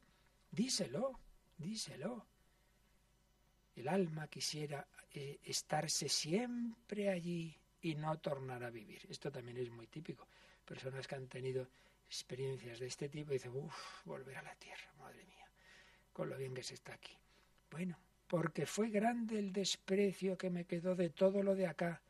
Díselo, 0.51 1.19
díselo. 1.59 2.27
El 3.77 3.89
alma 3.89 4.29
quisiera 4.29 4.87
estarse 5.13 6.09
siempre 6.09 7.11
allí, 7.11 7.57
y 7.83 7.97
no 7.97 8.17
tornar 8.19 8.63
a 8.65 8.71
vivir. 8.71 9.05
Esto 9.11 9.31
también 9.31 9.59
es 9.59 9.71
muy 9.71 9.89
típico. 9.89 10.27
Personas 10.65 11.07
que 11.07 11.17
han 11.17 11.27
tenido 11.27 11.69
experiencias 12.07 12.79
de 12.79 12.87
este 12.87 13.09
tipo 13.09 13.33
dicen, 13.33 13.53
uff, 13.55 14.07
volver 14.07 14.37
a 14.39 14.43
la 14.43 14.55
tierra, 14.55 14.93
madre 14.99 15.25
mía, 15.25 15.47
con 16.13 16.31
lo 16.31 16.37
bien 16.37 16.55
que 16.55 16.63
se 16.63 16.75
está 16.75 16.95
aquí. 16.95 17.17
Bueno, 17.71 17.99
porque 18.29 18.67
fue 18.67 18.89
grande 18.89 19.39
el 19.39 19.53
desprecio 19.53 20.39
que 20.39 20.49
me 20.49 20.65
quedó 20.65 20.95
de 20.95 21.11
todo 21.11 21.43
lo 21.43 21.55
de 21.55 21.67
acá. 21.67 22.01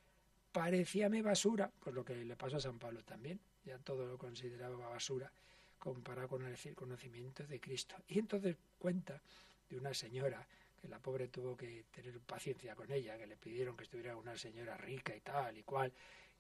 Parecíame 0.53 1.23
basura, 1.23 1.73
pues 1.81 1.95
lo 1.95 2.05
que 2.05 2.15
le 2.15 2.37
pasó 2.37 2.59
a 2.59 2.61
San 2.61 2.79
Pablo 2.79 3.03
también, 3.03 3.41
ya 3.65 3.79
todo 3.79 4.07
lo 4.07 4.19
consideraba 4.19 4.89
basura 4.89 5.33
comparado 5.79 6.29
con 6.29 6.47
el 6.47 6.75
conocimiento 6.75 7.45
de 7.47 7.59
Cristo. 7.59 7.97
Y 8.09 8.19
entonces 8.19 8.57
cuenta 8.79 9.21
de 9.69 9.77
una 9.79 9.95
señora 9.95 10.47
que 10.83 10.89
la 10.89 10.99
pobre 10.99 11.29
tuvo 11.29 11.57
que 11.57 11.85
tener 11.93 12.19
paciencia 12.21 12.75
con 12.75 12.91
ella, 12.91 13.17
que 13.17 13.29
le 13.29 13.37
pidieron 13.37 13.77
que 13.77 13.85
estuviera 13.85 14.17
una 14.17 14.37
señora 14.37 14.77
rica 14.77 15.15
y 15.15 15.21
tal 15.21 15.57
y 15.57 15.63
cual, 15.63 15.93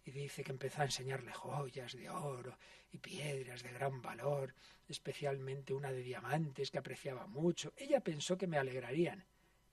y 0.05 0.11
dice 0.11 0.43
que 0.43 0.51
empezó 0.51 0.83
a 0.83 0.87
enseñarle 0.87 1.33
joyas 1.33 1.93
de 1.93 2.11
oro 2.11 2.59
y 2.91 2.99
piedras 2.99 3.63
de 3.63 3.71
gran 3.71 4.03
valor, 4.03 4.53
especialmente 4.89 5.73
una 5.73 5.93
de 5.93 6.03
diamantes 6.03 6.73
que 6.73 6.79
apreciaba 6.79 7.29
mucho. 7.29 7.73
Ella 7.77 8.01
pensó 8.01 8.37
que 8.37 8.49
me 8.49 8.59
alegrarían, 8.59 9.25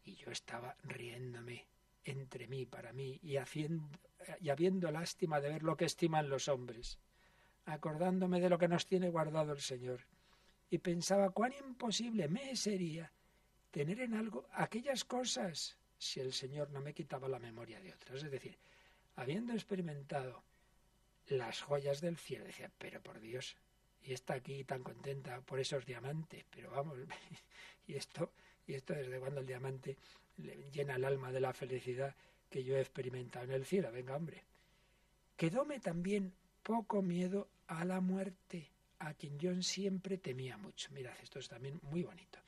y 0.06 0.14
yo 0.14 0.30
estaba 0.30 0.76
riéndome 0.84 1.66
entre 2.06 2.48
mí 2.48 2.68
para 2.68 2.94
mí 2.94 3.20
y, 3.24 3.38
haciendo, 3.38 3.90
y 4.40 4.50
habiendo 4.50 4.92
lástima 4.92 5.42
de 5.42 5.50
ver 5.50 5.64
lo 5.64 5.76
que 5.78 5.86
estiman 5.86 6.30
los 6.30 6.48
hombres, 6.48 7.00
acordándome 7.66 8.40
de 8.40 8.50
lo 8.50 8.60
que 8.60 8.68
nos 8.68 8.86
tiene 8.86 9.10
guardado 9.10 9.54
el 9.54 9.62
Señor, 9.62 10.02
y 10.70 10.78
pensaba 10.78 11.32
cuán 11.32 11.54
imposible 11.54 12.28
me 12.28 12.56
sería 12.56 13.12
tener 13.72 14.02
en 14.02 14.14
algo 14.14 14.48
aquellas 14.54 15.06
cosas 15.06 15.78
si 15.98 16.20
el 16.20 16.34
Señor 16.34 16.72
no 16.72 16.82
me 16.82 16.94
quitaba 16.94 17.28
la 17.28 17.40
memoria 17.40 17.80
de 17.82 17.94
otras. 17.94 18.24
Es 18.24 18.32
decir, 18.32 18.58
habiendo 19.16 19.54
experimentado 19.54 20.44
las 21.28 21.62
joyas 21.62 22.02
del 22.02 22.18
cielo, 22.18 22.46
decía, 22.46 22.72
pero 22.78 23.02
por 23.02 23.20
Dios, 23.20 23.56
y 24.04 24.14
está 24.14 24.36
aquí 24.36 24.64
tan 24.64 24.82
contenta 24.82 25.42
por 25.42 25.60
esos 25.60 25.86
diamantes, 25.86 26.46
pero 26.50 26.72
vamos, 26.72 26.98
y 27.88 27.96
esto, 27.96 28.32
y 28.66 28.74
esto 28.74 28.94
desde 28.94 29.20
cuando 29.20 29.42
el 29.42 29.46
diamante 29.46 29.98
le 30.38 30.72
llena 30.72 30.96
el 30.96 31.06
alma 31.06 31.32
de 31.32 31.42
la 31.42 31.54
felicidad 31.54 32.16
que 32.50 32.64
yo 32.64 32.78
he 32.78 32.82
experimentado 32.82 33.46
en 33.46 33.52
el 33.52 33.66
cielo, 33.66 33.92
venga 33.92 34.16
hombre. 34.16 34.44
Quedóme 35.36 35.80
también 35.80 36.34
poco 36.64 37.02
miedo 37.02 37.48
a 37.68 37.86
la 37.86 38.02
muerte, 38.02 38.70
a 39.00 39.14
quien 39.14 39.38
yo 39.38 39.62
siempre 39.62 40.18
temía 40.18 40.58
mucho. 40.58 40.90
Mirad, 40.92 41.16
esto 41.22 41.40
es 41.40 41.48
también 41.48 41.80
muy 41.84 42.04
bonito. 42.04 42.40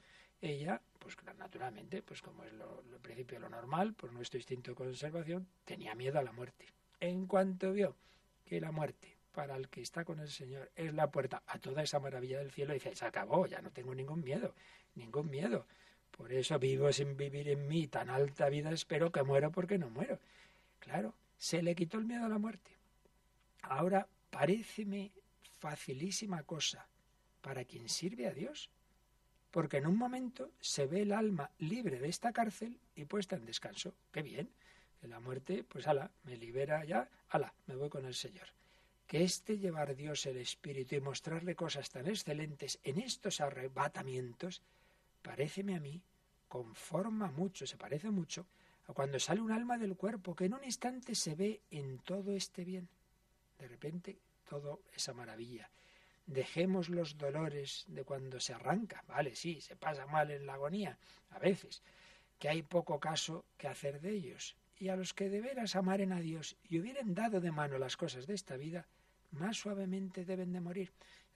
Ella, 0.41 0.81
pues 0.97 1.15
naturalmente, 1.37 2.01
pues 2.01 2.21
como 2.21 2.43
es 2.43 2.53
lo, 2.53 2.83
principio 3.01 3.39
lo 3.39 3.49
normal, 3.49 3.93
por 3.93 4.11
nuestro 4.11 4.39
instinto 4.39 4.71
de 4.71 4.75
conservación, 4.75 5.47
tenía 5.65 5.93
miedo 5.93 6.17
a 6.17 6.23
la 6.23 6.31
muerte. 6.31 6.65
En 6.99 7.27
cuanto 7.27 7.71
vio 7.73 7.95
que 8.43 8.59
la 8.59 8.71
muerte 8.71 9.17
para 9.31 9.55
el 9.55 9.69
que 9.69 9.81
está 9.81 10.03
con 10.03 10.19
el 10.19 10.29
Señor 10.29 10.71
es 10.75 10.93
la 10.93 11.11
puerta 11.11 11.43
a 11.45 11.59
toda 11.59 11.83
esa 11.83 11.99
maravilla 11.99 12.39
del 12.39 12.51
cielo, 12.51 12.73
dice, 12.73 12.95
se 12.95 13.05
acabó, 13.05 13.45
ya 13.45 13.61
no 13.61 13.71
tengo 13.71 13.93
ningún 13.93 14.23
miedo, 14.23 14.55
ningún 14.95 15.29
miedo. 15.29 15.67
Por 16.09 16.33
eso 16.33 16.59
vivo 16.59 16.91
sin 16.91 17.15
vivir 17.15 17.47
en 17.47 17.67
mí 17.67 17.87
tan 17.87 18.09
alta 18.09 18.49
vida, 18.49 18.71
espero 18.71 19.11
que 19.11 19.23
muero 19.23 19.51
porque 19.51 19.77
no 19.77 19.89
muero. 19.89 20.19
Claro, 20.79 21.13
se 21.37 21.61
le 21.61 21.75
quitó 21.75 21.97
el 21.97 22.05
miedo 22.05 22.25
a 22.25 22.29
la 22.29 22.39
muerte. 22.39 22.71
Ahora 23.61 24.07
paréceme 24.29 25.11
facilísima 25.59 26.43
cosa 26.43 26.87
para 27.41 27.63
quien 27.63 27.87
sirve 27.87 28.27
a 28.27 28.33
Dios 28.33 28.69
porque 29.51 29.77
en 29.77 29.87
un 29.87 29.97
momento 29.97 30.51
se 30.59 30.87
ve 30.87 31.01
el 31.01 31.11
alma 31.11 31.51
libre 31.59 31.99
de 31.99 32.07
esta 32.07 32.31
cárcel 32.31 32.79
y 32.95 33.05
puesta 33.05 33.35
en 33.35 33.45
descanso. 33.45 33.93
¡Qué 34.11 34.21
bien! 34.21 34.49
Que 34.99 35.07
la 35.07 35.19
muerte, 35.19 35.63
pues 35.63 35.87
ala, 35.87 36.09
me 36.23 36.37
libera 36.37 36.85
ya, 36.85 37.09
ala, 37.29 37.53
me 37.67 37.75
voy 37.75 37.89
con 37.89 38.05
el 38.05 38.15
Señor. 38.15 38.47
Que 39.07 39.23
este 39.23 39.57
llevar 39.57 39.95
Dios 39.95 40.25
el 40.25 40.37
Espíritu 40.37 40.95
y 40.95 41.01
mostrarle 41.01 41.55
cosas 41.55 41.89
tan 41.89 42.07
excelentes 42.07 42.79
en 42.83 42.99
estos 42.99 43.41
arrebatamientos, 43.41 44.61
paréceme 45.21 45.75
a 45.75 45.81
mí, 45.81 46.01
conforma 46.47 47.29
mucho, 47.29 47.67
se 47.67 47.77
parece 47.77 48.09
mucho 48.09 48.45
a 48.87 48.93
cuando 48.93 49.19
sale 49.19 49.41
un 49.41 49.51
alma 49.51 49.77
del 49.77 49.97
cuerpo, 49.97 50.35
que 50.35 50.45
en 50.45 50.53
un 50.53 50.63
instante 50.63 51.13
se 51.13 51.35
ve 51.35 51.61
en 51.71 51.99
todo 51.99 52.31
este 52.31 52.63
bien. 52.63 52.87
De 53.59 53.67
repente, 53.67 54.17
todo 54.47 54.81
esa 54.95 55.13
maravilla 55.13 55.69
dejemos 56.25 56.89
los 56.89 57.17
dolores 57.17 57.85
de 57.87 58.03
cuando 58.03 58.39
se 58.39 58.53
arranca. 58.53 59.03
Vale, 59.07 59.35
sí, 59.35 59.61
se 59.61 59.75
pasa 59.75 60.05
mal 60.05 60.31
en 60.31 60.45
la 60.45 60.53
agonía, 60.53 60.97
a 61.29 61.39
veces, 61.39 61.81
que 62.39 62.49
hay 62.49 62.61
poco 62.61 62.99
caso 62.99 63.45
que 63.57 63.67
hacer 63.67 64.01
de 64.01 64.11
ellos. 64.11 64.55
Y 64.77 64.89
a 64.89 64.95
los 64.95 65.13
que 65.13 65.29
de 65.29 65.41
veras 65.41 65.75
amaren 65.75 66.11
a 66.11 66.19
Dios 66.19 66.55
y 66.67 66.79
hubieran 66.79 67.13
dado 67.13 67.39
de 67.39 67.51
mano 67.51 67.77
las 67.77 67.97
cosas 67.97 68.25
de 68.25 68.33
esta 68.33 68.57
vida, 68.57 68.87
más 69.31 69.57
suavemente 69.57 70.25
deben 70.25 70.51
de 70.51 70.61
morir. 70.61 70.91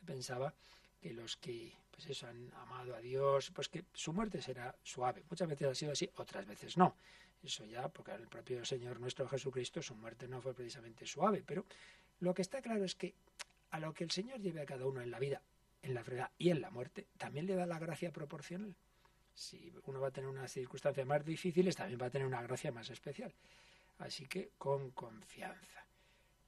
Pensaba 0.06 0.54
que 1.02 1.14
los 1.14 1.38
que 1.38 1.74
pues 1.96 2.10
eso 2.10 2.28
han 2.28 2.52
amado 2.56 2.94
a 2.94 3.00
Dios, 3.00 3.52
pues 3.52 3.70
que 3.70 3.86
su 3.94 4.12
muerte 4.12 4.42
será 4.42 4.76
suave. 4.84 5.24
Muchas 5.30 5.48
veces 5.48 5.68
ha 5.68 5.76
sido 5.76 5.92
así, 5.94 6.10
otras 6.18 6.46
veces 6.46 6.78
no. 6.78 6.96
Eso 7.42 7.64
ya, 7.66 7.88
porque 7.88 8.12
el 8.12 8.28
propio 8.28 8.66
Señor 8.66 9.00
nuestro 9.00 9.28
Jesucristo, 9.30 9.82
su 9.82 9.96
muerte 9.96 10.28
no 10.28 10.42
fue 10.42 10.54
precisamente 10.54 11.06
suave, 11.06 11.44
pero 11.46 11.66
lo 12.20 12.34
que 12.34 12.42
está 12.42 12.62
claro 12.62 12.84
es 12.84 12.96
que 12.96 13.14
a 13.72 13.80
lo 13.80 13.94
que 13.94 14.04
el 14.04 14.12
Señor 14.12 14.40
lleve 14.40 14.62
a 14.62 14.66
cada 14.66 14.86
uno 14.86 15.02
en 15.02 15.12
la 15.12 15.20
vida, 15.20 15.42
en 15.82 15.94
la 15.94 16.02
enfermedad 16.02 16.32
y 16.38 16.50
en 16.50 16.62
la 16.62 16.70
muerte, 16.70 17.08
también 17.18 17.46
le 17.46 17.56
da 17.56 17.66
la 17.66 17.80
gracia 17.80 18.12
proporcional. 18.12 18.76
Si 19.34 19.74
uno 19.86 20.00
va 20.00 20.08
a 20.08 20.12
tener 20.12 20.30
unas 20.30 20.52
circunstancias 20.52 21.06
más 21.06 21.26
difíciles, 21.26 21.76
también 21.76 22.02
va 22.02 22.06
a 22.06 22.10
tener 22.10 22.28
una 22.28 22.42
gracia 22.42 22.72
más 22.72 22.90
especial. 22.90 23.34
Así 24.00 24.26
que 24.26 24.52
con 24.58 24.92
confianza. 24.92 25.86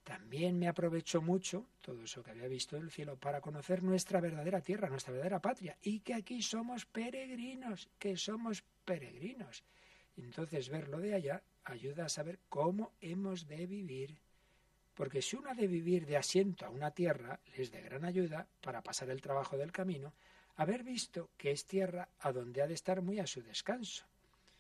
También 0.04 0.58
me 0.58 0.70
aprovecho 0.70 1.22
mucho 1.22 1.66
todo 1.82 2.02
eso 2.04 2.24
que 2.24 2.32
había 2.32 2.48
visto 2.48 2.78
del 2.78 2.92
cielo 2.92 3.18
para 3.18 3.42
conocer 3.42 3.84
nuestra 3.84 4.22
verdadera 4.22 4.62
tierra, 4.62 4.88
nuestra 4.88 5.12
verdadera 5.12 5.42
patria, 5.42 5.78
y 5.82 6.00
que 6.00 6.14
aquí 6.14 6.42
somos 6.42 6.86
peregrinos, 6.86 7.90
que 8.00 8.16
somos 8.16 8.64
peregrinos. 8.86 9.66
Entonces 10.16 10.70
verlo 10.70 11.00
de 11.00 11.14
allá 11.14 11.44
ayuda 11.66 12.06
a 12.06 12.10
saber 12.10 12.40
cómo 12.48 12.94
hemos 13.02 13.48
de 13.48 13.68
vivir 13.68 14.18
porque 14.98 15.22
si 15.22 15.36
uno 15.36 15.52
ha 15.52 15.54
de 15.54 15.68
vivir 15.68 16.08
de 16.08 16.18
asiento 16.18 16.66
a 16.66 16.72
una 16.72 16.90
tierra, 16.90 17.40
les 17.56 17.72
de 17.72 17.82
gran 17.82 18.04
ayuda 18.04 18.48
para 18.62 18.82
pasar 18.82 19.12
el 19.12 19.22
trabajo 19.22 19.56
del 19.56 19.72
camino, 19.72 20.12
haber 20.56 20.84
visto 20.84 21.30
que 21.38 21.52
es 21.52 21.66
tierra 21.66 22.10
a 22.20 22.32
donde 22.32 22.64
ha 22.64 22.68
de 22.68 22.74
estar 22.74 23.04
muy 23.04 23.20
a 23.20 23.28
su 23.28 23.44
descanso. 23.44 24.08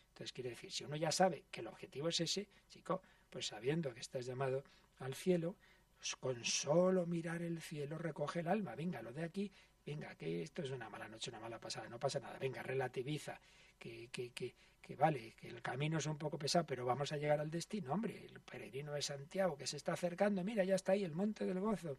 Entonces 0.09 0.31
quiere 0.31 0.51
decir, 0.51 0.71
si 0.71 0.83
uno 0.83 0.95
ya 0.95 1.11
sabe 1.11 1.45
que 1.49 1.61
el 1.61 1.67
objetivo 1.67 2.09
es 2.09 2.19
ese, 2.19 2.47
chico, 2.69 3.01
pues 3.31 3.47
sabiendo 3.47 3.91
que 3.95 4.01
estás 4.01 4.27
llamado 4.27 4.63
al 4.99 5.15
cielo, 5.15 5.55
Pues 5.97 6.15
con 6.17 6.45
solo 6.45 7.07
mirar 7.07 7.41
el 7.41 7.59
cielo 7.59 7.97
recoge 7.97 8.41
el 8.41 8.47
alma. 8.47 8.75
Venga, 8.75 9.01
lo 9.01 9.11
de 9.11 9.23
aquí, 9.23 9.51
venga, 9.83 10.13
que 10.13 10.43
esto 10.43 10.61
es 10.61 10.69
una 10.69 10.87
mala 10.87 11.07
noche, 11.07 11.31
una 11.31 11.39
mala 11.39 11.59
pasada, 11.59 11.89
no 11.89 11.99
pasa 11.99 12.19
nada. 12.19 12.37
Venga, 12.37 12.61
relativiza, 12.61 13.41
que, 13.77 14.09
que, 14.11 14.31
que, 14.31 14.55
que 14.81 14.95
vale, 14.95 15.33
que 15.33 15.49
el 15.49 15.61
camino 15.61 15.97
es 15.97 16.05
un 16.05 16.17
poco 16.17 16.37
pesado, 16.37 16.65
pero 16.65 16.85
vamos 16.85 17.11
a 17.11 17.17
llegar 17.17 17.39
al 17.39 17.51
destino. 17.51 17.93
Hombre, 17.93 18.25
el 18.25 18.39
peregrino 18.41 18.93
de 18.93 19.01
Santiago 19.01 19.57
que 19.57 19.67
se 19.67 19.77
está 19.77 19.93
acercando, 19.93 20.43
mira, 20.43 20.63
ya 20.63 20.75
está 20.75 20.93
ahí 20.93 21.03
el 21.03 21.11
monte 21.11 21.45
del 21.45 21.59
gozo. 21.59 21.97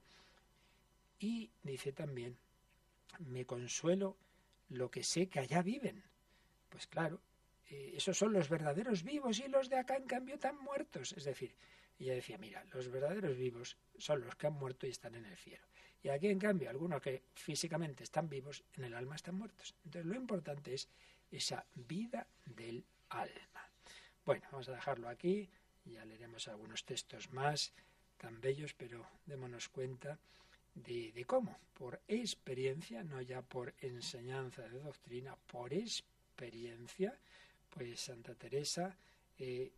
Y 1.21 1.51
dice 1.63 1.93
también, 1.93 2.37
me 3.19 3.45
consuelo 3.45 4.17
lo 4.71 4.91
que 4.91 5.03
sé 5.03 5.29
que 5.29 5.41
allá 5.41 5.63
viven. 5.63 6.03
Pues 6.69 6.87
claro, 6.87 7.21
eh, 7.71 7.93
esos 7.97 8.17
son 8.17 8.33
los 8.33 8.49
verdaderos 8.49 9.03
vivos 9.03 9.39
y 9.41 9.49
los 9.49 9.69
de 9.69 9.77
acá 9.77 9.97
en 9.97 10.07
cambio 10.07 10.37
están 10.37 10.59
muertos. 10.59 11.13
Es 11.13 11.25
decir, 11.25 11.55
ella 11.99 12.15
decía, 12.15 12.39
mira, 12.39 12.65
los 12.73 12.89
verdaderos 12.89 13.37
vivos 13.37 13.77
son 13.99 14.23
los 14.23 14.37
que 14.37 14.47
han 14.47 14.55
muerto 14.55 14.87
y 14.87 14.91
están 14.91 15.15
en 15.15 15.25
el 15.25 15.37
cielo. 15.37 15.67
Y 16.03 16.11
aquí 16.11 16.29
en 16.29 16.39
cambio, 16.39 16.71
algunos 16.71 17.03
que 17.03 17.25
físicamente 17.35 18.05
están 18.05 18.29
vivos, 18.29 18.63
en 18.77 18.85
el 18.85 18.95
alma 18.95 19.17
están 19.17 19.35
muertos. 19.35 19.75
Entonces 19.85 20.07
lo 20.07 20.15
importante 20.15 20.75
es 20.75 20.89
esa 21.31 21.65
vida 21.75 22.27
del 22.45 22.85
alma. 23.11 23.69
Bueno, 24.25 24.47
vamos 24.51 24.69
a 24.69 24.73
dejarlo 24.73 25.09
aquí, 25.09 25.49
ya 25.85 26.05
leeremos 26.05 26.49
algunos 26.49 26.85
textos 26.85 27.33
más 27.33 27.73
tan 28.19 28.41
bellos, 28.41 28.75
pero 28.75 29.07
démonos 29.27 29.69
cuenta 29.69 30.19
de, 30.75 31.25
cómo, 31.27 31.59
por 31.75 32.01
experiencia, 32.09 33.03
no 33.03 33.21
ya 33.21 33.43
por 33.43 33.75
enseñanza 33.81 34.63
de 34.63 34.81
doctrina, 34.81 35.37
por 35.47 35.73
experiencia, 35.73 37.19
pues 37.71 38.01
Santa 38.01 38.35
Teresa, 38.35 38.97
eh, 39.39 39.73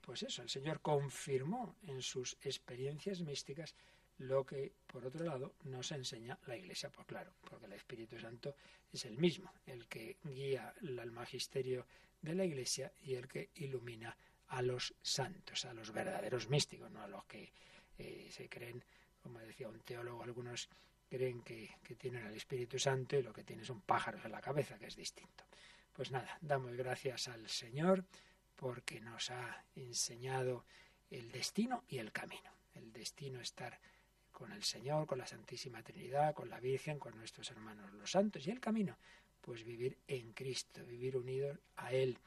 pues 0.00 0.22
eso, 0.22 0.42
el 0.42 0.50
Señor 0.50 0.80
confirmó 0.80 1.76
en 1.86 2.02
sus 2.02 2.36
experiencias 2.42 3.22
místicas 3.22 3.74
lo 4.18 4.44
que, 4.44 4.72
por 4.86 5.04
otro 5.04 5.24
lado, 5.24 5.54
nos 5.64 5.90
enseña 5.92 6.38
la 6.46 6.56
Iglesia, 6.56 6.90
pues 6.90 7.06
claro, 7.06 7.32
porque 7.48 7.66
el 7.66 7.72
Espíritu 7.72 8.18
Santo 8.18 8.54
es 8.92 9.04
el 9.04 9.18
mismo, 9.18 9.52
el 9.66 9.86
que 9.88 10.18
guía 10.22 10.72
el 10.82 11.10
magisterio 11.10 11.86
de 12.22 12.34
la 12.34 12.44
Iglesia 12.44 12.92
y 13.02 13.14
el 13.14 13.28
que 13.28 13.50
ilumina 13.56 14.16
a 14.48 14.62
los 14.62 14.94
santos, 15.02 15.64
a 15.64 15.74
los 15.74 15.92
verdaderos 15.92 16.48
místicos, 16.48 16.90
no 16.90 17.02
a 17.02 17.08
los 17.08 17.24
que 17.24 17.52
eh, 17.98 18.28
se 18.30 18.48
creen, 18.48 18.82
como 19.22 19.40
decía 19.40 19.68
un 19.68 19.80
teólogo, 19.80 20.22
algunos 20.22 20.68
creen 21.08 21.42
que, 21.42 21.70
tienen 21.98 22.26
el 22.26 22.34
Espíritu 22.34 22.78
Santo 22.78 23.16
y 23.16 23.22
lo 23.22 23.32
que 23.32 23.44
tienen 23.44 23.64
son 23.64 23.80
pájaros 23.82 24.24
en 24.24 24.32
la 24.32 24.40
cabeza, 24.40 24.78
que 24.78 24.86
es 24.86 24.96
distinto. 24.96 25.44
Pues 25.92 26.10
nada, 26.10 26.38
damos 26.40 26.74
gracias 26.76 27.28
al 27.28 27.48
Señor 27.48 28.04
porque 28.56 29.00
nos 29.00 29.30
ha 29.30 29.64
enseñado 29.76 30.64
el 31.10 31.30
destino 31.30 31.84
y 31.88 31.98
el 31.98 32.10
camino. 32.10 32.52
El 32.74 32.92
destino 32.92 33.40
estar 33.40 33.78
con 34.34 34.52
el 34.52 34.64
Señor, 34.64 35.06
con 35.06 35.18
la 35.18 35.26
Santísima 35.26 35.82
Trinidad, 35.82 36.34
con 36.34 36.50
la 36.50 36.58
Virgen, 36.58 36.98
con 36.98 37.16
nuestros 37.16 37.50
hermanos 37.52 37.92
los 37.94 38.10
santos. 38.10 38.46
Y 38.46 38.50
el 38.50 38.60
camino, 38.60 38.98
pues 39.40 39.62
vivir 39.64 39.96
en 40.08 40.32
Cristo, 40.32 40.84
vivir 40.84 41.16
unidos 41.16 41.56
a 41.76 41.92
Él, 41.92 42.18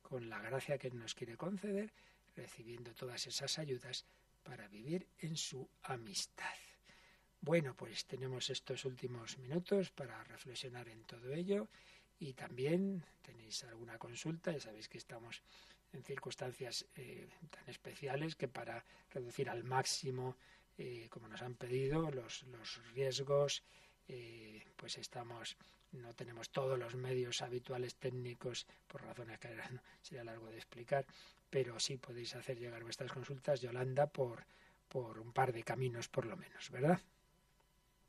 con 0.00 0.30
la 0.30 0.40
gracia 0.40 0.78
que 0.78 0.90
nos 0.92 1.14
quiere 1.14 1.36
conceder, 1.36 1.92
recibiendo 2.36 2.94
todas 2.94 3.26
esas 3.26 3.58
ayudas 3.58 4.06
para 4.44 4.68
vivir 4.68 5.08
en 5.18 5.36
su 5.36 5.68
amistad. 5.82 6.54
Bueno, 7.40 7.74
pues 7.74 8.06
tenemos 8.06 8.48
estos 8.48 8.84
últimos 8.84 9.36
minutos 9.38 9.90
para 9.90 10.22
reflexionar 10.24 10.88
en 10.88 11.02
todo 11.04 11.32
ello 11.32 11.68
y 12.20 12.34
también 12.34 13.04
tenéis 13.22 13.64
alguna 13.64 13.98
consulta, 13.98 14.52
ya 14.52 14.60
sabéis 14.60 14.88
que 14.88 14.98
estamos 14.98 15.42
en 15.92 16.04
circunstancias 16.04 16.86
eh, 16.94 17.28
tan 17.50 17.68
especiales 17.68 18.36
que 18.36 18.48
para 18.48 18.84
reducir 19.10 19.50
al 19.50 19.64
máximo 19.64 20.36
eh, 20.78 21.08
como 21.10 21.28
nos 21.28 21.42
han 21.42 21.54
pedido, 21.54 22.10
los, 22.10 22.42
los 22.44 22.80
riesgos, 22.92 23.62
eh, 24.08 24.64
pues 24.76 24.98
estamos, 24.98 25.56
no 25.92 26.14
tenemos 26.14 26.50
todos 26.50 26.78
los 26.78 26.94
medios 26.94 27.42
habituales 27.42 27.96
técnicos, 27.96 28.66
por 28.86 29.02
razones 29.02 29.38
que 29.38 29.48
no, 29.48 29.80
sería 30.02 30.24
largo 30.24 30.48
de 30.48 30.56
explicar, 30.56 31.06
pero 31.50 31.78
sí 31.80 31.96
podéis 31.96 32.34
hacer 32.34 32.58
llegar 32.58 32.82
vuestras 32.82 33.12
consultas, 33.12 33.60
Yolanda, 33.60 34.06
por, 34.06 34.44
por 34.88 35.18
un 35.18 35.32
par 35.32 35.52
de 35.52 35.62
caminos 35.62 36.08
por 36.08 36.26
lo 36.26 36.36
menos, 36.36 36.70
¿verdad? 36.70 37.00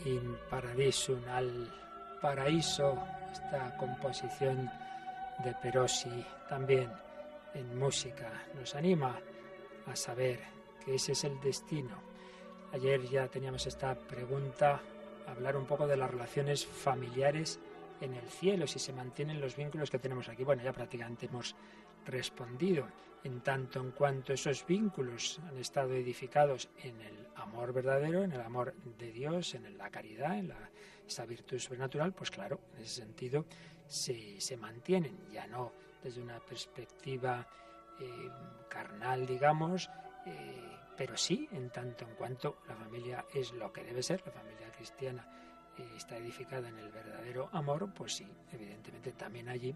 In 0.05 0.37
Paradisum, 0.49 1.21
al 1.29 1.73
paraíso, 2.21 2.99
esta 3.33 3.77
composición 3.77 4.71
de 5.45 5.55
Perosi 5.63 6.25
también 6.49 6.91
en 7.55 7.79
música 7.79 8.31
nos 8.55 8.75
anima 8.75 9.19
a 9.87 9.97
saber 9.97 10.41
que 10.85 10.95
ese 10.95 11.13
es 11.13 11.25
el 11.25 11.41
destino. 11.41 11.97
Ayer 12.73 13.03
ya 13.09 13.29
teníamos 13.29 13.67
esta 13.67 13.95
pregunta, 13.95 14.81
hablar 15.27 15.57
un 15.57 15.67
poco 15.67 15.87
de 15.87 15.97
las 15.97 16.11
relaciones 16.11 16.67
familiares 16.67 17.59
en 18.01 18.15
el 18.15 18.29
cielo, 18.29 18.67
si 18.67 18.79
se 18.79 18.93
mantienen 18.93 19.41
los 19.41 19.57
vínculos 19.57 19.91
que 19.91 19.99
tenemos 19.99 20.29
aquí. 20.29 20.45
Bueno, 20.45 20.63
ya 20.63 20.73
prácticamente 20.73 21.27
hemos 21.27 21.55
respondido 22.07 22.87
en 23.25 23.41
tanto 23.41 23.81
en 23.81 23.91
cuanto 23.93 24.33
esos 24.33 24.67
vínculos 24.67 25.41
han 25.47 25.59
estado 25.59 25.95
edificados 25.95 26.69
en 26.83 27.01
el 27.01 27.27
amor 27.37 27.73
verdadero, 27.73 28.23
en 28.23 28.33
el 28.33 28.41
amor 28.41 28.75
de 28.99 29.13
Dios, 29.13 29.55
en 29.55 29.77
la 29.77 29.91
caridad, 29.91 30.39
en 30.39 30.49
la, 30.49 30.71
esa 31.07 31.27
virtud 31.27 31.59
sobrenatural, 31.59 32.13
pues 32.13 32.31
claro, 32.31 32.61
en 32.77 32.83
ese 32.83 33.03
sentido 33.03 33.45
se, 33.87 34.57
mantienen, 34.57 35.19
ya 35.33 35.47
no 35.47 35.73
desde 36.03 36.23
una 36.23 36.39
perspectiva 36.41 37.47
eh, 38.01 38.31
carnal, 38.69 39.27
digamos, 39.27 39.91
eh, 40.27 40.79
pero 40.97 41.17
sí 41.17 41.49
en 41.53 41.71
tanto 41.71 42.05
en 42.07 42.15
cuanto 42.15 42.59
la 42.69 42.77
familia 42.77 43.25
es 43.35 43.53
lo 43.53 43.73
que 43.73 43.83
debe 43.83 44.03
ser, 44.03 44.23
la 44.25 44.33
familia 44.33 44.71
cristiana 44.71 45.27
eh, 45.77 45.83
está 45.97 46.17
edificada 46.17 46.69
en 46.69 46.79
el 46.79 46.91
verdadero 46.91 47.51
amor, 47.53 47.93
pues 47.93 48.15
sí, 48.15 48.27
evidentemente 48.53 49.13
también 49.13 49.49
allí 49.49 49.75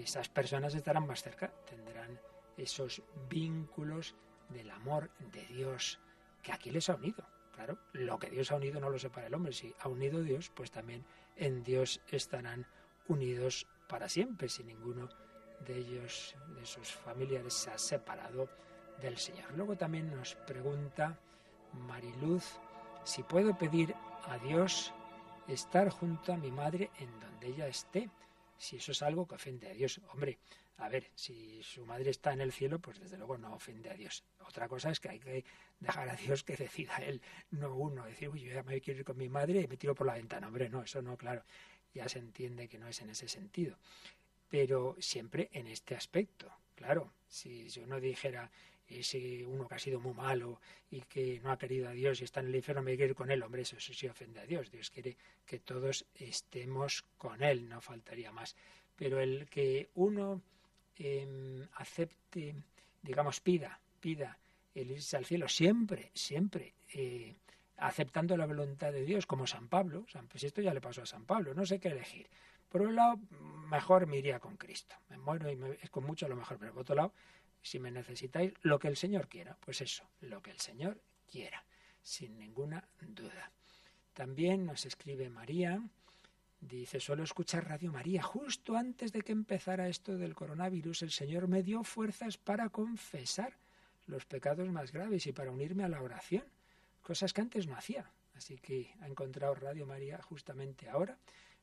esas 0.00 0.28
personas 0.28 0.74
estarán 0.74 1.06
más 1.06 1.22
cerca, 1.22 1.52
tendrán 1.68 2.18
esos 2.56 3.02
vínculos 3.28 4.14
del 4.48 4.70
amor 4.70 5.10
de 5.32 5.44
Dios 5.46 5.98
que 6.42 6.52
aquí 6.52 6.70
les 6.70 6.88
ha 6.88 6.94
unido. 6.94 7.24
Claro, 7.52 7.78
lo 7.92 8.18
que 8.18 8.30
Dios 8.30 8.50
ha 8.50 8.56
unido 8.56 8.80
no 8.80 8.90
lo 8.90 8.98
separa 8.98 9.28
el 9.28 9.34
hombre. 9.34 9.52
Si 9.52 9.74
ha 9.80 9.88
unido 9.88 10.22
Dios, 10.22 10.50
pues 10.54 10.70
también 10.70 11.04
en 11.36 11.62
Dios 11.62 12.00
estarán 12.08 12.66
unidos 13.08 13.66
para 13.88 14.08
siempre, 14.08 14.48
si 14.48 14.64
ninguno 14.64 15.08
de 15.60 15.78
ellos, 15.78 16.34
de 16.56 16.66
sus 16.66 16.92
familiares, 16.92 17.54
se 17.54 17.70
ha 17.70 17.78
separado 17.78 18.48
del 19.00 19.16
Señor. 19.18 19.52
Luego 19.54 19.76
también 19.76 20.14
nos 20.14 20.34
pregunta 20.34 21.18
Mariluz 21.72 22.58
si 23.04 23.22
puedo 23.22 23.56
pedir 23.56 23.94
a 24.26 24.38
Dios 24.38 24.92
estar 25.46 25.90
junto 25.90 26.32
a 26.32 26.36
mi 26.36 26.50
madre 26.50 26.90
en 26.98 27.20
donde 27.20 27.48
ella 27.48 27.66
esté 27.66 28.08
si 28.58 28.76
eso 28.76 28.92
es 28.92 29.02
algo 29.02 29.26
que 29.26 29.34
ofende 29.34 29.68
a 29.68 29.72
Dios. 29.72 30.00
Hombre, 30.12 30.38
a 30.78 30.88
ver, 30.88 31.10
si 31.14 31.62
su 31.62 31.86
madre 31.86 32.10
está 32.10 32.32
en 32.32 32.40
el 32.40 32.52
cielo, 32.52 32.80
pues 32.80 32.98
desde 32.98 33.16
luego 33.16 33.38
no 33.38 33.54
ofende 33.54 33.90
a 33.90 33.94
Dios. 33.94 34.24
Otra 34.40 34.68
cosa 34.68 34.90
es 34.90 34.98
que 34.98 35.08
hay 35.08 35.20
que 35.20 35.44
dejar 35.78 36.08
a 36.08 36.16
Dios 36.16 36.42
que 36.42 36.56
decida 36.56 36.96
él, 36.96 37.22
no 37.50 37.74
uno. 37.74 38.04
Decir, 38.04 38.28
uy, 38.28 38.40
yo 38.40 38.52
ya 38.52 38.62
me 38.62 38.80
quiero 38.80 39.00
ir 39.00 39.04
con 39.04 39.16
mi 39.16 39.28
madre 39.28 39.60
y 39.60 39.68
me 39.68 39.76
tiro 39.76 39.94
por 39.94 40.06
la 40.06 40.14
ventana. 40.14 40.48
Hombre, 40.48 40.68
no, 40.68 40.82
eso 40.82 41.00
no, 41.00 41.16
claro. 41.16 41.44
Ya 41.92 42.08
se 42.08 42.18
entiende 42.18 42.68
que 42.68 42.78
no 42.78 42.88
es 42.88 43.00
en 43.02 43.10
ese 43.10 43.28
sentido. 43.28 43.76
Pero 44.48 44.96
siempre 44.98 45.48
en 45.52 45.68
este 45.68 45.94
aspecto. 45.94 46.52
Claro, 46.74 47.12
si, 47.28 47.68
uno 47.80 48.00
dijera, 48.00 48.50
ese 49.00 49.44
uno 49.44 49.66
que 49.66 49.74
ha 49.74 49.78
sido 49.78 50.00
muy 50.00 50.14
malo 50.14 50.60
y 50.90 51.00
que 51.02 51.40
no 51.42 51.50
ha 51.50 51.58
querido 51.58 51.88
a 51.88 51.92
Dios 51.92 52.20
y 52.20 52.24
está 52.24 52.40
en 52.40 52.46
el 52.46 52.56
infierno, 52.56 52.82
me 52.82 52.96
quiere 52.96 53.10
ir 53.10 53.14
con 53.16 53.30
él. 53.30 53.42
Hombre, 53.42 53.62
eso, 53.62 53.76
sí 53.78 54.06
ofende 54.06 54.40
a 54.40 54.46
Dios. 54.46 54.70
Dios 54.70 54.90
quiere 54.90 55.16
que 55.44 55.60
todos 55.60 56.04
estemos 56.14 57.04
con 57.18 57.42
él, 57.42 57.68
no 57.68 57.80
faltaría 57.80 58.32
más. 58.32 58.56
Pero 58.96 59.20
el 59.20 59.48
que 59.48 59.90
uno 59.94 60.40
em, 60.96 61.66
acepte, 61.74 62.54
digamos, 63.02 63.40
pida, 63.40 63.80
pida 64.00 64.38
el 64.74 64.90
irse 64.90 65.16
al 65.16 65.24
cielo, 65.24 65.48
siempre, 65.48 66.10
siempre. 66.14 66.74
Eh, 66.92 67.34
aceptando 67.76 68.36
la 68.36 68.46
voluntad 68.46 68.92
de 68.92 69.04
Dios, 69.04 69.26
como 69.26 69.46
San 69.46 69.68
Pablo. 69.68 70.06
Pues 70.30 70.44
esto 70.44 70.60
ya 70.60 70.74
le 70.74 70.80
pasó 70.80 71.02
a 71.02 71.06
San 71.06 71.24
Pablo, 71.24 71.54
no 71.54 71.66
sé 71.66 71.78
qué 71.78 71.88
elegir. 71.88 72.28
Por 72.68 72.82
un 72.82 72.96
lado, 72.96 73.20
mejor 73.70 74.06
me 74.06 74.18
iría 74.18 74.40
con 74.40 74.56
Cristo. 74.56 74.96
Me 75.08 75.18
muero 75.18 75.50
y 75.50 75.78
es 75.80 75.90
con 75.90 76.04
mucho 76.04 76.28
lo 76.28 76.36
mejor, 76.36 76.58
pero 76.58 76.72
por 76.72 76.82
otro 76.82 76.96
lado, 76.96 77.12
si 77.64 77.80
me 77.80 77.90
necesitáis, 77.90 78.52
lo 78.62 78.78
que 78.78 78.88
el 78.88 78.96
Señor 78.96 79.26
quiera. 79.28 79.56
Pues 79.64 79.80
eso, 79.80 80.04
lo 80.20 80.42
que 80.42 80.50
el 80.50 80.60
Señor 80.60 81.00
quiera, 81.26 81.64
sin 82.02 82.38
ninguna 82.38 82.86
duda. 83.00 83.50
También 84.12 84.66
nos 84.66 84.84
escribe 84.84 85.30
María, 85.30 85.82
dice, 86.60 87.00
suelo 87.00 87.24
escuchar 87.24 87.66
Radio 87.66 87.90
María. 87.90 88.22
Justo 88.22 88.76
antes 88.76 89.12
de 89.12 89.22
que 89.22 89.32
empezara 89.32 89.88
esto 89.88 90.18
del 90.18 90.34
coronavirus, 90.34 91.02
el 91.02 91.10
Señor 91.10 91.48
me 91.48 91.62
dio 91.62 91.82
fuerzas 91.84 92.36
para 92.36 92.68
confesar 92.68 93.56
los 94.06 94.26
pecados 94.26 94.68
más 94.68 94.92
graves 94.92 95.26
y 95.26 95.32
para 95.32 95.50
unirme 95.50 95.84
a 95.84 95.88
la 95.88 96.02
oración, 96.02 96.44
cosas 97.02 97.32
que 97.32 97.40
antes 97.40 97.66
no 97.66 97.76
hacía. 97.76 98.10
Así 98.34 98.58
que 98.58 98.94
ha 99.00 99.08
encontrado 99.08 99.54
Radio 99.54 99.86
María 99.86 100.20
justamente 100.20 100.90
ahora. 100.90 101.16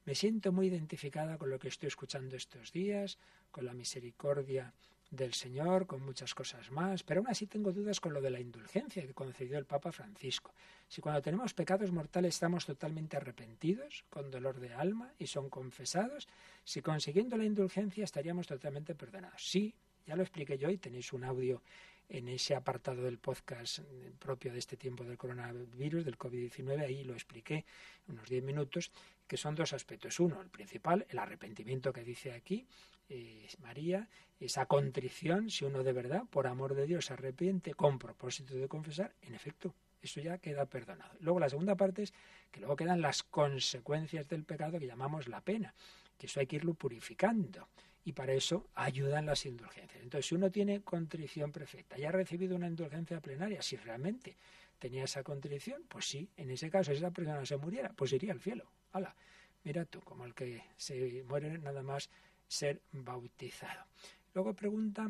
Me 0.06 0.16
siento 0.16 0.52
muy 0.52 0.66
identificada 0.66 1.38
con 1.38 1.52
lo 1.52 1.60
que 1.60 1.68
estoy 1.68 1.88
escuchando 1.88 2.36
estos 2.36 2.72
días, 2.72 3.20
con 3.52 3.66
la 3.66 3.74
misericordia 3.76 4.74
del 5.12 5.34
Señor, 5.34 5.86
con 5.88 6.04
muchas 6.04 6.34
cosas 6.34 6.72
más, 6.72 7.04
pero 7.04 7.20
aún 7.20 7.30
así 7.30 7.46
tengo 7.46 7.74
dudas 7.74 8.00
con 8.00 8.14
lo 8.14 8.22
de 8.22 8.32
la 8.32 8.40
indulgencia 8.40 9.06
que 9.06 9.14
concedió 9.14 9.58
el 9.58 9.66
Papa 9.66 9.92
Francisco. 9.92 10.54
Si 10.88 11.02
cuando 11.02 11.22
tenemos 11.22 11.54
pecados 11.54 11.92
mortales 11.92 12.36
estamos 12.36 12.66
totalmente 12.66 13.18
arrepentidos, 13.18 14.06
con 14.10 14.32
dolor 14.32 14.60
de 14.62 14.74
alma, 14.74 15.14
y 15.20 15.28
son 15.28 15.50
confesados, 15.50 16.30
si 16.64 16.82
consiguiendo 16.82 17.36
la 17.36 17.44
indulgencia 17.44 18.06
estaríamos 18.06 18.48
totalmente 18.48 18.96
perdonados. 18.96 19.46
Sí, 19.46 19.76
ya 20.08 20.16
lo 20.16 20.24
expliqué 20.24 20.58
yo 20.58 20.70
y 20.70 20.78
tenéis 20.78 21.12
un 21.12 21.26
audio 21.26 21.62
en 22.08 22.28
ese 22.28 22.56
apartado 22.56 23.04
del 23.04 23.18
podcast 23.18 23.80
propio 24.20 24.52
de 24.52 24.60
este 24.60 24.76
tiempo 24.76 25.04
del 25.04 25.18
coronavirus, 25.18 26.04
del 26.04 26.18
COVID-19, 26.18 26.82
ahí 26.82 27.04
lo 27.04 27.14
expliqué 27.14 27.66
unos 28.08 28.30
10 28.30 28.44
minutos, 28.44 28.92
que 29.28 29.38
son 29.38 29.56
dos 29.56 29.72
aspectos. 29.72 30.20
Uno, 30.20 30.42
el 30.42 30.50
principal, 30.50 31.06
el 31.10 31.20
arrepentimiento 31.20 31.94
que 31.94 32.04
dice 32.04 32.34
aquí 32.34 32.68
eh, 33.14 33.48
María, 33.60 34.08
esa 34.40 34.66
contrición, 34.66 35.50
si 35.50 35.66
uno 35.66 35.84
de 35.84 35.92
verdad, 35.92 36.24
por 36.30 36.48
amor 36.48 36.76
de 36.76 36.88
Dios, 36.88 37.06
se 37.06 37.14
arrepiente 37.14 37.74
con 37.74 38.00
propósito 38.00 38.56
de 38.56 38.70
confesar, 38.70 39.14
en 39.22 39.36
efecto, 39.36 39.76
eso 40.02 40.22
ya 40.22 40.38
queda 40.38 40.66
perdonado. 40.66 41.14
Luego 41.20 41.40
la 41.40 41.50
segunda 41.50 41.76
parte 41.76 42.04
es 42.04 42.14
que 42.52 42.62
luego 42.62 42.78
quedan 42.78 43.02
las 43.02 43.22
consecuencias 43.24 44.28
del 44.30 44.46
pecado 44.46 44.80
que 44.80 44.88
llamamos 44.88 45.28
la 45.28 45.42
pena, 45.42 45.74
que 46.18 46.28
eso 46.28 46.40
hay 46.40 46.48
que 46.48 46.56
irlo 46.56 46.74
purificando 46.74 47.68
y 48.04 48.14
para 48.14 48.34
eso 48.34 48.70
ayudan 48.76 49.26
las 49.26 49.46
indulgencias. 49.46 50.02
Entonces, 50.02 50.28
si 50.28 50.36
uno 50.36 50.50
tiene 50.50 50.82
contrición 50.82 51.52
perfecta 51.52 52.00
y 52.00 52.06
ha 52.06 52.12
recibido 52.12 52.56
una 52.56 52.68
indulgencia 52.68 53.20
plenaria, 53.20 53.62
si 53.62 53.76
realmente 53.76 54.38
tenía 54.80 55.04
esa 55.04 55.22
contrición, 55.22 55.84
pues 55.88 56.06
sí, 56.06 56.30
en 56.38 56.50
ese 56.50 56.70
caso, 56.70 56.92
si 56.92 56.98
esa 56.98 57.12
persona 57.12 57.46
se 57.46 57.58
muriera, 57.58 57.92
pues 57.94 58.14
iría 58.14 58.32
al 58.32 58.40
cielo. 58.40 58.72
Hala, 58.94 59.16
mira 59.64 59.86
tú, 59.86 60.00
como 60.02 60.26
el 60.26 60.34
que 60.34 60.64
se 60.78 61.24
muere 61.28 61.58
nada 61.60 61.84
más 61.84 62.10
ser 62.52 62.82
bautizado. 62.92 63.86
Luego 64.34 64.54
pregunta 64.54 65.10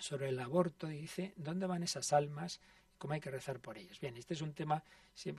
sobre 0.00 0.30
el 0.30 0.40
aborto 0.40 0.90
y 0.90 1.02
dice, 1.02 1.34
¿dónde 1.36 1.66
van 1.66 1.82
esas 1.82 2.12
almas? 2.12 2.60
¿Cómo 2.96 3.12
hay 3.12 3.20
que 3.20 3.30
rezar 3.30 3.60
por 3.60 3.76
ellas? 3.76 4.00
Bien, 4.00 4.16
este 4.16 4.32
es 4.32 4.40
un 4.40 4.54
tema 4.54 4.82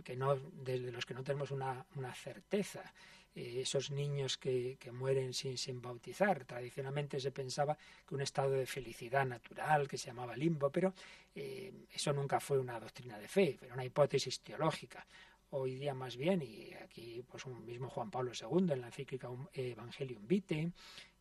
que 0.04 0.16
no, 0.16 0.36
desde 0.36 0.92
los 0.92 1.06
que 1.06 1.16
no 1.16 1.24
tenemos 1.24 1.50
una, 1.50 1.84
una 1.96 2.14
certeza. 2.14 2.94
Eh, 3.34 3.62
esos 3.62 3.92
niños 3.92 4.38
que, 4.38 4.78
que 4.80 4.92
mueren 4.92 5.34
sin, 5.34 5.58
sin, 5.58 5.82
bautizar. 5.82 6.46
Tradicionalmente 6.46 7.20
se 7.20 7.32
pensaba 7.32 7.78
que 8.08 8.16
un 8.16 8.22
estado 8.22 8.52
de 8.52 8.66
felicidad 8.66 9.26
natural 9.26 9.88
que 9.88 9.98
se 9.98 10.08
llamaba 10.08 10.38
limbo, 10.38 10.70
pero 10.70 10.94
eh, 11.34 11.74
eso 11.92 12.14
nunca 12.14 12.40
fue 12.40 12.60
una 12.60 12.80
doctrina 12.80 13.18
de 13.18 13.28
fe, 13.28 13.58
pero 13.60 13.74
una 13.74 13.84
hipótesis 13.84 14.40
teológica. 14.40 15.06
Hoy 15.50 15.76
día 15.76 15.94
más 15.94 16.16
bien, 16.16 16.42
y 16.44 16.74
aquí 16.76 17.24
pues 17.30 17.46
un 17.46 17.66
mismo 17.66 17.90
Juan 17.90 18.10
Pablo 18.10 18.32
II 18.34 18.72
en 18.72 18.82
la 18.82 18.88
encíclica 18.88 19.30
Evangelium 19.54 20.26
Vitae 20.28 20.72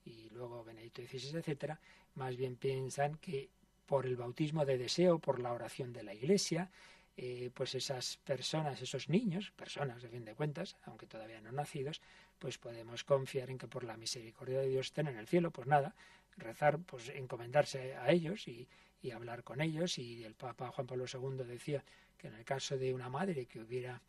y 0.05 0.29
luego 0.31 0.65
Benedicto 0.65 1.03
XVI, 1.03 1.39
etcétera, 1.39 1.81
más 2.15 2.37
bien 2.37 2.57
piensan 2.57 3.17
que 3.17 3.51
por 3.87 4.07
el 4.07 4.17
bautismo 4.17 4.65
de 4.65 4.79
deseo, 4.79 5.19
por 5.19 5.41
la 5.41 5.53
oración 5.53 5.93
de 5.93 6.03
la 6.03 6.15
Iglesia, 6.15 6.71
eh, 7.17 7.51
pues 7.55 7.75
esas 7.75 8.17
personas, 8.19 8.83
esos 8.83 9.09
niños, 9.09 9.53
personas 9.53 10.03
de 10.03 10.09
fin 10.09 10.25
de 10.25 10.35
cuentas, 10.35 10.77
aunque 10.85 11.07
todavía 11.07 11.41
no 11.41 11.53
nacidos, 11.53 12.01
pues 12.39 12.59
podemos 12.59 13.05
confiar 13.05 13.51
en 13.51 13.59
que 13.59 13.69
por 13.69 13.85
la 13.85 13.97
misericordia 13.97 14.61
de 14.61 14.69
Dios 14.69 14.87
estén 14.87 15.07
en 15.07 15.19
el 15.19 15.29
cielo, 15.29 15.51
pues 15.51 15.69
nada, 15.69 15.95
rezar, 16.37 16.81
pues 16.81 17.11
encomendarse 17.11 17.95
a 17.95 18.11
ellos 18.11 18.49
y, 18.49 18.67
y 19.01 19.13
hablar 19.13 19.45
con 19.45 19.61
ellos. 19.61 19.99
Y 19.99 20.25
el 20.25 20.35
Papa 20.35 20.71
Juan 20.73 20.87
Pablo 20.87 21.05
II 21.13 21.45
decía 21.45 21.85
que 22.19 22.29
en 22.29 22.35
el 22.35 22.45
caso 22.45 22.77
de 22.77 22.93
una 22.93 23.09
madre 23.09 23.47
que 23.47 23.61
hubiera 23.61 24.03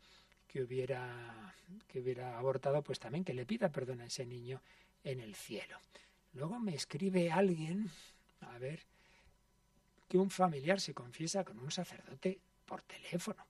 que 0.48 0.64
hubiera 0.64 1.54
que 1.88 2.00
hubiera 2.00 2.38
abortado, 2.38 2.82
pues 2.82 3.00
también 3.00 3.24
que 3.24 3.34
le 3.34 3.46
pida 3.46 3.70
perdón 3.70 4.02
a 4.02 4.06
ese 4.06 4.26
niño 4.26 4.62
en 5.06 5.22
el 5.22 5.36
cielo. 5.36 5.80
Luego 6.34 6.60
me 6.60 6.76
escribe 6.76 7.32
alguien, 7.32 7.89
a 8.41 8.58
ver, 8.58 8.82
que 10.10 10.18
un 10.18 10.30
familiar 10.30 10.82
se 10.82 10.93
confiesa 10.93 11.45
con 11.45 11.60
un 11.60 11.72
sacerdote 11.72 12.39
por 12.66 12.82
teléfono. 12.82 13.45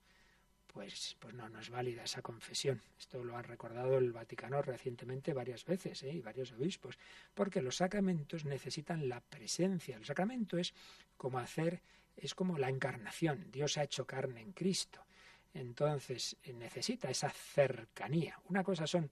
Pues, 0.68 1.16
pues 1.20 1.34
no, 1.34 1.48
no 1.48 1.60
es 1.62 1.70
válida 1.70 2.04
esa 2.04 2.22
confesión. 2.22 2.82
Esto 3.00 3.24
lo 3.24 3.38
ha 3.38 3.42
recordado 3.42 3.98
el 3.98 4.12
Vaticano 4.12 4.62
recientemente 4.62 5.34
varias 5.34 5.64
veces 5.64 6.04
¿eh? 6.04 6.12
y 6.12 6.22
varios 6.22 6.52
obispos, 6.52 6.98
porque 7.34 7.62
los 7.62 7.78
sacramentos 7.78 8.44
necesitan 8.44 9.08
la 9.08 9.22
presencia. 9.22 9.96
El 9.96 10.04
sacramento 10.04 10.58
es 10.58 10.74
como 11.16 11.40
hacer, 11.40 11.82
es 12.18 12.36
como 12.36 12.58
la 12.58 12.70
encarnación. 12.70 13.50
Dios 13.52 13.78
ha 13.78 13.84
hecho 13.84 14.06
carne 14.06 14.42
en 14.42 14.52
Cristo. 14.52 15.06
Entonces 15.54 16.36
necesita 16.54 17.10
esa 17.10 17.30
cercanía. 17.30 18.38
Una 18.50 18.62
cosa 18.62 18.86
son 18.86 19.10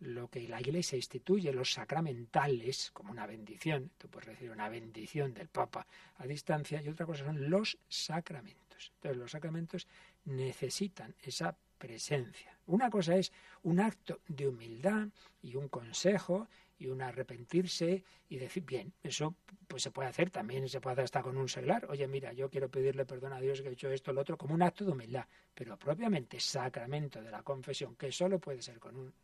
lo 0.00 0.28
que 0.28 0.46
la 0.48 0.60
Iglesia 0.60 0.96
instituye, 0.96 1.52
los 1.52 1.72
sacramentales, 1.72 2.90
como 2.92 3.12
una 3.12 3.26
bendición, 3.26 3.90
tú 3.98 4.08
puedes 4.08 4.28
recibir 4.28 4.50
una 4.50 4.68
bendición 4.68 5.32
del 5.32 5.48
Papa 5.48 5.86
a 6.16 6.26
distancia, 6.26 6.82
y 6.82 6.88
otra 6.88 7.06
cosa 7.06 7.24
son 7.24 7.48
los 7.48 7.78
sacramentos. 7.88 8.92
Entonces 8.96 9.16
los 9.16 9.30
sacramentos 9.30 9.86
necesitan 10.24 11.14
esa 11.22 11.56
presencia. 11.78 12.58
Una 12.66 12.90
cosa 12.90 13.16
es 13.16 13.32
un 13.62 13.80
acto 13.80 14.20
de 14.28 14.48
humildad 14.48 15.08
y 15.42 15.56
un 15.56 15.68
consejo 15.68 16.48
y 16.78 16.88
un 16.88 17.00
arrepentirse 17.00 18.04
y 18.28 18.36
decir, 18.36 18.64
bien, 18.64 18.92
eso 19.02 19.34
pues 19.66 19.82
se 19.82 19.90
puede 19.90 20.08
hacer, 20.08 20.30
también 20.30 20.68
se 20.68 20.80
puede 20.80 20.94
hacer 20.94 21.04
hasta 21.04 21.22
con 21.22 21.36
un 21.36 21.48
seglar. 21.48 21.86
Oye, 21.88 22.06
mira, 22.06 22.32
yo 22.32 22.50
quiero 22.50 22.68
pedirle 22.70 23.06
perdón 23.06 23.32
a 23.32 23.40
Dios 23.40 23.62
que 23.62 23.68
he 23.68 23.72
hecho 23.72 23.90
esto, 23.90 24.12
lo 24.12 24.20
otro, 24.20 24.36
como 24.36 24.54
un 24.54 24.62
acto 24.62 24.84
de 24.84 24.92
humildad. 24.92 25.26
Pero 25.54 25.78
propiamente 25.78 26.38
sacramento 26.38 27.22
de 27.22 27.30
la 27.30 27.42
confesión, 27.42 27.96
que 27.96 28.12
solo 28.12 28.38
puede 28.38 28.60
ser 28.62 28.78
con 28.78 28.96
un 28.96 29.14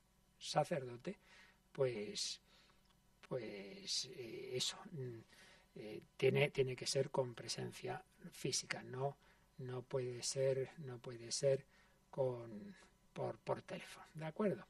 sacerdote, 0.42 1.18
pues, 1.72 2.40
pues 3.28 4.10
eh, 4.16 4.50
eso, 4.54 4.76
mm, 4.92 5.18
eh, 5.76 6.02
tiene, 6.16 6.50
tiene 6.50 6.76
que 6.76 6.86
ser 6.86 7.10
con 7.10 7.34
presencia 7.34 8.02
física, 8.32 8.82
no, 8.82 9.16
no 9.58 9.82
puede 9.82 10.22
ser, 10.22 10.70
no 10.78 10.98
puede 10.98 11.32
ser 11.32 11.64
con, 12.10 12.74
por, 13.12 13.38
por 13.38 13.62
teléfono, 13.62 14.06
¿de 14.14 14.26
acuerdo? 14.26 14.66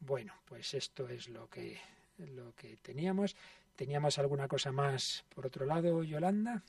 Bueno, 0.00 0.34
pues 0.44 0.74
esto 0.74 1.08
es 1.08 1.28
lo 1.28 1.48
que 1.48 1.80
lo 2.18 2.54
que 2.54 2.76
teníamos. 2.76 3.36
¿Teníamos 3.76 4.18
alguna 4.18 4.48
cosa 4.48 4.72
más 4.72 5.24
por 5.34 5.46
otro 5.46 5.66
lado, 5.66 6.02
Yolanda? 6.02 6.62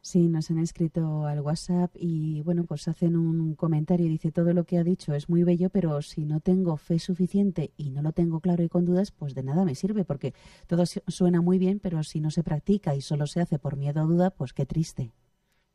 Sí, 0.00 0.28
nos 0.28 0.50
han 0.50 0.58
escrito 0.58 1.26
al 1.26 1.40
WhatsApp 1.40 1.90
y 1.94 2.42
bueno, 2.42 2.64
pues 2.64 2.88
hacen 2.88 3.16
un 3.16 3.54
comentario 3.54 4.08
dice 4.08 4.32
todo 4.32 4.52
lo 4.52 4.64
que 4.64 4.78
ha 4.78 4.84
dicho 4.84 5.14
es 5.14 5.28
muy 5.28 5.44
bello, 5.44 5.70
pero 5.70 6.02
si 6.02 6.24
no 6.24 6.40
tengo 6.40 6.76
fe 6.76 6.98
suficiente 6.98 7.72
y 7.76 7.90
no 7.90 8.02
lo 8.02 8.12
tengo 8.12 8.40
claro 8.40 8.62
y 8.62 8.68
con 8.68 8.84
dudas, 8.84 9.10
pues 9.10 9.34
de 9.34 9.42
nada 9.42 9.64
me 9.64 9.74
sirve, 9.74 10.04
porque 10.04 10.34
todo 10.66 10.84
suena 10.86 11.40
muy 11.40 11.58
bien, 11.58 11.80
pero 11.80 12.02
si 12.02 12.20
no 12.20 12.30
se 12.30 12.42
practica 12.42 12.94
y 12.94 13.00
solo 13.00 13.26
se 13.26 13.40
hace 13.40 13.58
por 13.58 13.76
miedo 13.76 14.02
o 14.02 14.06
duda, 14.06 14.30
pues 14.30 14.52
qué 14.52 14.66
triste. 14.66 15.12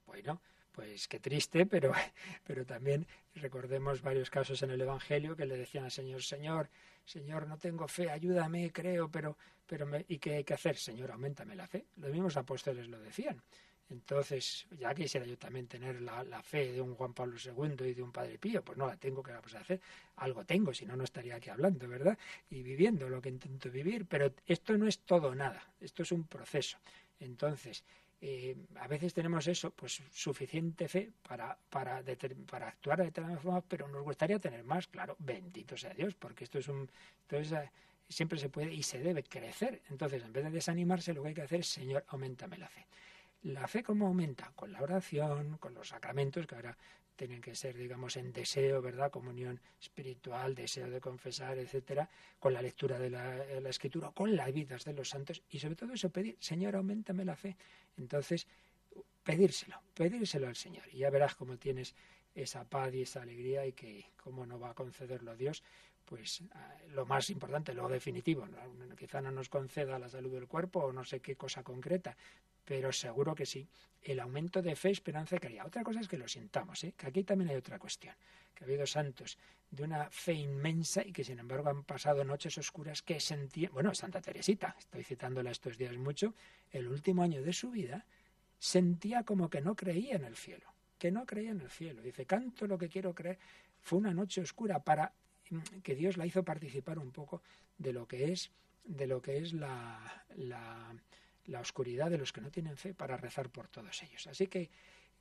Bueno, 0.05 0.41
pues 0.71 1.07
qué 1.07 1.19
triste, 1.19 1.65
pero, 1.65 1.93
pero 2.45 2.65
también 2.65 3.07
recordemos 3.35 4.01
varios 4.01 4.29
casos 4.29 4.61
en 4.63 4.71
el 4.71 4.81
Evangelio 4.81 5.35
que 5.35 5.45
le 5.45 5.57
decían 5.57 5.85
al 5.85 5.91
Señor, 5.91 6.23
Señor, 6.23 6.69
Señor, 7.05 7.47
no 7.47 7.57
tengo 7.57 7.87
fe, 7.87 8.09
ayúdame, 8.09 8.71
creo, 8.71 9.09
pero, 9.09 9.37
pero 9.67 9.85
me, 9.85 10.05
¿y 10.07 10.17
qué 10.17 10.35
hay 10.35 10.43
que 10.43 10.53
hacer? 10.53 10.77
Señor, 10.77 11.11
aumentame 11.11 11.55
la 11.55 11.67
fe. 11.67 11.85
Los 11.97 12.11
mismos 12.11 12.37
apóstoles 12.37 12.87
lo 12.87 12.99
decían. 12.99 13.41
Entonces, 13.93 14.65
ya 14.79 14.91
quisiera 14.95 15.23
yo 15.23 15.37
también 15.37 15.67
tener 15.67 16.01
la, 16.01 16.41
fe 16.41 16.71
de 16.71 16.81
un 16.81 16.95
Juan 16.95 17.13
Pablo 17.13 17.37
II 17.37 17.85
y 17.87 17.93
de 17.93 18.01
un 18.01 18.11
Padre 18.11 18.39
Pío, 18.39 18.63
pues 18.63 18.75
no 18.75 18.87
la 18.87 18.97
tengo, 18.97 19.21
que 19.21 19.31
vamos 19.31 19.53
a 19.53 19.59
hacer? 19.59 19.79
Algo 20.15 20.43
tengo, 20.43 20.73
si 20.73 20.83
no, 20.85 20.95
no 20.95 21.03
estaría 21.03 21.35
aquí 21.35 21.51
hablando, 21.51 21.87
¿verdad? 21.87 22.17
Y 22.49 22.63
viviendo 22.63 23.07
lo 23.07 23.21
que 23.21 23.29
intento 23.29 23.69
vivir, 23.69 24.07
pero 24.07 24.33
esto 24.47 24.75
no 24.79 24.87
es 24.87 24.99
todo 24.99 25.35
nada, 25.35 25.61
esto 25.79 26.01
es 26.01 26.11
un 26.11 26.23
proceso. 26.23 26.79
Entonces, 27.19 27.83
eh, 28.19 28.55
a 28.77 28.87
veces 28.87 29.13
tenemos 29.13 29.45
eso, 29.45 29.69
pues 29.69 30.01
suficiente 30.11 30.87
fe 30.87 31.11
para, 31.27 31.55
para, 31.69 32.03
para 32.49 32.67
actuar 32.69 32.97
de 32.97 33.05
determinada 33.05 33.41
forma, 33.41 33.61
pero 33.61 33.87
nos 33.87 34.01
gustaría 34.01 34.39
tener 34.39 34.63
más, 34.63 34.87
claro, 34.87 35.15
bendito 35.19 35.77
sea 35.77 35.93
Dios, 35.93 36.15
porque 36.15 36.45
esto 36.45 36.57
es 36.57 36.67
un... 36.67 36.89
Entonces, 37.27 37.51
eh, 37.51 37.69
siempre 38.09 38.39
se 38.39 38.49
puede 38.49 38.73
y 38.73 38.81
se 38.81 38.99
debe 38.99 39.23
crecer. 39.23 39.83
Entonces, 39.91 40.23
en 40.23 40.33
vez 40.33 40.45
de 40.45 40.49
desanimarse, 40.49 41.13
lo 41.13 41.21
que 41.21 41.29
hay 41.29 41.33
que 41.35 41.43
hacer 41.43 41.59
es, 41.59 41.67
Señor, 41.67 42.03
aumentame 42.07 42.57
la 42.57 42.67
fe. 42.67 42.87
La 43.43 43.67
fe 43.67 43.83
cómo 43.83 44.07
aumenta? 44.07 44.51
Con 44.55 44.71
la 44.71 44.81
oración, 44.81 45.57
con 45.57 45.73
los 45.73 45.89
sacramentos, 45.89 46.47
que 46.47 46.55
ahora 46.55 46.77
tienen 47.15 47.41
que 47.41 47.55
ser, 47.55 47.77
digamos, 47.77 48.17
en 48.17 48.31
deseo, 48.31 48.81
¿verdad? 48.81 49.11
Comunión 49.11 49.59
espiritual, 49.79 50.55
deseo 50.55 50.89
de 50.89 50.99
confesar, 50.99 51.57
etcétera, 51.57 52.09
con 52.39 52.53
la 52.53 52.61
lectura 52.61 52.97
de 52.97 53.09
la, 53.09 53.37
la, 53.37 53.69
escritura, 53.69 54.11
con 54.11 54.35
las 54.35 54.51
vidas 54.51 54.83
de 54.85 54.93
los 54.93 55.09
santos 55.09 55.43
y 55.49 55.59
sobre 55.59 55.75
todo 55.75 55.93
eso 55.93 56.09
pedir, 56.09 56.37
Señor, 56.39 56.75
aumentame 56.75 57.25
la 57.25 57.35
fe. 57.35 57.55
Entonces, 57.97 58.47
pedírselo, 59.23 59.81
pedírselo 59.93 60.47
al 60.47 60.55
Señor 60.55 60.85
y 60.91 60.99
ya 60.99 61.09
verás 61.09 61.35
cómo 61.35 61.57
tienes 61.57 61.95
esa 62.33 62.67
paz 62.67 62.93
y 62.93 63.03
esa 63.03 63.21
alegría 63.21 63.65
y 63.65 63.73
que 63.73 64.05
cómo 64.17 64.45
no 64.45 64.59
va 64.59 64.71
a 64.71 64.73
concederlo 64.73 65.35
Dios, 65.35 65.63
pues 66.05 66.43
ah, 66.53 66.75
lo 66.89 67.05
más 67.05 67.29
importante, 67.29 67.73
lo 67.73 67.87
definitivo, 67.87 68.47
quizá 68.97 69.21
no 69.21 69.31
nos 69.31 69.49
conceda 69.49 69.99
la 69.99 70.09
salud 70.09 70.33
del 70.33 70.47
cuerpo 70.47 70.79
o 70.79 70.91
no 70.91 71.03
sé 71.03 71.19
qué 71.19 71.35
cosa 71.35 71.63
concreta, 71.63 72.17
pero 72.65 72.91
seguro 72.91 73.35
que 73.35 73.45
sí, 73.45 73.67
el 74.01 74.19
aumento 74.19 74.61
de 74.61 74.75
fe, 74.75 74.91
esperanza 74.91 75.35
y 75.35 75.39
caridad. 75.39 75.65
Otra 75.65 75.83
cosa 75.83 76.01
es 76.01 76.07
que 76.07 76.17
lo 76.17 76.27
sintamos, 76.27 76.83
¿eh? 76.83 76.93
que 76.97 77.07
aquí 77.07 77.23
también 77.23 77.49
hay 77.49 77.55
otra 77.55 77.79
cuestión, 77.79 78.15
que 78.53 78.63
ha 78.63 78.67
habido 78.67 78.85
santos 78.85 79.37
de 79.71 79.83
una 79.83 80.09
fe 80.09 80.33
inmensa 80.33 81.03
y 81.05 81.11
que 81.11 81.23
sin 81.23 81.39
embargo 81.39 81.69
han 81.69 81.83
pasado 81.83 82.23
noches 82.23 82.57
oscuras 82.57 83.01
que 83.01 83.19
sentían, 83.19 83.71
bueno, 83.73 83.93
Santa 83.95 84.21
Teresita, 84.21 84.75
estoy 84.77 85.03
citándola 85.03 85.51
estos 85.51 85.77
días 85.77 85.97
mucho, 85.97 86.35
el 86.71 86.87
último 86.87 87.23
año 87.23 87.41
de 87.41 87.53
su 87.53 87.71
vida 87.71 88.05
sentía 88.59 89.23
como 89.23 89.49
que 89.49 89.61
no 89.61 89.75
creía 89.75 90.15
en 90.15 90.25
el 90.25 90.35
cielo, 90.35 90.73
que 90.97 91.11
no 91.11 91.25
creía 91.25 91.51
en 91.51 91.61
el 91.61 91.69
cielo. 91.69 92.01
Dice, 92.01 92.25
canto 92.25 92.67
lo 92.67 92.77
que 92.77 92.89
quiero 92.89 93.13
creer, 93.13 93.39
fue 93.81 93.99
una 93.99 94.13
noche 94.13 94.41
oscura 94.41 94.79
para 94.79 95.13
mm, 95.49 95.79
que 95.81 95.95
Dios 95.95 96.17
la 96.17 96.25
hizo 96.25 96.43
participar 96.43 96.99
un 96.99 97.11
poco 97.11 97.41
de 97.77 97.93
lo 97.93 98.07
que 98.07 98.31
es 98.31 98.51
de 98.85 99.07
lo 99.07 99.21
que 99.21 99.37
es 99.37 99.53
la, 99.53 100.25
la 100.35 100.93
la 101.45 101.59
oscuridad 101.59 102.09
de 102.09 102.17
los 102.17 102.31
que 102.31 102.41
no 102.41 102.51
tienen 102.51 102.77
fe 102.77 102.93
para 102.93 103.17
rezar 103.17 103.49
por 103.49 103.67
todos 103.67 104.01
ellos. 104.03 104.27
Así 104.27 104.47
que 104.47 104.69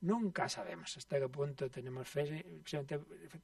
nunca 0.01 0.49
sabemos 0.49 0.95
hasta 0.97 1.19
qué 1.19 1.29
punto 1.29 1.69
tenemos 1.69 2.07
fe. 2.07 2.61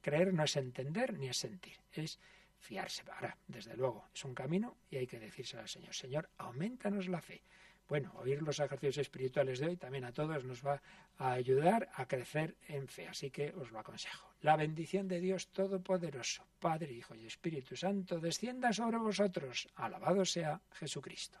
Creer 0.00 0.32
no 0.32 0.44
es 0.44 0.56
entender 0.56 1.18
ni 1.18 1.28
es 1.28 1.36
sentir, 1.36 1.76
es 1.92 2.18
fiarse. 2.58 3.02
Ahora, 3.12 3.36
desde 3.46 3.76
luego, 3.76 4.08
es 4.14 4.24
un 4.24 4.34
camino 4.34 4.76
y 4.90 4.96
hay 4.96 5.06
que 5.06 5.18
decírselo 5.18 5.62
al 5.62 5.68
Señor. 5.68 5.94
Señor, 5.94 6.30
aumentanos 6.38 7.08
la 7.08 7.20
fe. 7.20 7.42
Bueno, 7.88 8.12
oír 8.18 8.40
los 8.40 8.60
ejercicios 8.60 8.98
espirituales 8.98 9.58
de 9.58 9.66
hoy 9.66 9.76
también 9.76 10.04
a 10.04 10.12
todos 10.12 10.44
nos 10.44 10.64
va 10.64 10.80
a 11.18 11.32
ayudar 11.32 11.88
a 11.94 12.06
crecer 12.06 12.54
en 12.68 12.86
fe, 12.86 13.08
así 13.08 13.32
que 13.32 13.50
os 13.50 13.72
lo 13.72 13.80
aconsejo. 13.80 14.32
La 14.42 14.54
bendición 14.54 15.08
de 15.08 15.20
Dios 15.20 15.48
Todopoderoso, 15.48 16.46
Padre, 16.60 16.92
Hijo 16.92 17.16
y 17.16 17.26
Espíritu 17.26 17.74
Santo, 17.74 18.20
descienda 18.20 18.72
sobre 18.72 18.98
vosotros. 18.98 19.68
Alabado 19.74 20.24
sea 20.24 20.60
Jesucristo. 20.70 21.40